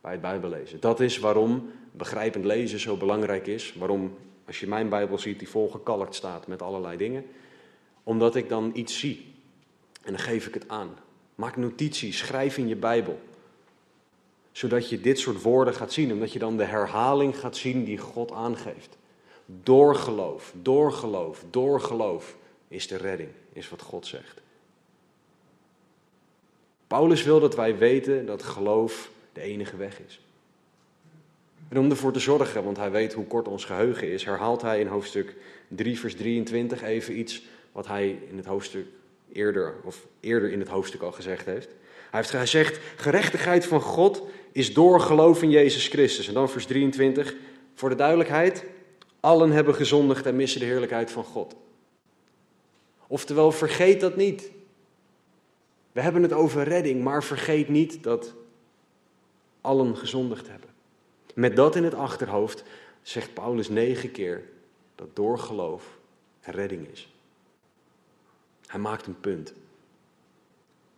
bij 0.00 0.12
het 0.12 0.20
Bijbellezen. 0.20 0.80
Dat 0.80 1.00
is 1.00 1.18
waarom 1.18 1.70
begrijpend 1.96 2.44
lezen 2.44 2.80
zo 2.80 2.96
belangrijk 2.96 3.46
is. 3.46 3.74
Waarom, 3.78 4.16
als 4.46 4.60
je 4.60 4.66
mijn 4.66 4.88
Bijbel 4.88 5.18
ziet, 5.18 5.38
die 5.38 5.48
volgekalkt 5.48 6.14
staat 6.14 6.46
met 6.46 6.62
allerlei 6.62 6.96
dingen. 6.96 7.24
Omdat 8.02 8.36
ik 8.36 8.48
dan 8.48 8.70
iets 8.74 8.98
zie. 8.98 9.34
En 10.02 10.12
dan 10.12 10.20
geef 10.20 10.46
ik 10.46 10.54
het 10.54 10.68
aan. 10.68 10.96
Maak 11.34 11.56
notities, 11.56 12.18
schrijf 12.18 12.58
in 12.58 12.68
je 12.68 12.76
Bijbel. 12.76 13.20
Zodat 14.52 14.88
je 14.88 15.00
dit 15.00 15.18
soort 15.18 15.42
woorden 15.42 15.74
gaat 15.74 15.92
zien. 15.92 16.12
Omdat 16.12 16.32
je 16.32 16.38
dan 16.38 16.56
de 16.56 16.64
herhaling 16.64 17.38
gaat 17.38 17.56
zien 17.56 17.84
die 17.84 17.98
God 17.98 18.32
aangeeft. 18.32 18.96
Door 19.46 19.94
geloof, 19.94 20.52
door 20.62 20.92
geloof, 20.92 21.44
door 21.50 21.80
geloof 21.80 22.36
is 22.68 22.88
de 22.88 22.96
redding, 22.96 23.30
is 23.52 23.68
wat 23.68 23.82
God 23.82 24.06
zegt. 24.06 24.40
Paulus 26.86 27.22
wil 27.22 27.40
dat 27.40 27.54
wij 27.54 27.78
weten 27.78 28.26
dat 28.26 28.42
geloof 28.42 29.10
de 29.32 29.40
enige 29.40 29.76
weg 29.76 30.00
is. 30.00 30.25
En 31.68 31.78
om 31.78 31.90
ervoor 31.90 32.12
te 32.12 32.20
zorgen, 32.20 32.64
want 32.64 32.76
hij 32.76 32.90
weet 32.90 33.12
hoe 33.12 33.26
kort 33.26 33.48
ons 33.48 33.64
geheugen 33.64 34.12
is, 34.12 34.24
herhaalt 34.24 34.62
hij 34.62 34.80
in 34.80 34.86
hoofdstuk 34.86 35.34
3, 35.68 35.98
vers 35.98 36.14
23 36.14 36.82
even 36.82 37.18
iets 37.18 37.42
wat 37.72 37.86
hij 37.86 38.18
in 38.30 38.36
het 38.36 38.46
hoofdstuk 38.46 38.86
eerder, 39.32 39.74
of 39.84 40.06
eerder 40.20 40.50
in 40.52 40.60
het 40.60 40.68
hoofdstuk 40.68 41.02
al 41.02 41.12
gezegd 41.12 41.46
heeft. 41.46 41.68
Hij 42.10 42.20
heeft 42.20 42.30
gezegd, 42.30 42.80
gerechtigheid 42.96 43.66
van 43.66 43.80
God 43.80 44.22
is 44.52 44.74
door 44.74 45.00
geloof 45.00 45.42
in 45.42 45.50
Jezus 45.50 45.88
Christus. 45.88 46.28
En 46.28 46.34
dan 46.34 46.50
vers 46.50 46.66
23, 46.66 47.34
voor 47.74 47.88
de 47.88 47.94
duidelijkheid, 47.94 48.64
Allen 49.20 49.50
hebben 49.50 49.74
gezondigd 49.74 50.26
en 50.26 50.36
missen 50.36 50.60
de 50.60 50.66
heerlijkheid 50.66 51.10
van 51.10 51.24
God. 51.24 51.56
Oftewel, 53.06 53.52
vergeet 53.52 54.00
dat 54.00 54.16
niet. 54.16 54.50
We 55.92 56.00
hebben 56.00 56.22
het 56.22 56.32
over 56.32 56.62
redding, 56.62 57.02
maar 57.02 57.24
vergeet 57.24 57.68
niet 57.68 58.02
dat 58.02 58.34
allen 59.60 59.96
gezondigd 59.96 60.48
hebben. 60.48 60.70
Met 61.36 61.56
dat 61.56 61.76
in 61.76 61.84
het 61.84 61.94
achterhoofd 61.94 62.62
zegt 63.02 63.34
Paulus 63.34 63.68
negen 63.68 64.10
keer 64.10 64.42
dat 64.94 65.16
door 65.16 65.38
geloof 65.38 65.98
redding 66.40 66.88
is. 66.88 67.12
Hij 68.66 68.80
maakt 68.80 69.06
een 69.06 69.20
punt. 69.20 69.54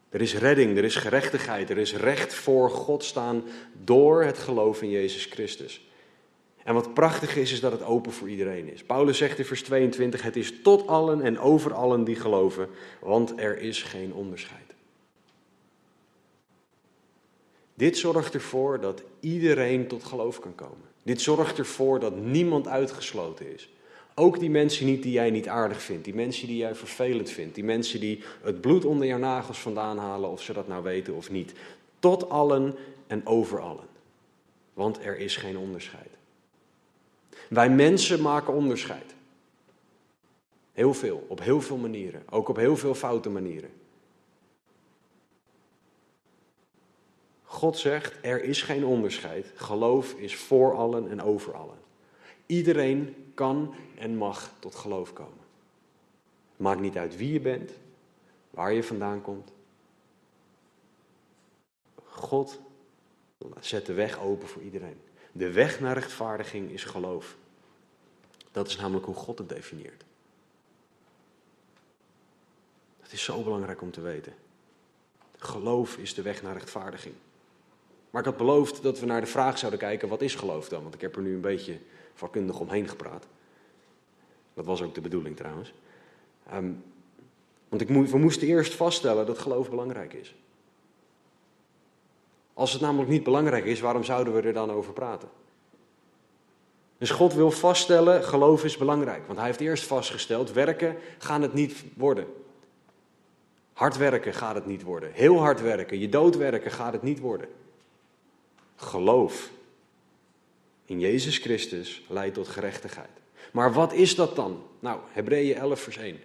Er 0.09 0.20
is 0.20 0.34
redding, 0.34 0.76
er 0.76 0.84
is 0.84 0.97
gerechtigheid, 0.97 1.70
er 1.70 1.78
is 1.78 1.95
recht 1.95 2.34
voor 2.34 2.70
God 2.70 3.05
staan 3.05 3.43
door 3.84 4.22
het 4.22 4.39
geloof 4.39 4.82
in 4.82 4.91
Jezus 4.91 5.24
Christus. 5.24 5.86
En 6.64 6.74
wat 6.74 6.95
prachtig 6.95 7.36
is, 7.36 7.53
is 7.53 7.61
dat 7.61 7.72
het 7.72 7.82
open 7.82 8.12
voor 8.12 8.28
iedereen 8.28 8.72
is. 8.72 8.84
Paulus 8.84 9.18
zegt 9.18 9.39
in 9.39 9.45
vers 9.45 9.62
22: 9.62 10.22
Het 10.22 10.36
is 10.36 10.62
tot 10.62 10.86
allen 10.86 11.22
en 11.22 11.39
over 11.39 11.74
allen 11.74 12.05
die 12.05 12.16
geloven, 12.16 12.68
want 13.01 13.41
er 13.41 13.59
is 13.59 13.82
geen 13.82 14.12
onderscheid. 14.12 14.68
Dit 17.79 17.97
zorgt 17.97 18.35
ervoor 18.35 18.81
dat 18.81 19.03
iedereen 19.20 19.87
tot 19.87 20.05
geloof 20.05 20.41
kan 20.41 20.55
komen. 20.55 20.87
Dit 21.03 21.20
zorgt 21.20 21.59
ervoor 21.59 22.01
dat 22.01 22.16
niemand 22.16 22.68
uitgesloten 22.68 23.55
is. 23.55 23.68
Ook 24.14 24.39
die 24.39 24.51
mensen 24.51 24.87
niet 24.87 25.03
die 25.03 25.12
jij 25.12 25.31
niet 25.31 25.49
aardig 25.49 25.83
vindt, 25.83 26.05
die 26.05 26.14
mensen 26.14 26.47
die 26.47 26.57
jij 26.57 26.74
vervelend 26.74 27.31
vindt, 27.31 27.55
die 27.55 27.64
mensen 27.64 28.01
die 28.01 28.22
het 28.43 28.61
bloed 28.61 28.85
onder 28.85 29.07
jouw 29.07 29.18
nagels 29.18 29.59
vandaan 29.59 29.99
halen, 29.99 30.31
of 30.31 30.43
ze 30.43 30.53
dat 30.53 30.68
nou 30.68 30.83
weten 30.83 31.14
of 31.14 31.31
niet. 31.31 31.53
Tot 31.99 32.31
allen 32.31 32.74
en 33.07 33.26
over 33.26 33.61
allen. 33.61 33.87
Want 34.74 35.05
er 35.05 35.18
is 35.18 35.37
geen 35.37 35.59
onderscheid. 35.59 36.11
Wij 37.49 37.70
mensen 37.70 38.22
maken 38.22 38.55
onderscheid. 38.55 39.14
Heel 40.72 40.95
veel, 40.95 41.24
op 41.29 41.41
heel 41.41 41.61
veel 41.61 41.76
manieren, 41.76 42.22
ook 42.31 42.49
op 42.49 42.57
heel 42.57 42.76
veel 42.76 42.95
foute 42.95 43.29
manieren. 43.31 43.70
God 47.51 47.78
zegt, 47.78 48.14
er 48.20 48.42
is 48.44 48.62
geen 48.62 48.84
onderscheid. 48.84 49.53
Geloof 49.55 50.12
is 50.12 50.36
voor 50.36 50.76
allen 50.76 51.11
en 51.11 51.22
over 51.22 51.55
allen. 51.55 51.78
Iedereen 52.46 53.32
kan 53.34 53.74
en 53.99 54.16
mag 54.16 54.53
tot 54.59 54.74
geloof 54.74 55.12
komen. 55.12 55.38
Maakt 56.57 56.80
niet 56.80 56.96
uit 56.96 57.16
wie 57.16 57.32
je 57.32 57.40
bent, 57.40 57.72
waar 58.51 58.72
je 58.72 58.82
vandaan 58.82 59.22
komt. 59.22 59.53
God 62.05 62.61
zet 63.61 63.86
de 63.86 63.92
weg 63.92 64.20
open 64.20 64.49
voor 64.49 64.62
iedereen. 64.62 65.01
De 65.32 65.53
weg 65.53 65.80
naar 65.80 65.94
rechtvaardiging 65.94 66.70
is 66.70 66.84
geloof. 66.84 67.36
Dat 68.53 68.68
is 68.68 68.76
namelijk 68.76 69.07
hoe 69.07 69.14
God 69.14 69.38
het 69.38 69.49
definieert. 69.49 70.05
Dat 73.01 73.12
is 73.12 73.24
zo 73.24 73.42
belangrijk 73.42 73.82
om 73.82 73.90
te 73.90 74.01
weten. 74.01 74.34
Geloof 75.36 75.96
is 75.96 76.14
de 76.14 76.22
weg 76.22 76.42
naar 76.42 76.53
rechtvaardiging. 76.53 77.14
Maar 78.11 78.21
ik 78.21 78.29
had 78.29 78.37
beloofd 78.37 78.83
dat 78.83 79.01
we 79.01 79.07
naar 79.07 79.21
de 79.21 79.27
vraag 79.27 79.59
zouden 79.59 79.81
kijken: 79.81 80.09
wat 80.09 80.23
is 80.23 80.35
geloof 80.35 80.69
dan? 80.69 80.83
Want 80.83 80.95
ik 80.95 81.01
heb 81.01 81.17
er 81.17 81.23
nu 81.23 81.35
een 81.35 81.41
beetje 81.41 81.79
vakkundig 82.15 82.61
omheen 82.61 82.89
gepraat. 82.89 83.27
Dat 84.55 84.65
was 84.65 84.83
ook 84.83 84.95
de 84.95 85.01
bedoeling 85.01 85.37
trouwens. 85.37 85.73
Ehm, 86.51 86.71
want 87.69 87.83
ik 87.83 87.89
we 87.89 88.19
moesten 88.19 88.49
eerst 88.49 88.75
vaststellen 88.75 89.27
dat 89.27 89.39
geloof 89.39 89.71
belangrijk 89.71 90.13
is. 90.13 90.35
Als 92.55 92.73
het 92.73 92.81
namelijk 92.81 93.11
niet 93.11 93.23
belangrijk 93.23 93.65
is, 93.65 93.81
waarom 93.81 94.05
zouden 94.05 94.35
we 94.35 94.41
er 94.41 94.53
dan 94.53 94.71
over 94.71 94.93
praten? 94.93 95.29
Dus 96.99 97.11
God 97.11 97.35
wil 97.35 97.51
vaststellen, 97.51 98.25
geloof 98.25 98.65
is 98.65 98.77
belangrijk. 98.77 99.27
Want 99.27 99.39
hij 99.39 99.47
heeft 99.47 99.61
eerst 99.61 99.85
vastgesteld, 99.85 100.53
werken 100.53 100.97
gaan 101.19 101.43
het 101.43 101.55
niet 101.55 101.85
worden. 101.95 102.27
Hard 103.73 103.97
werken 103.97 104.35
gaat 104.35 104.55
het 104.55 104.67
niet 104.67 104.83
worden. 104.83 105.13
Heel 105.13 105.39
hard 105.39 105.61
werken, 105.61 105.99
je 105.99 106.09
dood 106.09 106.37
werken 106.37 106.71
gaat 106.71 106.93
het 106.93 107.03
niet 107.03 107.19
worden. 107.19 107.49
Geloof 108.81 109.51
in 110.85 111.01
Jezus 111.01 111.39
Christus 111.39 112.03
leidt 112.09 112.35
tot 112.35 112.49
gerechtigheid. 112.49 113.11
Maar 113.53 113.72
wat 113.72 113.93
is 113.93 114.14
dat 114.14 114.37
dan? 114.37 114.62
Nou, 114.79 115.01
Hebreeën 115.09 115.57
11 115.57 115.81
vers 115.81 115.97
1. 115.97 116.18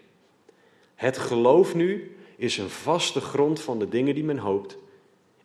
Het 0.95 1.17
geloof 1.17 1.75
nu 1.75 2.15
is 2.35 2.57
een 2.57 2.69
vaste 2.69 3.21
grond 3.21 3.61
van 3.61 3.79
de 3.79 3.89
dingen 3.89 4.15
die 4.15 4.23
men 4.23 4.37
hoopt 4.37 4.77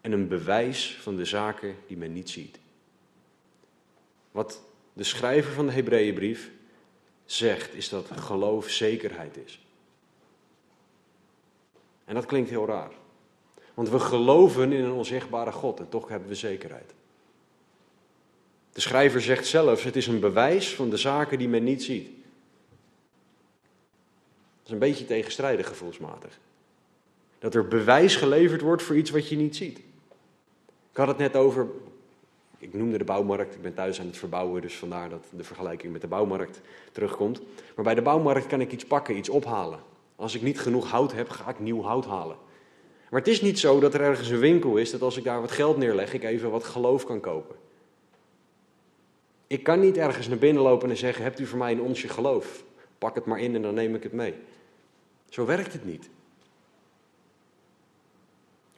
en 0.00 0.12
een 0.12 0.28
bewijs 0.28 0.98
van 1.00 1.16
de 1.16 1.24
zaken 1.24 1.76
die 1.86 1.96
men 1.96 2.12
niet 2.12 2.30
ziet. 2.30 2.59
Wat 4.30 4.62
de 4.92 5.04
schrijver 5.04 5.52
van 5.52 5.66
de 5.66 5.72
Hebreeënbrief 5.72 6.50
zegt, 7.24 7.74
is 7.74 7.88
dat 7.88 8.11
geloof 8.11 8.68
zekerheid 8.68 9.36
is. 9.44 9.61
En 12.04 12.14
dat 12.14 12.26
klinkt 12.26 12.50
heel 12.50 12.66
raar. 12.66 12.92
Want 13.74 13.88
we 13.88 13.98
geloven 13.98 14.72
in 14.72 14.84
een 14.84 14.92
onzichtbare 14.92 15.52
God 15.52 15.80
en 15.80 15.88
toch 15.88 16.09
hebben 16.09 16.28
we 16.28 16.34
zekerheid. 16.34 16.96
De 18.78 18.84
schrijver 18.84 19.20
zegt 19.20 19.46
zelfs: 19.46 19.82
het 19.82 19.96
is 19.96 20.06
een 20.06 20.20
bewijs 20.20 20.74
van 20.74 20.90
de 20.90 20.96
zaken 20.96 21.38
die 21.38 21.48
men 21.48 21.64
niet 21.64 21.82
ziet. 21.82 22.06
Dat 24.56 24.66
is 24.66 24.70
een 24.70 24.78
beetje 24.78 25.04
tegenstrijdig 25.04 25.66
gevoelsmatig. 25.66 26.38
Dat 27.38 27.54
er 27.54 27.68
bewijs 27.68 28.16
geleverd 28.16 28.60
wordt 28.60 28.82
voor 28.82 28.96
iets 28.96 29.10
wat 29.10 29.28
je 29.28 29.36
niet 29.36 29.56
ziet. 29.56 29.78
Ik 30.90 30.96
had 30.96 31.08
het 31.08 31.18
net 31.18 31.36
over, 31.36 31.66
ik 32.58 32.74
noemde 32.74 32.98
de 32.98 33.04
bouwmarkt, 33.04 33.54
ik 33.54 33.62
ben 33.62 33.74
thuis 33.74 34.00
aan 34.00 34.06
het 34.06 34.16
verbouwen, 34.16 34.62
dus 34.62 34.76
vandaar 34.76 35.08
dat 35.08 35.24
de 35.30 35.44
vergelijking 35.44 35.92
met 35.92 36.00
de 36.00 36.06
bouwmarkt 36.06 36.60
terugkomt. 36.92 37.40
Maar 37.74 37.84
bij 37.84 37.94
de 37.94 38.02
bouwmarkt 38.02 38.46
kan 38.46 38.60
ik 38.60 38.72
iets 38.72 38.84
pakken, 38.84 39.16
iets 39.16 39.28
ophalen. 39.28 39.80
Als 40.16 40.34
ik 40.34 40.42
niet 40.42 40.60
genoeg 40.60 40.90
hout 40.90 41.12
heb, 41.12 41.28
ga 41.28 41.50
ik 41.50 41.58
nieuw 41.58 41.82
hout 41.82 42.06
halen. 42.06 42.36
Maar 43.10 43.20
het 43.20 43.28
is 43.28 43.40
niet 43.40 43.58
zo 43.58 43.80
dat 43.80 43.94
er 43.94 44.00
ergens 44.00 44.28
een 44.28 44.38
winkel 44.38 44.76
is 44.76 44.90
dat 44.90 45.02
als 45.02 45.16
ik 45.16 45.24
daar 45.24 45.40
wat 45.40 45.52
geld 45.52 45.76
neerleg, 45.76 46.12
ik 46.12 46.24
even 46.24 46.50
wat 46.50 46.64
geloof 46.64 47.04
kan 47.04 47.20
kopen. 47.20 47.56
Ik 49.49 49.62
kan 49.62 49.80
niet 49.80 49.96
ergens 49.96 50.28
naar 50.28 50.38
binnen 50.38 50.62
lopen 50.62 50.90
en 50.90 50.96
zeggen: 50.96 51.24
Hebt 51.24 51.38
u 51.38 51.46
voor 51.46 51.59
mij 51.59 51.72
een 51.72 51.80
onsje 51.80 52.09
geloof? 52.09 52.64
Pak 52.99 53.14
het 53.14 53.24
maar 53.24 53.40
in 53.40 53.55
en 53.55 53.62
dan 53.62 53.74
neem 53.74 53.94
ik 53.94 54.03
het 54.03 54.12
mee. 54.12 54.34
Zo 55.28 55.44
werkt 55.44 55.72
het 55.72 55.84
niet. 55.84 56.09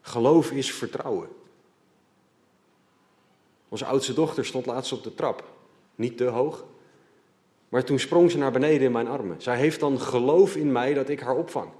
Geloof 0.00 0.50
is 0.50 0.72
vertrouwen. 0.72 1.28
Onze 3.68 3.84
oudste 3.84 4.14
dochter 4.14 4.46
stond 4.46 4.66
laatst 4.66 4.92
op 4.92 5.02
de 5.02 5.14
trap. 5.14 5.44
Niet 5.94 6.16
te 6.16 6.24
hoog. 6.24 6.64
Maar 7.68 7.84
toen 7.84 7.98
sprong 7.98 8.30
ze 8.30 8.38
naar 8.38 8.52
beneden 8.52 8.86
in 8.86 8.92
mijn 8.92 9.08
armen. 9.08 9.42
Zij 9.42 9.56
heeft 9.56 9.80
dan 9.80 10.00
geloof 10.00 10.56
in 10.56 10.72
mij 10.72 10.94
dat 10.94 11.08
ik 11.08 11.20
haar 11.20 11.36
opvang. 11.36 11.70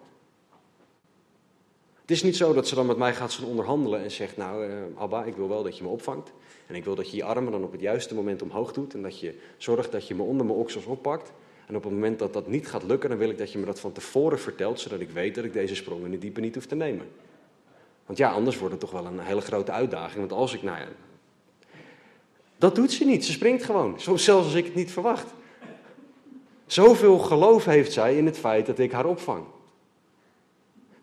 Het 2.01 2.11
is 2.11 2.23
niet 2.23 2.37
zo 2.37 2.53
dat 2.53 2.69
ze 2.69 2.75
dan 2.75 2.87
met 2.87 2.97
mij 2.97 3.15
gaat 3.15 3.43
onderhandelen 3.45 4.03
en 4.03 4.11
zegt: 4.11 4.37
Nou, 4.37 4.67
uh, 4.67 4.75
Abba, 4.95 5.25
ik 5.25 5.37
wil 5.37 5.49
wel 5.49 5.63
dat 5.63 5.77
je 5.77 5.83
me 5.83 5.89
opvangt. 5.89 6.33
En 6.71 6.77
ik 6.77 6.85
wil 6.85 6.95
dat 6.95 7.11
je 7.11 7.17
je 7.17 7.25
armen 7.25 7.53
dan 7.53 7.65
op 7.65 7.73
het 7.73 7.81
juiste 7.81 8.15
moment 8.15 8.43
omhoog 8.43 8.73
doet. 8.73 8.95
En 8.95 9.03
dat 9.03 9.21
je 9.21 9.35
zorgt 9.57 9.93
dat 9.93 10.09
je 10.09 10.15
me 10.15 10.23
onder 10.23 10.47
mijn 10.47 10.59
oksels 10.59 10.85
oppakt. 10.85 11.33
En 11.67 11.77
op 11.77 11.83
het 11.83 11.93
moment 11.93 12.19
dat 12.19 12.33
dat 12.33 12.49
niet 12.49 12.69
gaat 12.69 12.83
lukken, 12.83 13.09
dan 13.09 13.19
wil 13.19 13.31
ik 13.31 13.39
dat 13.39 13.53
je 13.53 13.59
me 13.59 13.67
dat 13.67 13.81
van 13.81 13.93
tevoren 13.93 14.39
vertelt. 14.39 14.81
Zodat 14.81 15.01
ik 15.01 15.11
weet 15.11 15.35
dat 15.35 15.45
ik 15.45 15.53
deze 15.53 15.75
sprong 15.75 16.05
in 16.05 16.11
de 16.11 16.19
diepe 16.19 16.41
niet 16.41 16.55
hoef 16.55 16.67
te 16.67 16.75
nemen. 16.75 17.07
Want 18.07 18.19
ja, 18.19 18.31
anders 18.31 18.59
wordt 18.59 18.73
het 18.73 18.81
toch 18.81 18.91
wel 18.91 19.07
een 19.07 19.19
hele 19.19 19.41
grote 19.41 19.73
uitdaging. 19.73 20.19
Want 20.19 20.33
als 20.33 20.55
ik, 20.55 20.63
nou 20.63 20.79
ja. 20.79 20.89
Dat 22.59 22.75
doet 22.75 22.93
ze 22.93 23.05
niet. 23.05 23.25
Ze 23.25 23.33
springt 23.33 23.65
gewoon. 23.65 24.01
Zelfs 24.01 24.29
als 24.29 24.55
ik 24.55 24.65
het 24.65 24.75
niet 24.75 24.91
verwacht. 24.91 25.35
Zoveel 26.67 27.19
geloof 27.19 27.65
heeft 27.65 27.93
zij 27.93 28.17
in 28.17 28.27
het 28.27 28.39
feit 28.39 28.67
dat 28.67 28.79
ik 28.79 28.93
haar 28.93 29.07
opvang. 29.07 29.45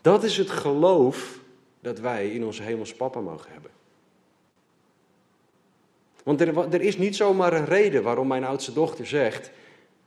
Dat 0.02 0.24
is 0.24 0.38
het 0.38 0.50
geloof 0.50 1.40
dat 1.80 2.00
wij 2.00 2.32
in 2.32 2.46
onze 2.46 2.64
hemelse 2.64 2.96
papa 2.96 3.20
mogen 3.20 3.52
hebben. 3.52 3.72
Want 6.28 6.42
er, 6.42 6.82
is 6.82 6.98
niet 6.98 7.16
zomaar 7.16 7.54
een 7.54 7.66
reden 7.66 8.04
waarom 8.04 8.28
mijn 8.28 8.44
oudste 8.44 8.74
dochter 8.74 9.08
zegt, 9.08 9.52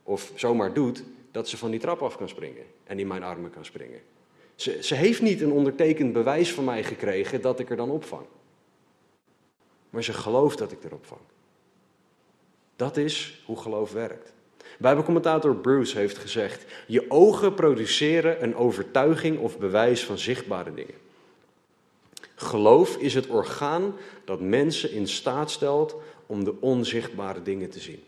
of 0.03 0.31
zomaar 0.35 0.73
doet, 0.73 1.03
dat 1.31 1.49
ze 1.49 1.57
van 1.57 1.71
die 1.71 1.79
trap 1.79 2.01
af 2.01 2.17
kan 2.17 2.29
springen 2.29 2.63
en 2.83 2.99
in 2.99 3.07
mijn 3.07 3.23
armen 3.23 3.49
kan 3.49 3.65
springen. 3.65 3.99
Ze, 4.55 4.83
ze 4.83 4.95
heeft 4.95 5.21
niet 5.21 5.41
een 5.41 5.51
ondertekend 5.51 6.13
bewijs 6.13 6.53
van 6.53 6.63
mij 6.63 6.83
gekregen 6.83 7.41
dat 7.41 7.59
ik 7.59 7.69
er 7.69 7.75
dan 7.75 7.89
opvang. 7.89 8.25
Maar 9.89 10.03
ze 10.03 10.13
gelooft 10.13 10.57
dat 10.57 10.71
ik 10.71 10.83
er 10.83 10.93
opvang. 10.93 11.21
Dat 12.75 12.97
is 12.97 13.43
hoe 13.45 13.57
geloof 13.57 13.91
werkt. 13.91 14.33
Bijbelcommentator 14.79 15.55
Bruce 15.55 15.97
heeft 15.97 16.17
gezegd: 16.17 16.65
Je 16.87 17.05
ogen 17.07 17.53
produceren 17.53 18.43
een 18.43 18.55
overtuiging 18.55 19.39
of 19.39 19.57
bewijs 19.57 20.05
van 20.05 20.17
zichtbare 20.17 20.73
dingen. 20.73 21.01
Geloof 22.41 22.95
is 22.97 23.13
het 23.13 23.27
orgaan 23.27 23.95
dat 24.25 24.39
mensen 24.39 24.91
in 24.91 25.07
staat 25.07 25.51
stelt 25.51 25.95
om 26.31 26.43
de 26.43 26.61
onzichtbare 26.61 27.41
dingen 27.41 27.69
te 27.69 27.79
zien. 27.79 28.03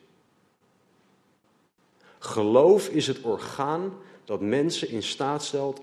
Geloof 2.19 2.87
is 2.87 3.07
het 3.07 3.21
orgaan 3.21 3.93
dat 4.25 4.41
mensen 4.41 4.89
in 4.89 5.03
staat 5.03 5.43
stelt 5.43 5.81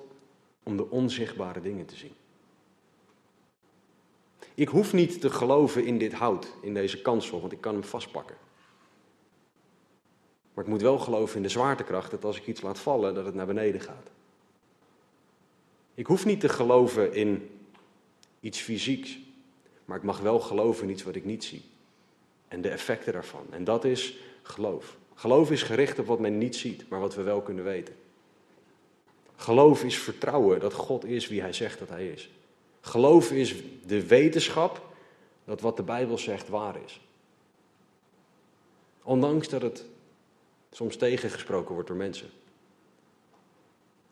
om 0.62 0.76
de 0.76 0.90
onzichtbare 0.90 1.60
dingen 1.60 1.86
te 1.86 1.96
zien. 1.96 2.12
Ik 4.54 4.68
hoef 4.68 4.92
niet 4.92 5.20
te 5.20 5.30
geloven 5.30 5.84
in 5.84 5.98
dit 5.98 6.12
hout, 6.12 6.52
in 6.62 6.74
deze 6.74 7.02
kansel, 7.02 7.40
want 7.40 7.52
ik 7.52 7.60
kan 7.60 7.74
hem 7.74 7.84
vastpakken. 7.84 8.36
Maar 10.54 10.64
ik 10.64 10.70
moet 10.70 10.82
wel 10.82 10.98
geloven 10.98 11.36
in 11.36 11.42
de 11.42 11.48
zwaartekracht 11.48 12.10
dat 12.10 12.24
als 12.24 12.36
ik 12.36 12.46
iets 12.46 12.60
laat 12.60 12.78
vallen, 12.78 13.14
dat 13.14 13.24
het 13.24 13.34
naar 13.34 13.46
beneden 13.46 13.80
gaat. 13.80 14.10
Ik 15.94 16.06
hoef 16.06 16.24
niet 16.24 16.40
te 16.40 16.48
geloven 16.48 17.12
in 17.14 17.60
iets 18.40 18.60
fysieks, 18.60 19.18
maar 19.84 19.96
ik 19.96 20.02
mag 20.02 20.20
wel 20.20 20.40
geloven 20.40 20.84
in 20.84 20.90
iets 20.90 21.02
wat 21.02 21.14
ik 21.14 21.24
niet 21.24 21.44
zie. 21.44 21.69
En 22.50 22.60
de 22.60 22.68
effecten 22.68 23.12
daarvan. 23.12 23.46
En 23.50 23.64
dat 23.64 23.84
is 23.84 24.18
geloof. 24.42 24.96
Geloof 25.14 25.50
is 25.50 25.62
gericht 25.62 25.98
op 25.98 26.06
wat 26.06 26.18
men 26.18 26.38
niet 26.38 26.56
ziet, 26.56 26.88
maar 26.88 27.00
wat 27.00 27.14
we 27.14 27.22
wel 27.22 27.42
kunnen 27.42 27.64
weten. 27.64 27.94
Geloof 29.36 29.84
is 29.84 29.98
vertrouwen 29.98 30.60
dat 30.60 30.72
God 30.72 31.04
is 31.04 31.28
wie 31.28 31.40
Hij 31.40 31.52
zegt 31.52 31.78
dat 31.78 31.88
Hij 31.88 32.08
is. 32.08 32.30
Geloof 32.80 33.32
is 33.32 33.54
de 33.86 34.06
wetenschap 34.06 34.86
dat 35.44 35.60
wat 35.60 35.76
de 35.76 35.82
Bijbel 35.82 36.18
zegt 36.18 36.48
waar 36.48 36.76
is. 36.84 37.00
Ondanks 39.02 39.48
dat 39.48 39.62
het 39.62 39.84
soms 40.70 40.96
tegengesproken 40.96 41.72
wordt 41.72 41.88
door 41.88 41.96
mensen. 41.96 42.30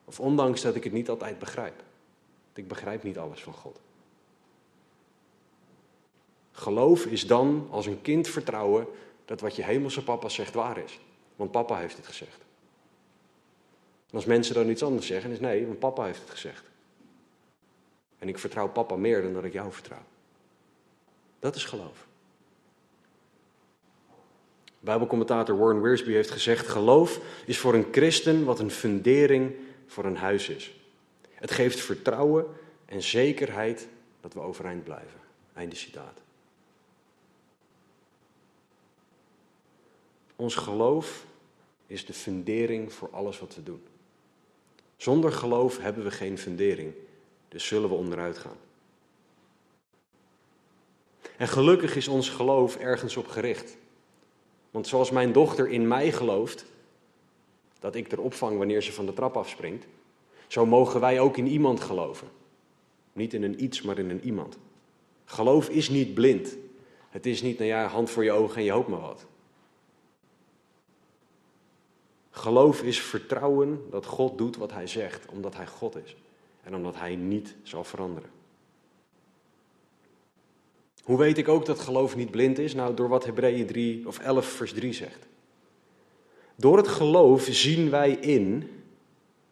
Of 0.05 0.21
ondanks 0.21 0.61
dat 0.61 0.75
ik 0.75 0.85
het 0.85 0.93
niet 0.93 1.09
altijd 1.09 1.39
begrijp. 1.39 1.83
Ik 2.55 2.69
begrijp 2.69 3.03
niet 3.03 3.19
alles 3.19 3.41
van 3.41 3.53
God. 3.53 3.81
Geloof 6.59 7.07
is 7.07 7.27
dan 7.27 7.69
als 7.71 7.87
een 7.87 8.03
kind 8.03 8.29
vertrouwen 8.29 8.87
dat 9.25 9.41
wat 9.41 9.57
je 9.57 9.63
hemelse 9.63 10.05
papa 10.05 10.29
zegt 10.29 10.55
waar 10.55 10.79
is. 10.79 11.01
Want 11.37 11.51
papa 11.51 11.79
heeft 11.79 11.97
het 11.97 12.07
gezegd. 12.07 12.39
En 14.11 14.15
als 14.15 14.25
mensen 14.25 14.55
dan 14.55 14.69
iets 14.69 14.83
anders 14.83 15.07
zeggen, 15.07 15.31
is 15.31 15.41
nee, 15.41 15.67
want 15.67 15.79
papa 15.79 16.05
heeft 16.05 16.21
het 16.21 16.31
gezegd. 16.31 16.65
En 18.19 18.29
ik 18.29 18.39
vertrouw 18.39 18.69
papa 18.69 18.97
meer 18.97 19.23
dan 19.23 19.33
dat 19.33 19.45
ik 19.45 19.53
jou 19.53 19.73
vertrouw. 19.73 20.03
Dat 21.39 21.55
is 21.55 21.65
geloof. 21.65 22.07
Bijbelcommentator 24.81 25.59
Warren 25.59 25.83
Wiersbe 25.83 26.13
heeft 26.13 26.31
gezegd: 26.31 26.69
geloof 26.69 27.21
is 27.47 27.59
voor 27.59 27.75
een 27.75 27.89
christen 27.91 28.45
wat 28.45 28.59
een 28.59 28.71
fundering 28.71 29.55
voor 29.87 30.05
een 30.05 30.17
huis 30.17 30.49
is. 30.49 30.75
Het 31.33 31.51
geeft 31.51 31.81
vertrouwen 31.81 32.47
en 32.85 33.03
zekerheid 33.03 33.89
dat 34.21 34.35
we 34.35 34.41
overeind 34.41 34.85
blijven. 34.85 35.21
Einde 35.55 35.77
citaat. 35.77 36.27
Ons 40.41 40.55
geloof 40.55 41.25
is 41.87 42.07
de 42.07 42.13
fundering 42.13 42.93
voor 42.93 43.09
alles 43.13 43.39
wat 43.39 43.55
we 43.55 43.63
doen. 43.63 43.83
Zonder 44.97 45.33
geloof 45.33 45.79
hebben 45.79 46.05
we 46.05 46.11
geen 46.11 46.39
fundering, 46.39 46.93
dus 47.49 47.67
zullen 47.67 47.89
we 47.89 47.95
onderuit 47.95 48.39
gaan. 48.39 48.57
En 51.37 51.49
gelukkig 51.49 51.97
is 51.97 52.09
ons 52.09 52.29
geloof 52.29 52.77
ergens 52.77 53.17
op 53.17 53.27
gericht. 53.27 53.77
Want 54.71 54.87
zoals 54.87 55.11
mijn 55.11 55.33
dochter 55.33 55.69
in 55.69 55.89
mij 55.89 56.13
gelooft, 56.13 56.65
dat 57.81 57.95
ik 57.95 58.13
er 58.13 58.21
opvang 58.21 58.59
wanneer 58.59 58.83
ze 58.83 58.93
van 58.93 59.07
de 59.07 59.13
trap 59.13 59.37
afspringt, 59.37 59.87
zo 60.47 60.67
mogen 60.67 61.01
wij 61.01 61.21
ook 61.21 61.37
in 61.37 61.47
iemand 61.47 61.81
geloven. 61.81 62.29
Niet 63.13 63.35
in 63.35 63.43
een 63.43 63.63
iets, 63.65 63.83
maar 63.83 63.99
in 63.99 64.11
een 64.11 64.25
iemand. 64.25 64.59
Geloof 65.25 65.69
is 65.69 65.89
niet 65.89 66.15
blind. 66.15 66.57
Het 67.09 67.27
is 67.27 67.43
niet, 67.43 67.59
nou 67.59 67.71
ja, 67.71 67.87
hand 67.87 68.11
voor 68.11 68.25
je 68.25 68.33
ogen 68.33 68.57
en 68.57 68.65
je 68.65 68.73
hoopt 68.73 68.89
maar 68.89 69.01
wat. 69.01 69.27
Geloof 72.39 72.83
is 72.83 73.01
vertrouwen 73.01 73.81
dat 73.91 74.07
God 74.07 74.39
doet 74.39 74.57
wat 74.57 74.73
Hij 74.73 74.87
zegt, 74.87 75.27
omdat 75.33 75.57
Hij 75.57 75.67
God 75.67 75.97
is 76.05 76.17
en 76.63 76.75
omdat 76.75 76.95
Hij 76.95 77.17
niet 77.17 77.55
zal 77.63 77.85
veranderen. 77.85 78.31
Hoe 81.03 81.19
weet 81.19 81.39
ik 81.39 81.49
ook 81.49 81.67
dat 81.67 81.81
geloof 81.81 82.17
niet 82.17 82.31
blind 82.31 82.59
is? 82.59 82.75
Nou, 82.75 82.95
door 82.95 83.09
wat 83.09 83.25
Hebreeën 83.25 83.67
3 83.67 84.07
of 84.07 84.19
11 84.19 84.47
vers 84.47 84.73
3 84.73 84.93
zegt. 84.93 85.27
Door 86.57 86.77
het 86.77 86.89
geloof 86.89 87.47
zien 87.51 87.91
wij 87.91 88.11
in, 88.11 88.71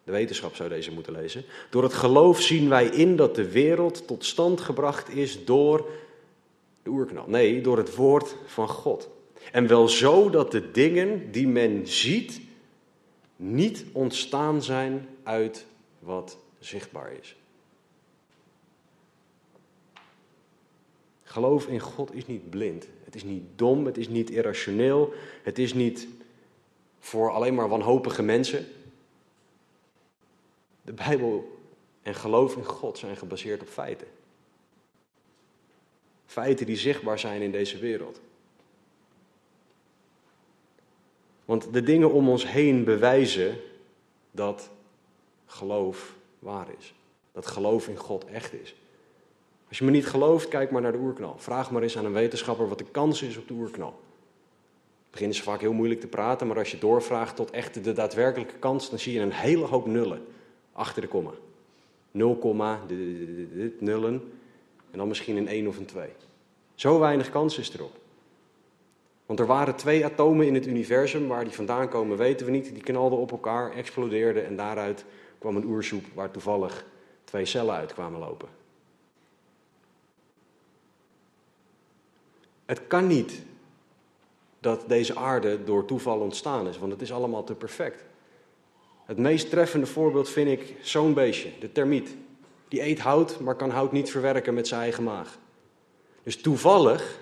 de 0.05 0.13
wetenschap 0.13 0.55
zou 0.55 0.69
deze 0.69 0.93
moeten 0.93 1.13
lezen, 1.13 1.45
door 1.71 1.83
het 1.83 1.95
geloof 1.95 2.41
zien 2.41 2.69
wij 2.69 2.87
in 2.87 3.17
dat 3.17 3.35
de 3.35 3.51
wereld 3.51 4.07
tot 4.07 4.25
stand 4.25 4.61
gebracht 4.61 5.15
is 5.15 5.45
door 5.45 5.89
de 6.83 6.91
oerknal. 6.91 7.25
Nee, 7.29 7.61
door 7.61 7.77
het 7.77 7.95
woord 7.95 8.37
van 8.47 8.69
God. 8.69 9.09
En 9.53 9.67
wel 9.67 9.89
zo 9.89 10.31
dat 10.31 10.51
de 10.51 10.71
dingen 10.71 11.33
die 11.33 11.49
men 11.49 11.87
ziet 11.87 12.41
niet 13.37 13.85
ontstaan 13.93 14.63
zijn 14.63 15.09
uit 15.23 15.67
wat 15.99 16.39
zichtbaar 16.59 17.13
is. 17.13 17.37
Geloof 21.23 21.67
in 21.67 21.81
God 21.81 22.15
is 22.15 22.27
niet 22.27 22.51
blind. 22.51 22.87
Het 23.05 23.15
is 23.15 23.25
niet 23.25 23.43
dom, 23.57 23.87
het 23.87 23.97
is 23.97 24.09
niet 24.09 24.31
irrationeel, 24.31 25.13
het 25.43 25.59
is 25.59 25.75
niet 25.75 26.09
voor 26.99 27.31
alleen 27.31 27.55
maar 27.55 27.69
wanhopige 27.69 28.23
mensen. 28.23 28.67
De 30.83 30.93
Bijbel 30.93 31.59
en 32.03 32.15
geloof 32.15 32.57
in 32.57 32.65
God 32.65 32.99
zijn 32.99 33.17
gebaseerd 33.17 33.61
op 33.61 33.69
feiten. 33.69 34.07
Feiten 36.27 36.67
die 36.67 36.77
zichtbaar 36.77 37.19
zijn 37.19 37.43
in 37.43 37.51
deze 37.51 37.79
wereld. 37.79 38.21
Want 41.47 41.73
de 41.73 41.83
dingen 41.83 42.13
om 42.13 42.29
ons 42.29 42.51
heen 42.51 42.85
bewijzen 42.85 43.57
dat 44.31 44.71
geloof 45.47 46.15
waar 46.39 46.67
is. 46.79 46.95
Dat 47.33 47.47
geloof 47.47 47.89
in 47.89 47.97
God 47.97 48.25
echt 48.25 48.53
is. 48.53 48.75
Als 49.69 49.79
je 49.79 49.85
me 49.85 49.91
niet 49.91 50.07
gelooft, 50.07 50.49
kijk 50.49 50.71
maar 50.71 50.83
naar 50.83 50.93
de 50.93 50.99
oerknal. 50.99 51.35
Vraag 51.39 51.71
maar 51.71 51.83
eens 51.83 51.99
aan 51.99 52.05
een 52.05 52.13
wetenschapper 52.13 52.69
wat 52.69 52.79
de 52.79 52.85
kans 52.91 53.23
is 53.23 53.37
op 53.37 53.49
de 53.49 53.55
oerknal. 53.55 54.01
Beginnen 55.11 55.37
ze 55.37 55.43
vaak 55.43 55.61
heel 55.61 55.73
moeilijk 55.73 56.01
te 56.01 56.07
praten, 56.07 56.47
maar 56.47 56.59
als 56.59 56.71
je 56.71 56.79
doorvraagt 56.79 57.37
tot 57.37 57.51
echt 57.51 57.85
de 57.85 57.93
daadwerkelijke 57.93 58.59
kans, 58.59 58.91
dan 58.91 58.99
zie 58.99 59.13
je 59.13 59.21
een 59.21 59.33
hele 59.33 59.65
hoop 59.65 59.87
nullen 59.87 60.27
achter 60.73 61.03
de 61.03 61.09
komma. 61.09 61.31
0, 62.11 62.39
dit 63.53 63.81
nullen 63.81 64.33
en 64.91 64.99
dan 64.99 65.09
misschien 65.09 65.37
een 65.37 65.49
1 65.49 65.67
of 65.67 65.77
een 65.77 65.87
2. 65.87 66.09
Zo 66.75 66.99
weinig 66.99 67.31
kans 67.31 67.59
is 67.59 67.75
erop. 67.75 67.99
Want 69.27 69.41
er 69.41 69.47
waren 69.47 69.77
twee 69.77 70.05
atomen 70.05 70.47
in 70.47 70.55
het 70.55 70.67
universum, 70.67 71.29
waar 71.29 71.45
die 71.45 71.53
vandaan 71.53 71.89
komen 71.89 72.17
weten 72.17 72.47
we 72.47 72.53
niet. 72.53 72.73
Die 72.73 72.83
knalden 72.83 73.19
op 73.19 73.31
elkaar, 73.31 73.73
explodeerden 73.73 74.47
en 74.47 74.57
daaruit 74.57 75.05
kwam 75.39 75.57
een 75.57 75.65
oersoep 75.65 76.05
waar 76.15 76.31
toevallig 76.31 76.85
twee 77.25 77.45
cellen 77.45 77.75
uit 77.75 77.95
kwamen 77.95 78.21
lopen. 78.21 78.49
Het 82.65 82.87
kan 82.87 83.07
niet 83.07 83.43
dat 84.61 84.85
deze 84.89 85.17
aarde 85.17 85.65
door 85.65 85.85
toeval 85.85 86.21
ontstaan 86.21 86.69
is, 86.69 86.79
want 86.79 86.93
het 86.93 87.03
is 87.03 87.13
allemaal 87.13 87.45
te 87.45 87.55
perfect. 87.55 88.05
Het 89.05 89.19
meest 89.19 89.51
treffende 89.51 89.87
voorbeeld 89.87 90.29
vind 90.29 90.49
ik 90.49 90.75
zo'n 90.81 91.15
beestje, 91.15 91.51
de 91.61 91.73
termiet. 91.73 92.17
Die 92.69 92.83
eet 92.83 92.99
hout, 92.99 93.41
maar 93.41 93.55
kan 93.55 93.71
hout 93.71 93.93
niet 93.93 94.11
verwerken 94.11 94.55
met 94.55 94.69
zijn 94.69 94.81
eigen 94.81 95.03
maag. 95.03 95.39
Dus 96.23 96.37
toevallig 96.37 97.21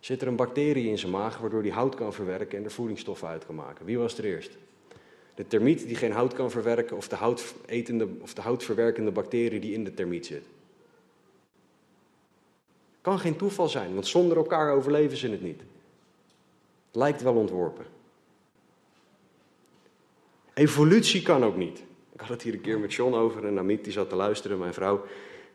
zit 0.00 0.22
er 0.22 0.28
een 0.28 0.36
bacterie 0.36 0.88
in 0.88 0.98
zijn 0.98 1.12
maag 1.12 1.38
waardoor 1.38 1.62
hij 1.62 1.70
hout 1.70 1.94
kan 1.94 2.12
verwerken 2.12 2.58
en 2.58 2.64
er 2.64 2.70
voedingsstoffen 2.70 3.28
uit 3.28 3.46
kan 3.46 3.54
maken. 3.54 3.84
Wie 3.84 3.98
was 3.98 4.18
er 4.18 4.24
eerst? 4.24 4.58
De 5.34 5.46
termiet 5.46 5.86
die 5.86 5.96
geen 5.96 6.12
hout 6.12 6.32
kan 6.32 6.50
verwerken 6.50 6.96
of 6.96 7.08
de, 7.08 7.16
houtetende, 7.16 8.08
of 8.20 8.34
de 8.34 8.40
houtverwerkende 8.40 9.10
bacterie 9.10 9.60
die 9.60 9.72
in 9.72 9.84
de 9.84 9.94
termiet 9.94 10.26
zit? 10.26 10.42
Kan 13.00 13.18
geen 13.18 13.36
toeval 13.36 13.68
zijn, 13.68 13.94
want 13.94 14.06
zonder 14.06 14.36
elkaar 14.36 14.72
overleven 14.72 15.16
ze 15.16 15.28
het 15.28 15.42
niet. 15.42 15.62
Lijkt 16.92 17.22
wel 17.22 17.34
ontworpen. 17.34 17.84
Evolutie 20.54 21.22
kan 21.22 21.44
ook 21.44 21.56
niet. 21.56 21.82
Ik 22.12 22.20
had 22.20 22.28
het 22.28 22.42
hier 22.42 22.52
een 22.52 22.60
keer 22.60 22.78
met 22.78 22.94
John 22.94 23.14
over 23.14 23.46
en 23.46 23.58
Amit 23.58 23.84
die 23.84 23.92
zat 23.92 24.08
te 24.08 24.16
luisteren, 24.16 24.58
mijn 24.58 24.74
vrouw. 24.74 25.04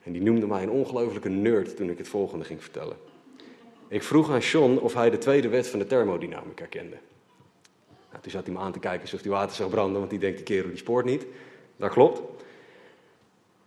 En 0.04 0.12
die 0.12 0.22
noemde 0.22 0.48
mij 0.48 0.64
een 0.64 0.70
ongelofelijke 0.70 1.30
nerd 1.30 1.76
toen 1.76 1.90
ik 1.90 1.98
het 1.98 2.08
volgende 2.08 2.46
ging 2.46 2.62
vertellen. 2.62 2.98
Ik 3.88 4.04
vroeg 4.04 4.32
aan 4.32 4.40
John 4.40 4.78
of 4.78 4.94
hij 4.94 5.10
de 5.10 5.18
tweede 5.18 5.48
wet 5.48 5.68
van 5.68 5.80
de 5.80 5.86
thermodynamica 5.86 6.66
kende. 6.66 6.98
Nou, 8.10 8.22
toen 8.22 8.32
zat 8.32 8.46
hij 8.46 8.54
me 8.54 8.60
aan 8.60 8.72
te 8.72 8.80
kijken 8.80 9.02
alsof 9.02 9.22
hij 9.22 9.32
water 9.32 9.56
zou 9.56 9.70
branden, 9.70 10.00
want 10.00 10.10
die 10.10 10.20
denkt, 10.20 10.38
die 10.38 10.46
kerel 10.46 10.70
die 10.70 10.78
spoort 10.78 11.06
niet. 11.06 11.26
Dat 11.78 11.92
klopt. 11.92 12.22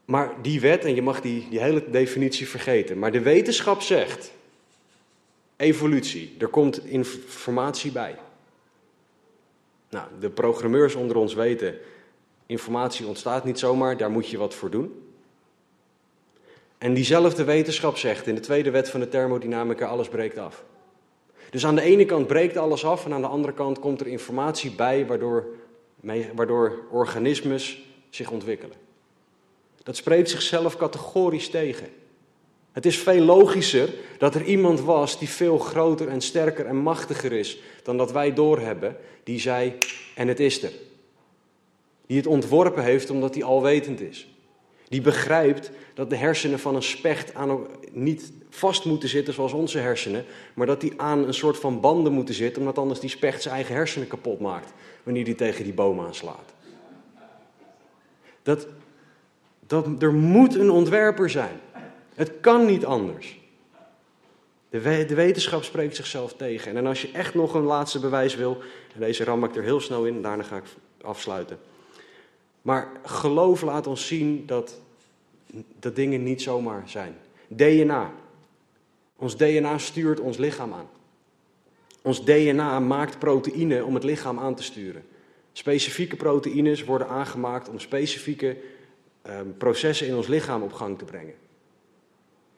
Maar 0.05 0.35
die 0.43 0.61
wet, 0.61 0.85
en 0.85 0.95
je 0.95 1.03
mag 1.03 1.21
die, 1.21 1.49
die 1.51 1.61
hele 1.61 1.91
definitie 1.91 2.49
vergeten, 2.49 2.99
maar 2.99 3.13
de 3.13 3.21
wetenschap 3.21 3.81
zegt, 3.81 4.33
evolutie, 5.57 6.37
er 6.39 6.49
komt 6.49 6.85
informatie 6.85 7.93
bij. 7.93 8.19
Nou, 9.91 10.09
de 10.21 10.31
programmeurs 10.31 10.95
onder 10.95 11.17
ons 11.17 11.35
weten, 11.35 11.79
informatie 12.47 13.07
ontstaat 13.07 13.45
niet 13.45 13.59
zomaar, 13.59 13.97
daar 13.97 14.11
moet 14.11 14.29
je 14.29 14.39
wat 14.39 14.55
voor 14.55 14.71
doen. 14.71 15.08
En 16.79 16.95
diezelfde 16.95 17.45
wetenschap 17.45 17.97
zegt 17.97 18.27
in 18.27 18.35
de 18.35 18.41
tweede 18.41 18.71
wet 18.71 18.91
van 18.91 19.01
de 19.01 19.09
thermodynamica, 19.09 19.87
alles 19.87 20.09
breekt 20.09 20.39
af. 20.39 20.65
Dus 21.51 21.67
aan 21.67 21.75
de 21.75 21.83
ene 21.83 22.05
kant 22.05 22.27
breekt 22.27 22.57
alles 22.57 22.85
af 22.85 23.05
en 23.05 23.13
aan 23.13 23.21
de 23.21 23.27
andere 23.27 23.55
kant 23.55 23.79
komt 23.79 24.01
er 24.01 24.07
informatie 24.07 24.71
bij 24.71 25.07
waardoor, 25.07 25.47
waardoor 26.35 26.79
organismes 26.91 27.83
zich 28.11 28.31
ontwikkelen. 28.31 28.77
Dat 29.83 29.97
spreekt 29.97 30.31
zichzelf 30.31 30.77
categorisch 30.77 31.51
tegen. 31.51 31.89
Het 32.73 32.87
is 32.87 32.99
veel 32.99 33.25
logischer 33.25 33.95
dat 34.19 34.35
er 34.35 34.45
iemand 34.45 34.81
was 34.81 35.19
die 35.19 35.29
veel 35.29 35.59
groter 35.59 36.09
en 36.09 36.21
sterker 36.21 36.67
en 36.67 36.77
machtiger 36.77 37.33
is 37.33 37.59
dan 37.83 37.97
dat 37.97 38.13
wij 38.13 38.35
doorhebben, 38.35 38.97
die 39.25 39.41
zei, 39.41 39.79
en 40.15 40.29
het 40.29 40.41
is 40.41 40.63
er. 40.63 40.73
Die 42.07 42.17
het 42.17 42.27
ontworpen 42.27 42.83
heeft 42.83 43.11
omdat 43.11 43.35
hij 43.35 43.45
alwetend 43.45 44.01
is. 44.01 44.29
Die 44.89 45.01
begrijpt 45.01 45.71
dat 45.95 46.11
de 46.11 46.17
hersenen 46.17 46.59
van 46.59 46.75
een 46.75 46.83
specht 46.83 47.35
aan, 47.35 47.67
niet 47.93 48.33
vast 48.51 48.85
moeten 48.85 49.09
zitten 49.09 49.35
zoals 49.35 49.53
onze 49.53 49.79
hersenen, 49.79 50.25
maar 50.55 50.67
dat 50.67 50.81
die 50.81 50.93
aan 50.97 51.27
een 51.27 51.35
soort 51.35 51.59
van 51.59 51.81
banden 51.81 52.13
moeten 52.13 52.35
zitten, 52.35 52.63
omdat 52.63 52.79
anders 52.79 53.01
die 53.01 53.11
specht 53.11 53.43
zijn 53.43 53.55
eigen 53.55 53.75
hersenen 53.75 54.09
kapot 54.09 54.41
maakt 54.41 54.73
wanneer 55.03 55.25
die 55.25 55.35
tegen 55.35 55.65
die 55.65 55.73
boom 55.73 56.01
aanslaat. 56.01 56.55
Dat, 58.43 58.67
dat, 59.67 60.03
er 60.03 60.15
moet 60.15 60.55
een 60.55 60.71
ontwerper 60.71 61.31
zijn. 61.31 61.61
Het 62.15 62.33
kan 62.41 62.67
niet 62.67 62.85
anders. 62.85 63.39
De, 64.71 65.05
de, 65.07 65.15
wetenschap 65.15 65.65
spreekt 65.65 65.97
zichzelf 65.97 66.35
tegen. 66.35 66.77
En 66.77 66.87
als 66.87 67.03
je 67.03 67.11
echt 67.13 67.35
nog 67.35 67.55
een 67.55 67.63
laatste 67.63 68.01
bewijs 68.01 68.35
wil, 68.35 68.59
en 68.95 69.01
deze 69.01 69.25
ram 69.25 69.45
ik 69.45 69.57
er 69.57 69.63
heel 69.63 69.81
snel 69.81 70.05
in, 70.05 70.23
daarna 70.23 70.43
ga 70.43 70.57
ik 70.57 70.65
afsluiten. 71.03 71.59
Maar 72.69 72.89
geloof 73.03 73.63
laat 73.63 73.87
ons 73.87 74.07
zien 74.07 74.47
dat, 74.47 74.81
dat 75.79 75.97
dingen 75.97 76.23
niet 76.23 76.43
zomaar 76.43 76.83
zijn. 76.87 77.17
DNA. 77.47 78.13
Ons 79.17 79.37
DNA 79.37 79.79
stuurt 79.79 80.21
ons 80.21 80.37
lichaam 80.37 80.73
aan. 80.73 80.89
Ons 82.03 82.25
DNA 82.25 82.81
maakt 82.81 83.19
proteïne 83.19 83.85
om 83.85 83.95
het 83.95 84.05
lichaam 84.05 84.39
aan 84.39 84.55
te 84.55 84.63
sturen. 84.63 85.05
Specifieke 85.53 86.17
proteïnes 86.17 86.85
worden 86.85 87.09
aangemaakt 87.09 87.69
om 87.69 87.79
specifieke 87.79 88.57
ehm, 89.23 89.47
processen 89.59 90.07
in 90.07 90.17
ons 90.17 90.27
lichaam 90.27 90.63
op 90.63 90.73
gang 90.73 90.99
te 90.99 91.05
brengen. 91.05 91.35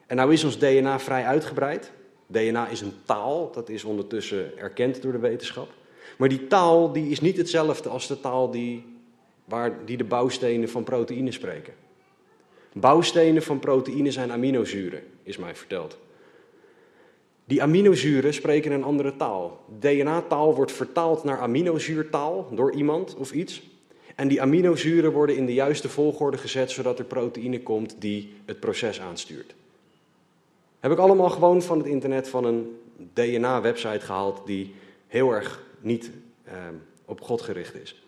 En 0.07 0.15
nou 0.15 0.33
is 0.33 0.43
ons 0.43 0.57
DNA 0.57 0.99
vrij 0.99 1.25
uitgebreid. 1.25 1.91
DNA 2.27 2.67
is 2.67 2.81
een 2.81 2.93
taal, 3.05 3.51
dat 3.51 3.69
is 3.69 3.83
ondertussen 3.83 4.57
erkend 4.57 5.01
door 5.01 5.11
de 5.11 5.19
wetenschap. 5.19 5.69
Maar 6.17 6.29
die 6.29 6.47
taal 6.47 6.91
die 6.91 7.09
is 7.09 7.21
niet 7.21 7.37
hetzelfde 7.37 7.89
als 7.89 8.07
de 8.07 8.19
taal 8.19 8.51
die, 8.51 8.90
waar, 9.51 9.85
die 9.85 9.97
de 9.97 10.03
bouwstenen 10.03 10.69
van 10.69 10.83
proteïne 10.83 11.31
spreken. 11.31 11.73
Bouwstenen 12.73 13.43
van 13.43 13.59
proteïne 13.59 14.11
zijn 14.11 14.31
aminozuren, 14.31 15.03
is 15.23 15.37
mij 15.37 15.55
verteld. 15.55 15.97
Die 17.45 17.61
aminozuren 17.61 18.33
spreken 18.33 18.71
een 18.71 18.83
andere 18.83 19.15
taal. 19.15 19.65
DNA-taal 19.79 20.55
wordt 20.55 20.71
vertaald 20.71 21.23
naar 21.23 21.39
aminozuurtaal 21.39 22.47
door 22.51 22.73
iemand 22.73 23.15
of 23.15 23.31
iets. 23.31 23.61
En 24.15 24.27
die 24.27 24.41
aminozuren 24.41 25.11
worden 25.11 25.35
in 25.35 25.45
de 25.45 25.53
juiste 25.53 25.89
volgorde 25.89 26.37
gezet 26.37 26.71
zodat 26.71 26.99
er 26.99 27.05
proteïne 27.05 27.61
komt 27.61 27.95
die 27.99 28.33
het 28.45 28.59
proces 28.59 29.01
aanstuurt. 29.01 29.55
Heb 30.79 30.91
ik 30.91 30.97
allemaal 30.97 31.29
gewoon 31.29 31.61
van 31.61 31.77
het 31.77 31.87
internet 31.87 32.29
van 32.29 32.45
een 32.45 32.79
DNA-website 33.13 34.05
gehaald 34.05 34.41
die 34.45 34.73
heel 35.07 35.31
erg 35.31 35.63
niet 35.79 36.11
eh, 36.43 36.53
op 37.05 37.21
God 37.21 37.41
gericht 37.41 37.75
is. 37.75 38.03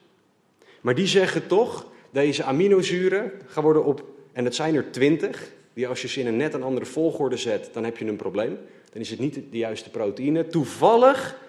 Maar 0.83 0.95
die 0.95 1.07
zeggen 1.07 1.47
toch, 1.47 1.87
deze 2.11 2.43
aminozuren 2.43 3.31
gaan 3.45 3.63
worden 3.63 3.85
op, 3.85 4.05
en 4.31 4.45
het 4.45 4.55
zijn 4.55 4.75
er 4.75 4.91
twintig, 4.91 5.51
die 5.73 5.87
als 5.87 6.01
je 6.01 6.07
ze 6.07 6.19
in 6.19 6.27
een 6.27 6.37
net 6.37 6.53
een 6.53 6.63
andere 6.63 6.85
volgorde 6.85 7.37
zet, 7.37 7.69
dan 7.73 7.83
heb 7.83 7.97
je 7.97 8.05
een 8.05 8.15
probleem. 8.15 8.57
Dan 8.91 9.01
is 9.01 9.09
het 9.09 9.19
niet 9.19 9.33
de 9.33 9.57
juiste 9.57 9.89
proteïne. 9.89 10.47
Toevallig 10.47 11.39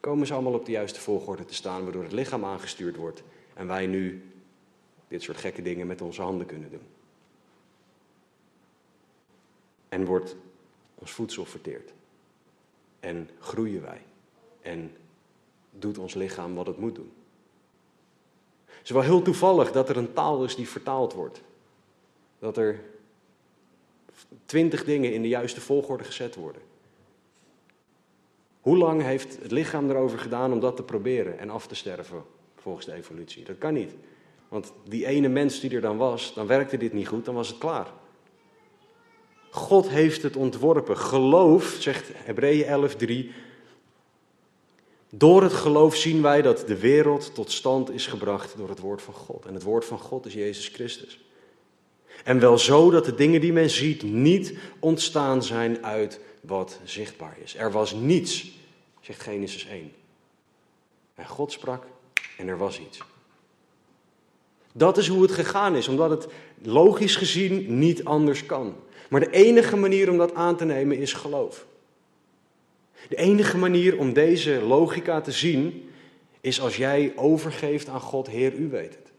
komen 0.00 0.26
ze 0.26 0.32
allemaal 0.32 0.52
op 0.52 0.64
de 0.64 0.72
juiste 0.72 1.00
volgorde 1.00 1.44
te 1.44 1.54
staan, 1.54 1.82
waardoor 1.82 2.02
het 2.02 2.12
lichaam 2.12 2.44
aangestuurd 2.44 2.96
wordt. 2.96 3.22
En 3.54 3.66
wij 3.66 3.86
nu 3.86 4.22
dit 5.08 5.22
soort 5.22 5.36
gekke 5.36 5.62
dingen 5.62 5.86
met 5.86 6.00
onze 6.00 6.22
handen 6.22 6.46
kunnen 6.46 6.70
doen. 6.70 6.86
En 9.88 10.04
wordt 10.04 10.36
ons 10.94 11.10
voedsel 11.10 11.44
verteerd. 11.44 11.92
En 13.00 13.28
groeien 13.38 13.82
wij. 13.82 14.00
En 14.60 14.96
doet 15.70 15.98
ons 15.98 16.14
lichaam 16.14 16.54
wat 16.54 16.66
het 16.66 16.78
moet 16.78 16.94
doen. 16.94 17.12
Het 18.82 18.90
is 18.90 18.96
wel 18.96 19.06
heel 19.06 19.22
toevallig 19.22 19.72
dat 19.72 19.88
er 19.88 19.96
een 19.96 20.12
taal 20.12 20.44
is 20.44 20.56
die 20.56 20.68
vertaald 20.68 21.12
wordt. 21.12 21.40
Dat 22.38 22.56
er 22.56 22.80
twintig 24.46 24.84
dingen 24.84 25.12
in 25.12 25.22
de 25.22 25.28
juiste 25.28 25.60
volgorde 25.60 26.04
gezet 26.04 26.34
worden. 26.34 26.62
Hoe 28.60 28.76
lang 28.76 29.02
heeft 29.02 29.42
het 29.42 29.50
lichaam 29.50 29.90
erover 29.90 30.18
gedaan 30.18 30.52
om 30.52 30.60
dat 30.60 30.76
te 30.76 30.82
proberen 30.82 31.38
en 31.38 31.50
af 31.50 31.66
te 31.66 31.74
sterven 31.74 32.22
volgens 32.56 32.86
de 32.86 32.92
evolutie? 32.92 33.44
Dat 33.44 33.58
kan 33.58 33.74
niet. 33.74 33.92
Want 34.48 34.72
die 34.84 35.06
ene 35.06 35.28
mens 35.28 35.60
die 35.60 35.74
er 35.74 35.80
dan 35.80 35.96
was, 35.96 36.34
dan 36.34 36.46
werkte 36.46 36.76
dit 36.76 36.92
niet 36.92 37.08
goed, 37.08 37.24
dan 37.24 37.34
was 37.34 37.48
het 37.48 37.58
klaar. 37.58 37.86
God 39.50 39.88
heeft 39.88 40.22
het 40.22 40.36
ontworpen. 40.36 40.98
Geloof, 40.98 41.76
zegt 41.78 42.10
Hebreeën 42.14 42.66
11:3. 42.66 43.30
Door 45.14 45.42
het 45.42 45.52
geloof 45.52 45.96
zien 45.96 46.22
wij 46.22 46.42
dat 46.42 46.66
de 46.66 46.78
wereld 46.78 47.34
tot 47.34 47.50
stand 47.50 47.90
is 47.90 48.06
gebracht 48.06 48.56
door 48.56 48.68
het 48.68 48.78
woord 48.78 49.02
van 49.02 49.14
God. 49.14 49.46
En 49.46 49.54
het 49.54 49.62
woord 49.62 49.84
van 49.84 49.98
God 49.98 50.26
is 50.26 50.34
Jezus 50.34 50.68
Christus. 50.68 51.20
En 52.24 52.40
wel 52.40 52.58
zo 52.58 52.90
dat 52.90 53.04
de 53.04 53.14
dingen 53.14 53.40
die 53.40 53.52
men 53.52 53.70
ziet 53.70 54.02
niet 54.02 54.58
ontstaan 54.78 55.42
zijn 55.42 55.84
uit 55.84 56.20
wat 56.40 56.78
zichtbaar 56.84 57.36
is. 57.42 57.56
Er 57.56 57.72
was 57.72 57.92
niets, 57.92 58.50
zegt 59.00 59.22
Genesis 59.22 59.66
1. 59.66 59.92
En 61.14 61.26
God 61.26 61.52
sprak 61.52 61.86
en 62.38 62.48
er 62.48 62.58
was 62.58 62.80
iets. 62.80 62.98
Dat 64.72 64.96
is 64.96 65.08
hoe 65.08 65.22
het 65.22 65.32
gegaan 65.32 65.76
is, 65.76 65.88
omdat 65.88 66.10
het 66.10 66.26
logisch 66.62 67.16
gezien 67.16 67.78
niet 67.78 68.04
anders 68.04 68.46
kan. 68.46 68.76
Maar 69.08 69.20
de 69.20 69.30
enige 69.30 69.76
manier 69.76 70.10
om 70.10 70.18
dat 70.18 70.34
aan 70.34 70.56
te 70.56 70.64
nemen 70.64 70.98
is 70.98 71.12
geloof. 71.12 71.66
De 73.08 73.16
enige 73.16 73.58
manier 73.58 73.98
om 73.98 74.12
deze 74.12 74.60
logica 74.60 75.20
te 75.20 75.32
zien 75.32 75.90
is 76.40 76.60
als 76.60 76.76
jij 76.76 77.12
overgeeft 77.16 77.88
aan 77.88 78.00
God, 78.00 78.26
Heer, 78.26 78.54
u 78.54 78.68
weet 78.68 78.94
het. 78.94 79.12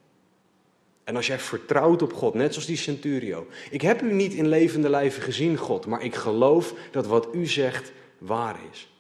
En 1.04 1.16
als 1.16 1.28
jij 1.28 1.40
vertrouwt 1.40 2.02
op 2.02 2.14
God, 2.14 2.34
net 2.34 2.52
zoals 2.52 2.68
die 2.68 2.78
centurio. 2.78 3.48
Ik 3.70 3.82
heb 3.82 4.02
u 4.02 4.14
niet 4.14 4.34
in 4.34 4.48
levende 4.48 4.90
lijven 4.90 5.22
gezien, 5.22 5.58
God, 5.58 5.86
maar 5.86 6.04
ik 6.04 6.16
geloof 6.16 6.74
dat 6.92 7.08
wat 7.08 7.28
u 7.34 7.46
zegt 7.46 7.92
waar 8.18 8.60
is. 8.72 8.92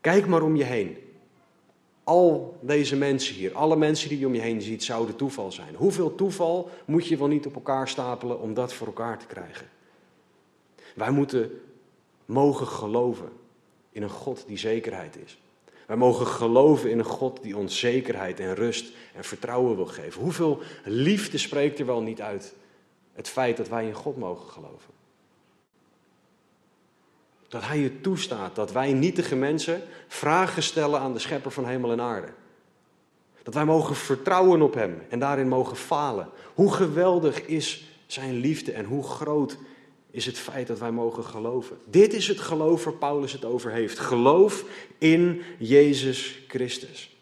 Kijk 0.00 0.26
maar 0.26 0.42
om 0.42 0.56
je 0.56 0.64
heen. 0.64 0.96
Al 2.04 2.58
deze 2.60 2.96
mensen 2.96 3.34
hier, 3.34 3.54
alle 3.54 3.76
mensen 3.76 4.08
die 4.08 4.18
je 4.18 4.26
om 4.26 4.34
je 4.34 4.40
heen 4.40 4.62
ziet, 4.62 4.84
zouden 4.84 5.16
toeval 5.16 5.52
zijn. 5.52 5.74
Hoeveel 5.74 6.14
toeval 6.14 6.70
moet 6.84 7.06
je 7.06 7.16
wel 7.16 7.28
niet 7.28 7.46
op 7.46 7.54
elkaar 7.54 7.88
stapelen 7.88 8.40
om 8.40 8.54
dat 8.54 8.72
voor 8.72 8.86
elkaar 8.86 9.18
te 9.18 9.26
krijgen? 9.26 9.68
Wij 10.94 11.10
moeten 11.10 11.60
mogen 12.24 12.66
geloven 12.66 13.28
in 13.94 14.02
een 14.02 14.10
God 14.10 14.44
die 14.46 14.58
zekerheid 14.58 15.16
is. 15.24 15.38
Wij 15.86 15.96
mogen 15.96 16.26
geloven 16.26 16.90
in 16.90 16.98
een 16.98 17.04
God 17.04 17.42
die 17.42 17.56
ons 17.56 17.78
zekerheid 17.78 18.40
en 18.40 18.54
rust 18.54 18.92
en 19.14 19.24
vertrouwen 19.24 19.76
wil 19.76 19.86
geven. 19.86 20.22
Hoeveel 20.22 20.60
liefde 20.84 21.38
spreekt 21.38 21.78
er 21.78 21.86
wel 21.86 22.00
niet 22.00 22.20
uit 22.20 22.54
het 23.12 23.28
feit 23.28 23.56
dat 23.56 23.68
wij 23.68 23.86
in 23.86 23.94
God 23.94 24.16
mogen 24.16 24.50
geloven? 24.50 24.92
Dat 27.48 27.64
Hij 27.64 27.78
je 27.78 28.00
toestaat 28.00 28.54
dat 28.54 28.72
wij 28.72 28.92
nietige 28.92 29.36
mensen 29.36 29.82
vragen 30.08 30.62
stellen 30.62 31.00
aan 31.00 31.12
de 31.12 31.18
schepper 31.18 31.50
van 31.50 31.66
hemel 31.66 31.92
en 31.92 32.00
aarde. 32.00 32.28
Dat 33.42 33.54
wij 33.54 33.64
mogen 33.64 33.96
vertrouwen 33.96 34.62
op 34.62 34.74
Hem 34.74 35.02
en 35.08 35.18
daarin 35.18 35.48
mogen 35.48 35.76
falen. 35.76 36.28
Hoe 36.54 36.72
geweldig 36.72 37.46
is 37.46 37.88
Zijn 38.06 38.34
liefde 38.34 38.72
en 38.72 38.84
hoe 38.84 39.02
groot 39.02 39.56
is 40.14 40.26
het 40.26 40.38
feit 40.38 40.66
dat 40.66 40.78
wij 40.78 40.90
mogen 40.90 41.24
geloven. 41.24 41.78
Dit 41.84 42.12
is 42.12 42.28
het 42.28 42.40
geloof 42.40 42.84
waar 42.84 42.94
Paulus 42.94 43.32
het 43.32 43.44
over 43.44 43.70
heeft. 43.70 43.98
Geloof 43.98 44.64
in 44.98 45.42
Jezus 45.58 46.38
Christus. 46.48 47.16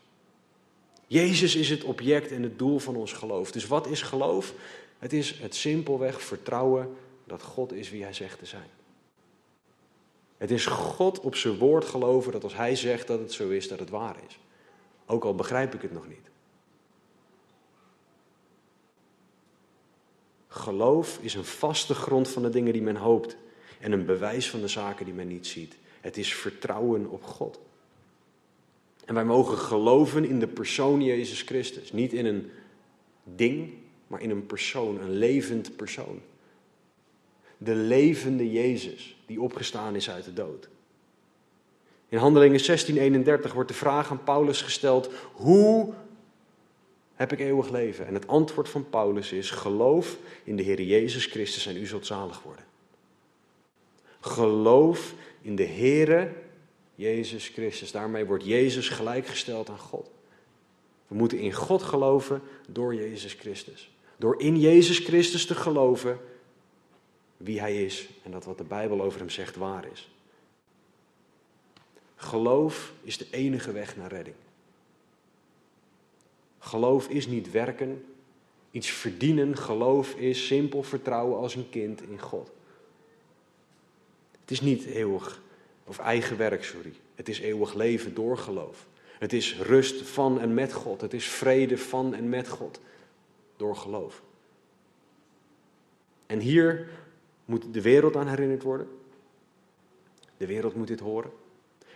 Jezus 1.06 1.54
is 1.54 1.70
het 1.70 1.84
object 1.84 2.32
en 2.32 2.42
het 2.42 2.58
doel 2.58 2.78
van 2.78 2.96
ons 2.96 3.12
geloof. 3.12 3.52
Dus 3.52 3.66
wat 3.66 3.86
is 3.86 4.02
geloof? 4.02 4.54
Het 4.98 5.12
is 5.12 5.38
het 5.40 5.54
simpelweg 5.54 6.22
vertrouwen 6.22 6.96
dat 7.26 7.42
God 7.42 7.72
is 7.72 7.90
wie 7.90 8.02
Hij 8.02 8.12
zegt 8.12 8.38
te 8.38 8.46
zijn. 8.46 8.68
Het 10.36 10.50
is 10.50 10.66
God 10.66 11.20
op 11.20 11.34
zijn 11.34 11.58
woord 11.58 11.84
geloven 11.84 12.32
dat 12.32 12.44
als 12.44 12.56
Hij 12.56 12.76
zegt 12.76 13.06
dat 13.06 13.18
het 13.18 13.32
zo 13.32 13.48
is, 13.48 13.68
dat 13.68 13.78
het 13.78 13.90
waar 13.90 14.16
is. 14.28 14.38
Ook 15.06 15.24
al 15.24 15.34
begrijp 15.34 15.74
ik 15.74 15.82
het 15.82 15.92
nog 15.92 16.08
niet. 16.08 16.30
Geloof 20.54 21.18
is 21.20 21.34
een 21.34 21.44
vaste 21.44 21.94
grond 21.94 22.28
van 22.28 22.42
de 22.42 22.50
dingen 22.50 22.72
die 22.72 22.82
men 22.82 22.96
hoopt 22.96 23.36
en 23.80 23.92
een 23.92 24.04
bewijs 24.04 24.50
van 24.50 24.60
de 24.60 24.68
zaken 24.68 25.04
die 25.04 25.14
men 25.14 25.28
niet 25.28 25.46
ziet. 25.46 25.76
Het 26.00 26.16
is 26.16 26.34
vertrouwen 26.34 27.10
op 27.10 27.22
God. 27.24 27.60
En 29.04 29.14
wij 29.14 29.24
mogen 29.24 29.58
geloven 29.58 30.24
in 30.24 30.40
de 30.40 30.46
persoon 30.46 31.02
Jezus 31.02 31.42
Christus. 31.42 31.92
Niet 31.92 32.12
in 32.12 32.26
een 32.26 32.50
ding, 33.24 33.72
maar 34.06 34.20
in 34.20 34.30
een 34.30 34.46
persoon, 34.46 35.00
een 35.00 35.10
levend 35.10 35.76
persoon. 35.76 36.20
De 37.58 37.74
levende 37.74 38.52
Jezus 38.52 39.16
die 39.26 39.40
opgestaan 39.40 39.94
is 39.94 40.10
uit 40.10 40.24
de 40.24 40.32
dood. 40.32 40.68
In 42.08 42.18
Handelingen 42.18 42.60
16:31 43.48 43.52
wordt 43.52 43.68
de 43.68 43.76
vraag 43.76 44.10
aan 44.10 44.24
Paulus 44.24 44.62
gesteld: 44.62 45.10
hoe 45.32 45.92
heb 47.14 47.32
ik 47.32 47.40
eeuwig 47.40 47.70
leven? 47.70 48.06
En 48.06 48.14
het 48.14 48.26
antwoord 48.26 48.68
van 48.68 48.90
Paulus 48.90 49.32
is: 49.32 49.50
geloof 49.50 50.16
in 50.44 50.56
de 50.56 50.62
Heer 50.62 50.82
Jezus 50.82 51.26
Christus 51.26 51.66
en 51.66 51.76
u 51.76 51.86
zult 51.86 52.06
zalig 52.06 52.42
worden. 52.42 52.64
Geloof 54.20 55.14
in 55.40 55.56
de 55.56 55.66
Heere 55.66 56.32
Jezus 56.94 57.48
Christus. 57.48 57.92
Daarmee 57.92 58.24
wordt 58.24 58.44
Jezus 58.44 58.88
gelijkgesteld 58.88 59.68
aan 59.70 59.78
God. 59.78 60.10
We 61.06 61.14
moeten 61.14 61.38
in 61.38 61.52
God 61.52 61.82
geloven 61.82 62.42
door 62.68 62.94
Jezus 62.94 63.32
Christus. 63.32 63.90
Door 64.16 64.40
in 64.40 64.60
Jezus 64.60 64.98
Christus 64.98 65.46
te 65.46 65.54
geloven 65.54 66.18
wie 67.36 67.60
Hij 67.60 67.84
is 67.84 68.08
en 68.22 68.30
dat 68.30 68.44
wat 68.44 68.58
de 68.58 68.64
Bijbel 68.64 69.02
over 69.02 69.18
Hem 69.18 69.30
zegt 69.30 69.56
waar 69.56 69.84
is. 69.92 70.10
Geloof 72.16 72.92
is 73.02 73.18
de 73.18 73.26
enige 73.30 73.72
weg 73.72 73.96
naar 73.96 74.10
redding. 74.10 74.36
Geloof 76.64 77.08
is 77.08 77.26
niet 77.26 77.50
werken, 77.50 78.04
iets 78.70 78.90
verdienen. 78.90 79.56
Geloof 79.56 80.14
is 80.14 80.46
simpel 80.46 80.82
vertrouwen 80.82 81.38
als 81.38 81.54
een 81.54 81.68
kind 81.70 82.02
in 82.02 82.20
God. 82.20 82.50
Het 84.40 84.50
is 84.50 84.60
niet 84.60 84.84
eeuwig, 84.84 85.42
of 85.84 85.98
eigen 85.98 86.36
werk, 86.36 86.64
sorry. 86.64 86.92
Het 87.14 87.28
is 87.28 87.40
eeuwig 87.40 87.74
leven 87.74 88.14
door 88.14 88.38
geloof. 88.38 88.86
Het 89.18 89.32
is 89.32 89.58
rust 89.58 90.02
van 90.02 90.40
en 90.40 90.54
met 90.54 90.72
God. 90.72 91.00
Het 91.00 91.12
is 91.12 91.28
vrede 91.28 91.78
van 91.78 92.14
en 92.14 92.28
met 92.28 92.48
God 92.48 92.80
door 93.56 93.76
geloof. 93.76 94.22
En 96.26 96.38
hier 96.38 96.88
moet 97.44 97.74
de 97.74 97.82
wereld 97.82 98.16
aan 98.16 98.28
herinnerd 98.28 98.62
worden. 98.62 98.88
De 100.36 100.46
wereld 100.46 100.74
moet 100.74 100.88
dit 100.88 101.00
horen. 101.00 101.32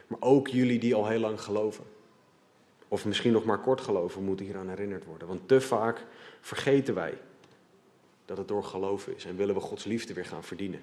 Maar 0.06 0.20
ook 0.20 0.48
jullie 0.48 0.78
die 0.78 0.94
al 0.94 1.06
heel 1.06 1.20
lang 1.20 1.40
geloven. 1.40 1.84
Of 2.88 3.04
misschien 3.04 3.32
nog 3.32 3.44
maar 3.44 3.60
kort 3.60 3.80
geloven, 3.80 4.24
moeten 4.24 4.46
hier 4.46 4.56
aan 4.56 4.68
herinnerd 4.68 5.04
worden. 5.04 5.28
Want 5.28 5.48
te 5.48 5.60
vaak 5.60 6.06
vergeten 6.40 6.94
wij 6.94 7.18
dat 8.24 8.38
het 8.38 8.48
door 8.48 8.64
geloven 8.64 9.16
is 9.16 9.24
en 9.24 9.36
willen 9.36 9.54
we 9.54 9.60
Gods 9.60 9.84
liefde 9.84 10.14
weer 10.14 10.26
gaan 10.26 10.44
verdienen. 10.44 10.80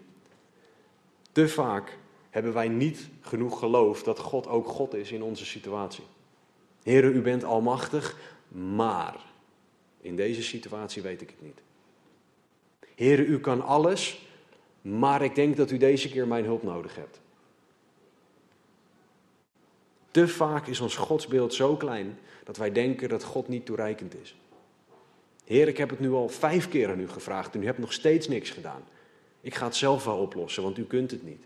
Te 1.32 1.48
vaak 1.48 1.98
hebben 2.30 2.54
wij 2.54 2.68
niet 2.68 3.10
genoeg 3.22 3.60
geloof 3.60 4.04
dat 4.04 4.20
God 4.20 4.48
ook 4.48 4.68
God 4.68 4.94
is 4.94 5.12
in 5.12 5.24
onze 5.24 5.46
situatie. 5.46 6.04
Heren, 6.84 7.16
u 7.16 7.22
bent 7.22 7.44
almachtig, 7.44 8.18
maar 8.48 9.16
in 10.02 10.16
deze 10.16 10.44
situatie 10.44 11.02
weet 11.02 11.22
ik 11.22 11.30
het 11.30 11.42
niet. 11.42 11.62
Heren, 12.96 13.26
u 13.26 13.40
kan 13.40 13.62
alles, 13.62 14.28
maar 14.82 15.22
ik 15.22 15.36
denk 15.36 15.58
dat 15.58 15.72
u 15.72 15.78
deze 15.78 16.10
keer 16.10 16.28
mijn 16.28 16.46
hulp 16.46 16.64
nodig 16.64 16.96
hebt. 16.96 17.22
Te 20.14 20.28
vaak 20.28 20.68
is 20.68 20.80
ons 20.80 20.96
godsbeeld 20.96 21.54
zo 21.54 21.76
klein 21.76 22.20
dat 22.44 22.58
wij 22.58 22.72
denken 22.72 23.10
dat 23.10 23.24
God 23.24 23.48
niet 23.48 23.66
toereikend 23.66 24.16
is. 24.22 24.36
Heer, 25.44 25.68
ik 25.68 25.78
heb 25.78 25.90
het 25.90 26.00
nu 26.00 26.12
al 26.12 26.30
vijf 26.30 26.70
keer 26.70 26.90
aan 26.90 27.00
u 27.00 27.10
gevraagd 27.10 27.56
en 27.56 27.62
u 27.62 27.66
hebt 27.66 27.78
nog 27.78 27.94
steeds 27.94 28.28
niks 28.28 28.50
gedaan. 28.50 28.84
Ik 29.42 29.56
ga 29.56 29.66
het 29.66 29.76
zelf 29.76 30.06
wel 30.06 30.18
oplossen, 30.18 30.64
want 30.64 30.78
u 30.78 30.84
kunt 30.84 31.12
het 31.12 31.24
niet. 31.24 31.44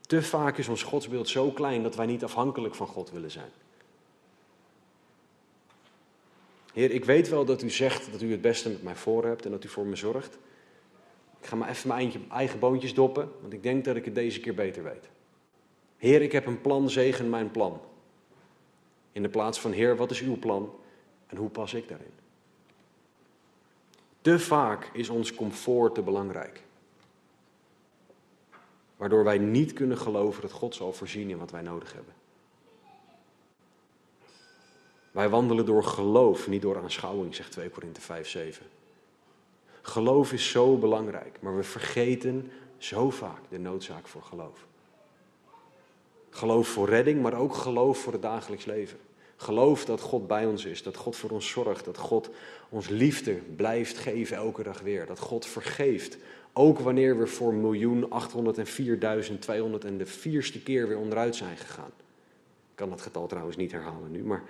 Te 0.00 0.22
vaak 0.22 0.58
is 0.58 0.68
ons 0.68 0.82
godsbeeld 0.82 1.28
zo 1.28 1.50
klein 1.50 1.82
dat 1.82 1.96
wij 1.96 2.06
niet 2.06 2.24
afhankelijk 2.24 2.74
van 2.74 2.86
God 2.86 3.10
willen 3.10 3.30
zijn. 3.30 3.50
Heer, 6.72 6.90
ik 6.90 7.04
weet 7.04 7.28
wel 7.28 7.44
dat 7.44 7.62
u 7.62 7.70
zegt 7.70 8.12
dat 8.12 8.22
u 8.22 8.30
het 8.30 8.40
beste 8.40 8.68
met 8.68 8.82
mij 8.82 8.96
voor 8.96 9.24
hebt 9.24 9.44
en 9.44 9.50
dat 9.50 9.64
u 9.64 9.68
voor 9.68 9.86
me 9.86 9.96
zorgt. 9.96 10.38
Ik 11.40 11.46
ga 11.46 11.56
maar 11.56 11.68
even 11.68 11.88
mijn 11.88 12.12
eigen 12.30 12.58
boontjes 12.58 12.94
doppen, 12.94 13.30
want 13.40 13.52
ik 13.52 13.62
denk 13.62 13.84
dat 13.84 13.96
ik 13.96 14.04
het 14.04 14.14
deze 14.14 14.40
keer 14.40 14.54
beter 14.54 14.82
weet. 14.82 15.08
Heer, 15.98 16.22
ik 16.22 16.32
heb 16.32 16.46
een 16.46 16.60
plan, 16.60 16.90
zegen 16.90 17.30
mijn 17.30 17.50
plan. 17.50 17.80
In 19.12 19.22
de 19.22 19.28
plaats 19.28 19.60
van 19.60 19.72
Heer, 19.72 19.96
wat 19.96 20.10
is 20.10 20.20
uw 20.20 20.38
plan 20.38 20.74
en 21.26 21.36
hoe 21.36 21.48
pas 21.48 21.74
ik 21.74 21.88
daarin? 21.88 22.12
Te 24.20 24.38
vaak 24.38 24.90
is 24.92 25.08
ons 25.08 25.34
comfort 25.34 25.94
te 25.94 26.02
belangrijk. 26.02 26.62
Waardoor 28.96 29.24
wij 29.24 29.38
niet 29.38 29.72
kunnen 29.72 29.98
geloven 29.98 30.42
dat 30.42 30.52
God 30.52 30.74
zal 30.74 30.92
voorzien 30.92 31.30
in 31.30 31.38
wat 31.38 31.50
wij 31.50 31.62
nodig 31.62 31.92
hebben. 31.92 32.14
Wij 35.10 35.28
wandelen 35.28 35.66
door 35.66 35.84
geloof, 35.84 36.48
niet 36.48 36.62
door 36.62 36.78
aanschouwing, 36.78 37.34
zegt 37.34 37.52
2 37.52 37.70
Korinthe 37.70 38.00
5, 38.00 38.28
7. 38.28 38.66
Geloof 39.82 40.32
is 40.32 40.50
zo 40.50 40.76
belangrijk, 40.76 41.38
maar 41.40 41.56
we 41.56 41.62
vergeten 41.62 42.50
zo 42.76 43.10
vaak 43.10 43.40
de 43.48 43.58
noodzaak 43.58 44.06
voor 44.06 44.22
geloof. 44.22 44.67
Geloof 46.30 46.68
voor 46.68 46.88
redding, 46.88 47.22
maar 47.22 47.34
ook 47.34 47.54
geloof 47.54 47.98
voor 47.98 48.12
het 48.12 48.22
dagelijks 48.22 48.64
leven. 48.64 48.98
Geloof 49.36 49.84
dat 49.84 50.00
God 50.00 50.26
bij 50.26 50.46
ons 50.46 50.64
is, 50.64 50.82
dat 50.82 50.96
God 50.96 51.16
voor 51.16 51.30
ons 51.30 51.48
zorgt, 51.48 51.84
dat 51.84 51.96
God 51.96 52.30
ons 52.68 52.88
liefde 52.88 53.34
blijft 53.34 53.98
geven 53.98 54.36
elke 54.36 54.62
dag 54.62 54.80
weer. 54.80 55.06
Dat 55.06 55.18
God 55.18 55.46
vergeeft, 55.46 56.18
ook 56.52 56.78
wanneer 56.78 57.18
we 57.18 57.26
voor 57.26 57.54
miljoen 57.54 58.04
804.200 58.04 59.84
en 59.84 59.98
de 59.98 60.06
vierste 60.06 60.62
keer 60.62 60.88
weer 60.88 60.98
onderuit 60.98 61.36
zijn 61.36 61.56
gegaan. 61.56 61.92
Ik 62.70 62.74
kan 62.74 62.90
dat 62.90 63.00
getal 63.00 63.26
trouwens 63.26 63.56
niet 63.56 63.72
herhalen 63.72 64.10
nu, 64.10 64.22
maar 64.22 64.42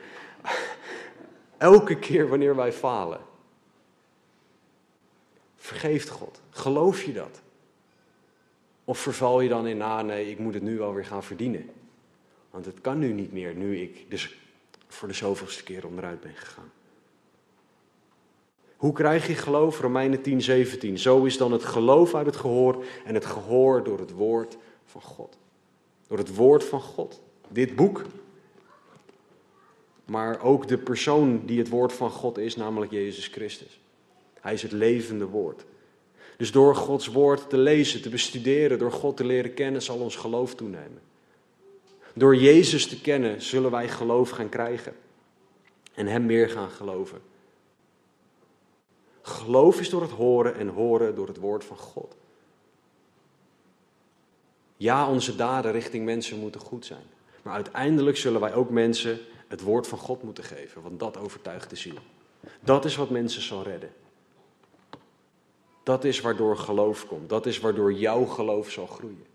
elke 1.58 1.98
keer 1.98 2.28
wanneer 2.28 2.56
wij 2.56 2.72
falen, 2.72 3.20
vergeeft 5.56 6.08
God. 6.08 6.40
Geloof 6.50 7.02
je 7.02 7.12
dat? 7.12 7.40
Of 8.88 8.98
verval 8.98 9.40
je 9.40 9.48
dan 9.48 9.66
in, 9.66 9.82
ah 9.82 10.04
nee, 10.04 10.30
ik 10.30 10.38
moet 10.38 10.54
het 10.54 10.62
nu 10.62 10.78
wel 10.78 10.94
weer 10.94 11.04
gaan 11.04 11.22
verdienen. 11.22 11.70
Want 12.50 12.64
het 12.64 12.80
kan 12.80 12.98
nu 12.98 13.12
niet 13.12 13.32
meer, 13.32 13.54
nu 13.54 13.80
ik 13.80 14.10
dus 14.10 14.38
voor 14.86 15.08
de 15.08 15.14
zoveelste 15.14 15.62
keer 15.62 15.86
onderuit 15.86 16.20
ben 16.20 16.34
gegaan. 16.34 16.72
Hoe 18.76 18.92
krijg 18.92 19.26
je 19.26 19.34
geloof? 19.34 19.80
Romeinen 19.80 20.22
10, 20.22 20.42
17. 20.42 20.98
Zo 20.98 21.24
is 21.24 21.36
dan 21.36 21.52
het 21.52 21.64
geloof 21.64 22.14
uit 22.14 22.26
het 22.26 22.36
gehoor 22.36 22.84
en 23.04 23.14
het 23.14 23.26
gehoor 23.26 23.84
door 23.84 23.98
het 23.98 24.12
woord 24.12 24.56
van 24.84 25.02
God. 25.02 25.38
Door 26.06 26.18
het 26.18 26.34
woord 26.34 26.64
van 26.64 26.80
God. 26.80 27.20
Dit 27.48 27.76
boek. 27.76 28.04
Maar 30.04 30.42
ook 30.42 30.68
de 30.68 30.78
persoon 30.78 31.42
die 31.44 31.58
het 31.58 31.68
woord 31.68 31.92
van 31.92 32.10
God 32.10 32.38
is, 32.38 32.56
namelijk 32.56 32.92
Jezus 32.92 33.26
Christus. 33.26 33.80
Hij 34.40 34.52
is 34.52 34.62
het 34.62 34.72
levende 34.72 35.26
woord. 35.26 35.64
Dus 36.38 36.52
door 36.52 36.76
Gods 36.76 37.06
woord 37.06 37.50
te 37.50 37.56
lezen, 37.56 38.02
te 38.02 38.08
bestuderen, 38.08 38.78
door 38.78 38.92
God 38.92 39.16
te 39.16 39.24
leren 39.24 39.54
kennen, 39.54 39.82
zal 39.82 39.98
ons 39.98 40.16
geloof 40.16 40.54
toenemen. 40.54 41.00
Door 42.14 42.36
Jezus 42.36 42.86
te 42.86 43.00
kennen, 43.00 43.42
zullen 43.42 43.70
wij 43.70 43.88
geloof 43.88 44.30
gaan 44.30 44.48
krijgen. 44.48 44.94
En 45.94 46.06
Hem 46.06 46.26
meer 46.26 46.50
gaan 46.50 46.70
geloven. 46.70 47.20
Geloof 49.22 49.80
is 49.80 49.90
door 49.90 50.02
het 50.02 50.10
horen 50.10 50.54
en 50.54 50.68
horen 50.68 51.14
door 51.14 51.26
het 51.26 51.36
woord 51.36 51.64
van 51.64 51.76
God. 51.76 52.16
Ja, 54.76 55.08
onze 55.08 55.36
daden 55.36 55.72
richting 55.72 56.04
mensen 56.04 56.38
moeten 56.38 56.60
goed 56.60 56.86
zijn. 56.86 57.04
Maar 57.42 57.54
uiteindelijk 57.54 58.16
zullen 58.16 58.40
wij 58.40 58.54
ook 58.54 58.70
mensen 58.70 59.18
het 59.48 59.60
woord 59.60 59.86
van 59.86 59.98
God 59.98 60.22
moeten 60.22 60.44
geven, 60.44 60.82
want 60.82 61.00
dat 61.00 61.16
overtuigt 61.16 61.70
de 61.70 61.76
ziel. 61.76 61.98
Dat 62.60 62.84
is 62.84 62.96
wat 62.96 63.10
mensen 63.10 63.42
zal 63.42 63.62
redden. 63.62 63.90
Dat 65.88 66.04
is 66.04 66.20
waardoor 66.20 66.56
geloof 66.56 67.06
komt. 67.06 67.28
Dat 67.28 67.46
is 67.46 67.58
waardoor 67.58 67.92
jouw 67.92 68.24
geloof 68.24 68.70
zal 68.70 68.86
groeien. 68.86 69.26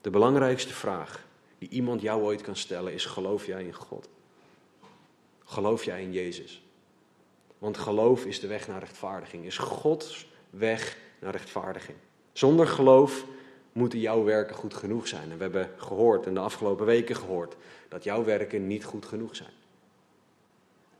De 0.00 0.10
belangrijkste 0.10 0.72
vraag 0.72 1.26
die 1.58 1.68
iemand 1.68 2.00
jou 2.00 2.22
ooit 2.22 2.40
kan 2.40 2.56
stellen 2.56 2.92
is: 2.92 3.04
geloof 3.04 3.46
jij 3.46 3.64
in 3.64 3.72
God? 3.72 4.08
Geloof 5.44 5.84
jij 5.84 6.02
in 6.02 6.12
Jezus? 6.12 6.62
Want 7.58 7.78
geloof 7.78 8.24
is 8.24 8.40
de 8.40 8.46
weg 8.46 8.68
naar 8.68 8.80
rechtvaardiging, 8.80 9.44
is 9.44 9.58
Gods 9.58 10.32
weg 10.50 10.96
naar 11.20 11.32
rechtvaardiging. 11.32 11.96
Zonder 12.32 12.66
geloof 12.66 13.24
moeten 13.72 13.98
jouw 13.98 14.24
werken 14.24 14.56
goed 14.56 14.74
genoeg 14.74 15.08
zijn. 15.08 15.30
En 15.30 15.36
we 15.36 15.42
hebben 15.42 15.70
gehoord 15.76 16.26
en 16.26 16.34
de 16.34 16.40
afgelopen 16.40 16.86
weken 16.86 17.16
gehoord 17.16 17.56
dat 17.88 18.04
jouw 18.04 18.24
werken 18.24 18.66
niet 18.66 18.84
goed 18.84 19.06
genoeg 19.06 19.36
zijn. 19.36 19.60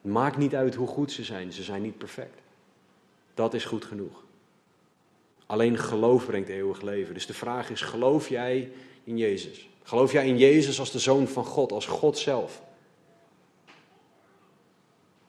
Maakt 0.02 0.36
niet 0.36 0.54
uit 0.54 0.74
hoe 0.74 0.86
goed 0.86 1.12
ze 1.12 1.24
zijn, 1.24 1.52
ze 1.52 1.62
zijn 1.62 1.82
niet 1.82 1.98
perfect. 1.98 2.40
Dat 3.34 3.54
is 3.54 3.64
goed 3.64 3.84
genoeg. 3.84 4.24
Alleen 5.46 5.78
geloof 5.78 6.26
brengt 6.26 6.48
eeuwig 6.48 6.82
leven. 6.82 7.14
Dus 7.14 7.26
de 7.26 7.34
vraag 7.34 7.70
is: 7.70 7.80
geloof 7.80 8.28
jij 8.28 8.72
in 9.04 9.18
Jezus? 9.18 9.68
Geloof 9.82 10.12
jij 10.12 10.26
in 10.26 10.38
Jezus 10.38 10.78
als 10.78 10.90
de 10.90 10.98
zoon 10.98 11.28
van 11.28 11.44
God, 11.44 11.72
als 11.72 11.86
God 11.86 12.18
zelf? 12.18 12.62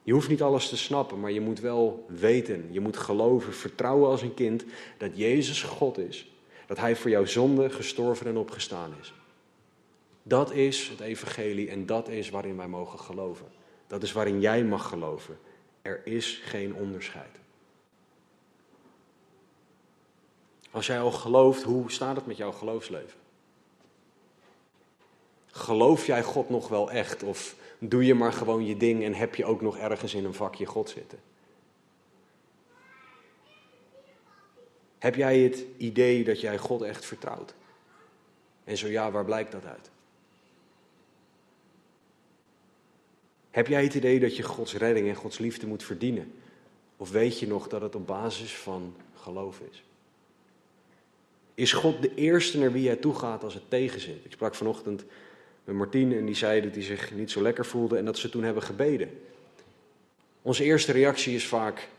Je 0.03 0.13
hoeft 0.13 0.29
niet 0.29 0.41
alles 0.41 0.69
te 0.69 0.77
snappen, 0.77 1.19
maar 1.19 1.31
je 1.31 1.41
moet 1.41 1.59
wel 1.59 2.05
weten, 2.07 2.67
je 2.71 2.79
moet 2.79 2.97
geloven, 2.97 3.53
vertrouwen 3.53 4.09
als 4.09 4.21
een 4.21 4.33
kind 4.33 4.65
dat 4.97 5.17
Jezus 5.17 5.63
God 5.63 5.97
is. 5.97 6.31
Dat 6.67 6.77
Hij 6.77 6.95
voor 6.95 7.09
jouw 7.09 7.25
zonde 7.25 7.69
gestorven 7.69 8.27
en 8.27 8.37
opgestaan 8.37 8.93
is. 9.01 9.13
Dat 10.23 10.51
is 10.51 10.89
het 10.89 10.99
evangelie 10.99 11.69
en 11.69 11.85
dat 11.85 12.09
is 12.09 12.29
waarin 12.29 12.57
wij 12.57 12.67
mogen 12.67 12.99
geloven. 12.99 13.45
Dat 13.93 14.03
is 14.03 14.11
waarin 14.11 14.41
jij 14.41 14.63
mag 14.63 14.87
geloven. 14.87 15.39
Er 15.81 16.01
is 16.03 16.41
geen 16.45 16.75
onderscheid. 16.75 17.39
Als 20.71 20.87
jij 20.87 20.99
al 20.99 21.11
gelooft, 21.11 21.63
hoe 21.63 21.91
staat 21.91 22.15
het 22.15 22.25
met 22.25 22.37
jouw 22.37 22.51
geloofsleven? 22.51 23.19
Geloof 25.45 26.05
jij 26.05 26.23
God 26.23 26.49
nog 26.49 26.67
wel 26.67 26.91
echt? 26.91 27.23
Of 27.23 27.55
doe 27.79 28.05
je 28.05 28.13
maar 28.13 28.33
gewoon 28.33 28.65
je 28.65 28.77
ding 28.77 29.03
en 29.03 29.13
heb 29.13 29.35
je 29.35 29.45
ook 29.45 29.61
nog 29.61 29.77
ergens 29.77 30.13
in 30.13 30.25
een 30.25 30.33
vakje 30.33 30.65
God 30.65 30.89
zitten? 30.89 31.19
Heb 34.99 35.15
jij 35.15 35.39
het 35.39 35.65
idee 35.77 36.23
dat 36.23 36.41
jij 36.41 36.57
God 36.57 36.81
echt 36.81 37.05
vertrouwt? 37.05 37.53
En 38.63 38.77
zo 38.77 38.87
ja, 38.87 39.11
waar 39.11 39.25
blijkt 39.25 39.51
dat 39.51 39.65
uit? 39.65 39.91
Heb 43.53 43.67
jij 43.67 43.83
het 43.83 43.93
idee 43.93 44.19
dat 44.19 44.35
je 44.35 44.43
Gods 44.43 44.75
redding 44.75 45.07
en 45.07 45.15
Gods 45.15 45.37
liefde 45.37 45.67
moet 45.67 45.83
verdienen? 45.83 46.33
Of 46.97 47.11
weet 47.11 47.39
je 47.39 47.47
nog 47.47 47.67
dat 47.67 47.81
het 47.81 47.95
op 47.95 48.07
basis 48.07 48.55
van 48.55 48.95
geloof 49.15 49.59
is? 49.71 49.83
Is 51.53 51.73
God 51.73 52.01
de 52.01 52.13
eerste 52.15 52.59
naar 52.59 52.71
wie 52.71 52.83
jij 52.83 52.95
toe 52.95 53.15
gaat 53.15 53.43
als 53.43 53.53
het 53.53 53.69
tegenzit? 53.69 54.25
Ik 54.25 54.31
sprak 54.31 54.55
vanochtend 54.55 55.05
met 55.63 55.75
Martien 55.75 56.13
en 56.13 56.25
die 56.25 56.35
zei 56.35 56.61
dat 56.61 56.73
hij 56.73 56.83
zich 56.83 57.13
niet 57.13 57.31
zo 57.31 57.41
lekker 57.41 57.65
voelde 57.65 57.97
en 57.97 58.05
dat 58.05 58.17
ze 58.17 58.29
toen 58.29 58.43
hebben 58.43 58.63
gebeden. 58.63 59.09
Onze 60.41 60.63
eerste 60.63 60.91
reactie 60.91 61.35
is 61.35 61.47
vaak: 61.47 61.89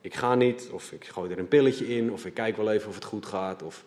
ik 0.00 0.14
ga 0.14 0.34
niet, 0.34 0.68
of 0.72 0.92
ik 0.92 1.04
gooi 1.04 1.30
er 1.30 1.38
een 1.38 1.48
pilletje 1.48 1.96
in, 1.96 2.12
of 2.12 2.26
ik 2.26 2.34
kijk 2.34 2.56
wel 2.56 2.70
even 2.70 2.88
of 2.88 2.94
het 2.94 3.04
goed 3.04 3.26
gaat, 3.26 3.62
of 3.62 3.84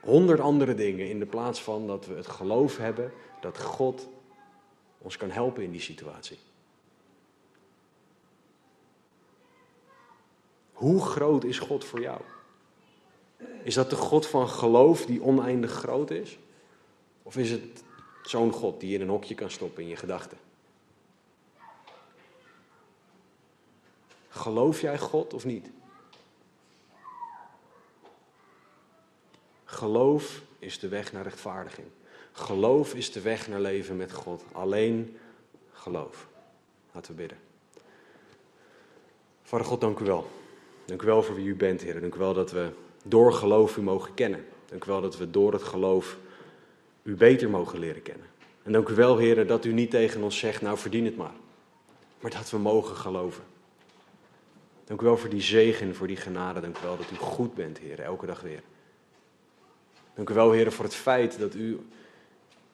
honderd 0.00 0.40
andere 0.40 0.74
dingen 0.74 1.08
in 1.08 1.18
de 1.18 1.26
plaats 1.26 1.62
van 1.62 1.86
dat 1.86 2.06
we 2.06 2.14
het 2.14 2.26
geloof 2.26 2.76
hebben 2.76 3.12
dat 3.40 3.60
God 3.60 4.08
ons 5.02 5.16
kan 5.16 5.30
helpen 5.30 5.62
in 5.62 5.70
die 5.70 5.80
situatie. 5.80 6.38
Hoe 10.72 11.00
groot 11.02 11.44
is 11.44 11.58
God 11.58 11.84
voor 11.84 12.00
jou? 12.00 12.20
Is 13.62 13.74
dat 13.74 13.90
de 13.90 13.96
God 13.96 14.26
van 14.26 14.48
geloof 14.48 15.06
die 15.06 15.22
oneindig 15.22 15.72
groot 15.72 16.10
is? 16.10 16.38
Of 17.22 17.36
is 17.36 17.50
het 17.50 17.82
zo'n 18.22 18.52
God 18.52 18.80
die 18.80 18.88
je 18.88 18.94
in 18.94 19.00
een 19.00 19.08
hokje 19.08 19.34
kan 19.34 19.50
stoppen 19.50 19.82
in 19.82 19.88
je 19.88 19.96
gedachten? 19.96 20.38
Geloof 24.28 24.80
jij 24.80 24.98
God 24.98 25.34
of 25.34 25.44
niet? 25.44 25.70
Geloof 29.64 30.42
is 30.58 30.78
de 30.78 30.88
weg 30.88 31.12
naar 31.12 31.22
rechtvaardiging. 31.22 31.88
Geloof 32.40 32.94
is 32.94 33.12
de 33.12 33.20
weg 33.20 33.48
naar 33.48 33.60
leven 33.60 33.96
met 33.96 34.12
God. 34.12 34.44
Alleen 34.52 35.16
geloof. 35.72 36.28
Laten 36.92 37.10
we 37.10 37.16
bidden. 37.16 37.38
Vader 39.42 39.66
God, 39.66 39.80
dank 39.80 39.98
u 39.98 40.04
wel. 40.04 40.30
Dank 40.84 41.02
u 41.02 41.06
wel 41.06 41.22
voor 41.22 41.34
wie 41.34 41.46
u 41.46 41.54
bent, 41.54 41.80
Heer. 41.80 42.00
Dank 42.00 42.14
u 42.14 42.18
wel 42.18 42.34
dat 42.34 42.50
we 42.50 42.70
door 43.04 43.32
geloof 43.32 43.76
u 43.76 43.82
mogen 43.82 44.14
kennen. 44.14 44.44
Dank 44.66 44.84
u 44.84 44.90
wel 44.90 45.00
dat 45.00 45.16
we 45.16 45.30
door 45.30 45.52
het 45.52 45.62
geloof 45.62 46.18
u 47.02 47.14
beter 47.14 47.50
mogen 47.50 47.78
leren 47.78 48.02
kennen. 48.02 48.26
En 48.62 48.72
dank 48.72 48.88
u 48.88 48.94
wel, 48.94 49.18
Heer, 49.18 49.46
dat 49.46 49.64
u 49.64 49.72
niet 49.72 49.90
tegen 49.90 50.22
ons 50.22 50.38
zegt, 50.38 50.62
nou 50.62 50.78
verdien 50.78 51.04
het 51.04 51.16
maar. 51.16 51.34
Maar 52.20 52.30
dat 52.30 52.50
we 52.50 52.58
mogen 52.58 52.96
geloven. 52.96 53.44
Dank 54.84 55.00
u 55.00 55.04
wel 55.04 55.16
voor 55.16 55.30
die 55.30 55.42
zegen, 55.42 55.94
voor 55.94 56.06
die 56.06 56.16
genade. 56.16 56.60
Dank 56.60 56.78
u 56.78 56.80
wel 56.82 56.96
dat 56.96 57.10
u 57.12 57.16
goed 57.16 57.54
bent, 57.54 57.78
Heer, 57.78 58.00
elke 58.00 58.26
dag 58.26 58.40
weer. 58.40 58.62
Dank 60.14 60.30
u 60.30 60.34
wel, 60.34 60.52
Heer, 60.52 60.72
voor 60.72 60.84
het 60.84 60.94
feit 60.94 61.38
dat 61.38 61.54
u 61.54 61.80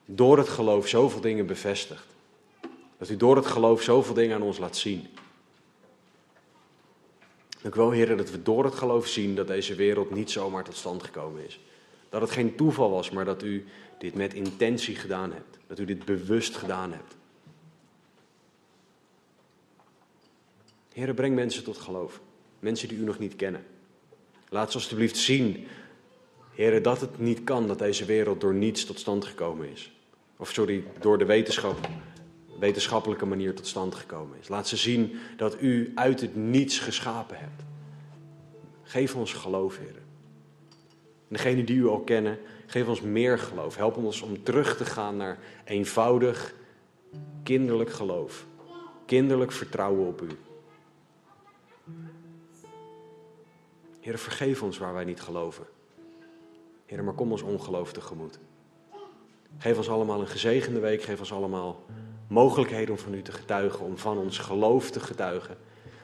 door 0.07 0.39
het 0.39 0.49
geloof 0.49 0.89
zoveel 0.89 1.21
dingen 1.21 1.47
bevestigt. 1.47 2.07
Dat 2.99 3.09
u 3.09 3.17
door 3.17 3.37
het 3.37 3.47
geloof 3.47 3.83
zoveel 3.83 4.15
dingen 4.15 4.37
aan 4.37 4.43
ons 4.43 4.59
laat 4.59 4.77
zien. 4.77 5.07
U 7.63 7.71
wel, 7.73 7.91
Heer, 7.91 8.17
dat 8.17 8.31
we 8.31 8.43
door 8.43 8.65
het 8.65 8.75
geloof 8.75 9.07
zien 9.07 9.35
dat 9.35 9.47
deze 9.47 9.75
wereld 9.75 10.11
niet 10.11 10.31
zomaar 10.31 10.65
tot 10.65 10.77
stand 10.77 11.03
gekomen 11.03 11.47
is. 11.47 11.61
Dat 12.09 12.21
het 12.21 12.31
geen 12.31 12.57
toeval 12.57 12.91
was, 12.91 13.11
maar 13.11 13.25
dat 13.25 13.43
u 13.43 13.67
dit 13.99 14.15
met 14.15 14.35
intentie 14.35 14.95
gedaan 14.95 15.33
hebt. 15.33 15.59
Dat 15.67 15.79
u 15.79 15.85
dit 15.85 16.05
bewust 16.05 16.57
gedaan 16.57 16.93
hebt. 16.93 17.17
Heer, 20.93 21.15
breng 21.15 21.35
mensen 21.35 21.65
tot 21.65 21.77
geloof. 21.77 22.21
Mensen 22.59 22.89
die 22.89 22.99
u 22.99 23.05
nog 23.05 23.19
niet 23.19 23.37
kennen. 23.37 23.67
Laat 24.49 24.71
ze 24.71 24.77
alstublieft 24.77 25.17
zien, 25.17 25.67
Heer, 26.55 26.83
dat 26.83 27.01
het 27.01 27.19
niet 27.19 27.45
kan 27.45 27.67
dat 27.67 27.79
deze 27.79 28.05
wereld 28.05 28.41
door 28.41 28.55
niets 28.55 28.85
tot 28.85 28.99
stand 28.99 29.25
gekomen 29.25 29.71
is. 29.71 29.96
Of 30.37 30.53
sorry, 30.53 30.85
door 31.01 31.19
de 31.19 31.25
wetenschap, 31.25 31.89
wetenschappelijke 32.59 33.27
manier 33.27 33.55
tot 33.55 33.67
stand 33.67 33.95
gekomen 33.95 34.39
is. 34.39 34.49
Laat 34.49 34.69
ze 34.69 34.77
zien 34.77 35.19
dat 35.37 35.61
u 35.61 35.93
uit 35.95 36.21
het 36.21 36.37
niets 36.37 36.79
geschapen 36.79 37.39
hebt. 37.39 37.63
Geef 38.83 39.15
ons 39.15 39.33
geloof, 39.33 39.79
Heer. 39.79 39.97
En 41.29 41.37
degenen 41.37 41.65
die 41.65 41.77
u 41.77 41.87
al 41.87 42.01
kennen, 42.01 42.39
geef 42.67 42.89
ons 42.89 43.01
meer 43.01 43.39
geloof. 43.39 43.77
Help 43.77 43.97
ons 43.97 44.21
om 44.21 44.43
terug 44.43 44.77
te 44.77 44.85
gaan 44.85 45.17
naar 45.17 45.39
eenvoudig, 45.65 46.55
kinderlijk 47.43 47.91
geloof. 47.91 48.47
Kinderlijk 49.07 49.53
vertrouwen 49.53 50.07
op 50.07 50.23
u. 50.23 50.29
Heer, 54.01 54.19
vergeef 54.19 54.63
ons 54.63 54.79
waar 54.79 54.95
wij 54.95 55.05
niet 55.05 55.21
geloven. 55.21 55.67
Heer, 56.87 57.05
maar 57.05 57.15
kom 57.15 57.31
ons 57.31 57.43
ongeloof 57.43 57.93
tegemoet. 57.93 58.39
Geef 59.59 59.77
ons 59.77 59.89
allemaal 59.89 60.21
een 60.21 60.27
gezegende 60.27 60.81
week. 60.81 61.03
Geef 61.03 61.19
ons 61.19 61.33
allemaal 61.33 61.85
mogelijkheden 62.29 62.95
om 62.95 63.01
van 63.01 63.15
u 63.15 63.23
te 63.23 63.33
getuigen, 63.33 63.85
om 63.85 63.99
van 63.99 64.19
ons 64.19 64.39
geloof 64.39 64.91
te 64.91 65.01
getuigen. 65.01 65.57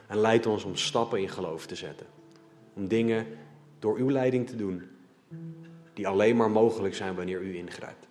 En 0.07 0.17
leid 0.17 0.45
ons 0.45 0.63
om 0.63 0.75
stappen 0.75 1.21
in 1.21 1.29
geloof 1.29 1.65
te 1.65 1.75
zetten. 1.75 2.05
Om 2.73 2.87
dingen 2.87 3.25
door 3.79 3.97
uw 3.97 4.09
leiding 4.09 4.47
te 4.47 4.55
doen 4.55 4.83
die 5.93 6.07
alleen 6.07 6.35
maar 6.35 6.51
mogelijk 6.51 6.95
zijn 6.95 7.15
wanneer 7.15 7.41
u 7.41 7.55
ingrijpt. 7.55 8.07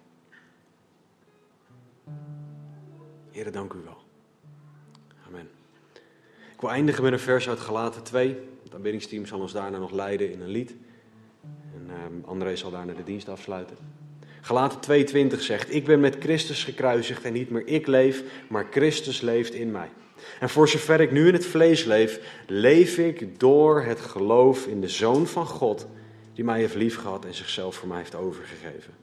Heer, 3.31 3.53
dank 3.53 3.73
u 3.73 3.79
wel. 3.85 3.97
Amen. 5.27 5.49
Ik 6.55 6.61
wil 6.61 6.71
eindigen 6.71 7.03
met 7.03 7.13
een 7.13 7.19
vers 7.19 7.49
uit 7.49 7.61
Galaten 7.61 8.03
2. 8.03 8.37
Het 8.63 8.75
aanbiddingsteam 8.75 9.27
zal 9.27 9.41
ons 9.41 9.53
daarna 9.53 9.79
nog 9.79 9.91
leiden 9.91 10.33
in 10.33 10.41
een 10.41 10.49
lied. 10.49 10.75
En 11.75 11.91
um, 12.05 12.23
André 12.25 12.57
zal 12.57 12.71
daarna 12.71 12.93
de 12.93 13.05
dienst 13.05 13.29
afsluiten. 13.29 13.77
Galaten 14.45 15.07
2:20 15.33 15.39
zegt: 15.39 15.75
Ik 15.75 15.85
ben 15.85 16.01
met 16.01 16.17
Christus 16.21 16.65
gekruisigd 16.65 17.25
en 17.25 17.33
niet 17.33 17.51
meer 17.51 17.67
ik 17.67 17.87
leef, 17.87 18.23
maar 18.49 18.67
Christus 18.71 19.21
leeft 19.21 19.55
in 19.55 19.71
mij. 19.71 19.91
En 20.41 20.49
voor 20.49 20.69
zover 20.69 21.01
ik 21.01 21.11
nu 21.11 21.27
in 21.27 21.33
het 21.33 21.47
vlees 21.47 21.85
leef, 21.85 22.21
leef 22.47 22.99
ik 22.99 23.41
door 23.41 23.83
het 23.83 24.01
geloof 24.01 24.67
in 24.67 24.81
de 24.81 24.89
Zoon 24.89 25.27
van 25.27 25.47
God, 25.47 25.87
die 26.35 26.45
mij 26.45 26.59
heeft 26.59 26.75
liefgehad 26.75 27.25
en 27.25 27.35
zichzelf 27.35 27.75
voor 27.75 27.89
mij 27.89 27.99
heeft 27.99 28.15
overgegeven. 28.15 28.95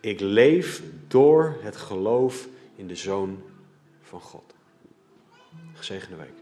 Ik 0.00 0.20
leef 0.20 0.82
door 1.08 1.56
het 1.60 1.76
geloof 1.76 2.48
in 2.76 2.86
de 2.86 2.96
Zoon 2.96 3.42
van 4.02 4.20
God. 4.20 4.54
Gezegende 5.74 6.16
week. 6.16 6.37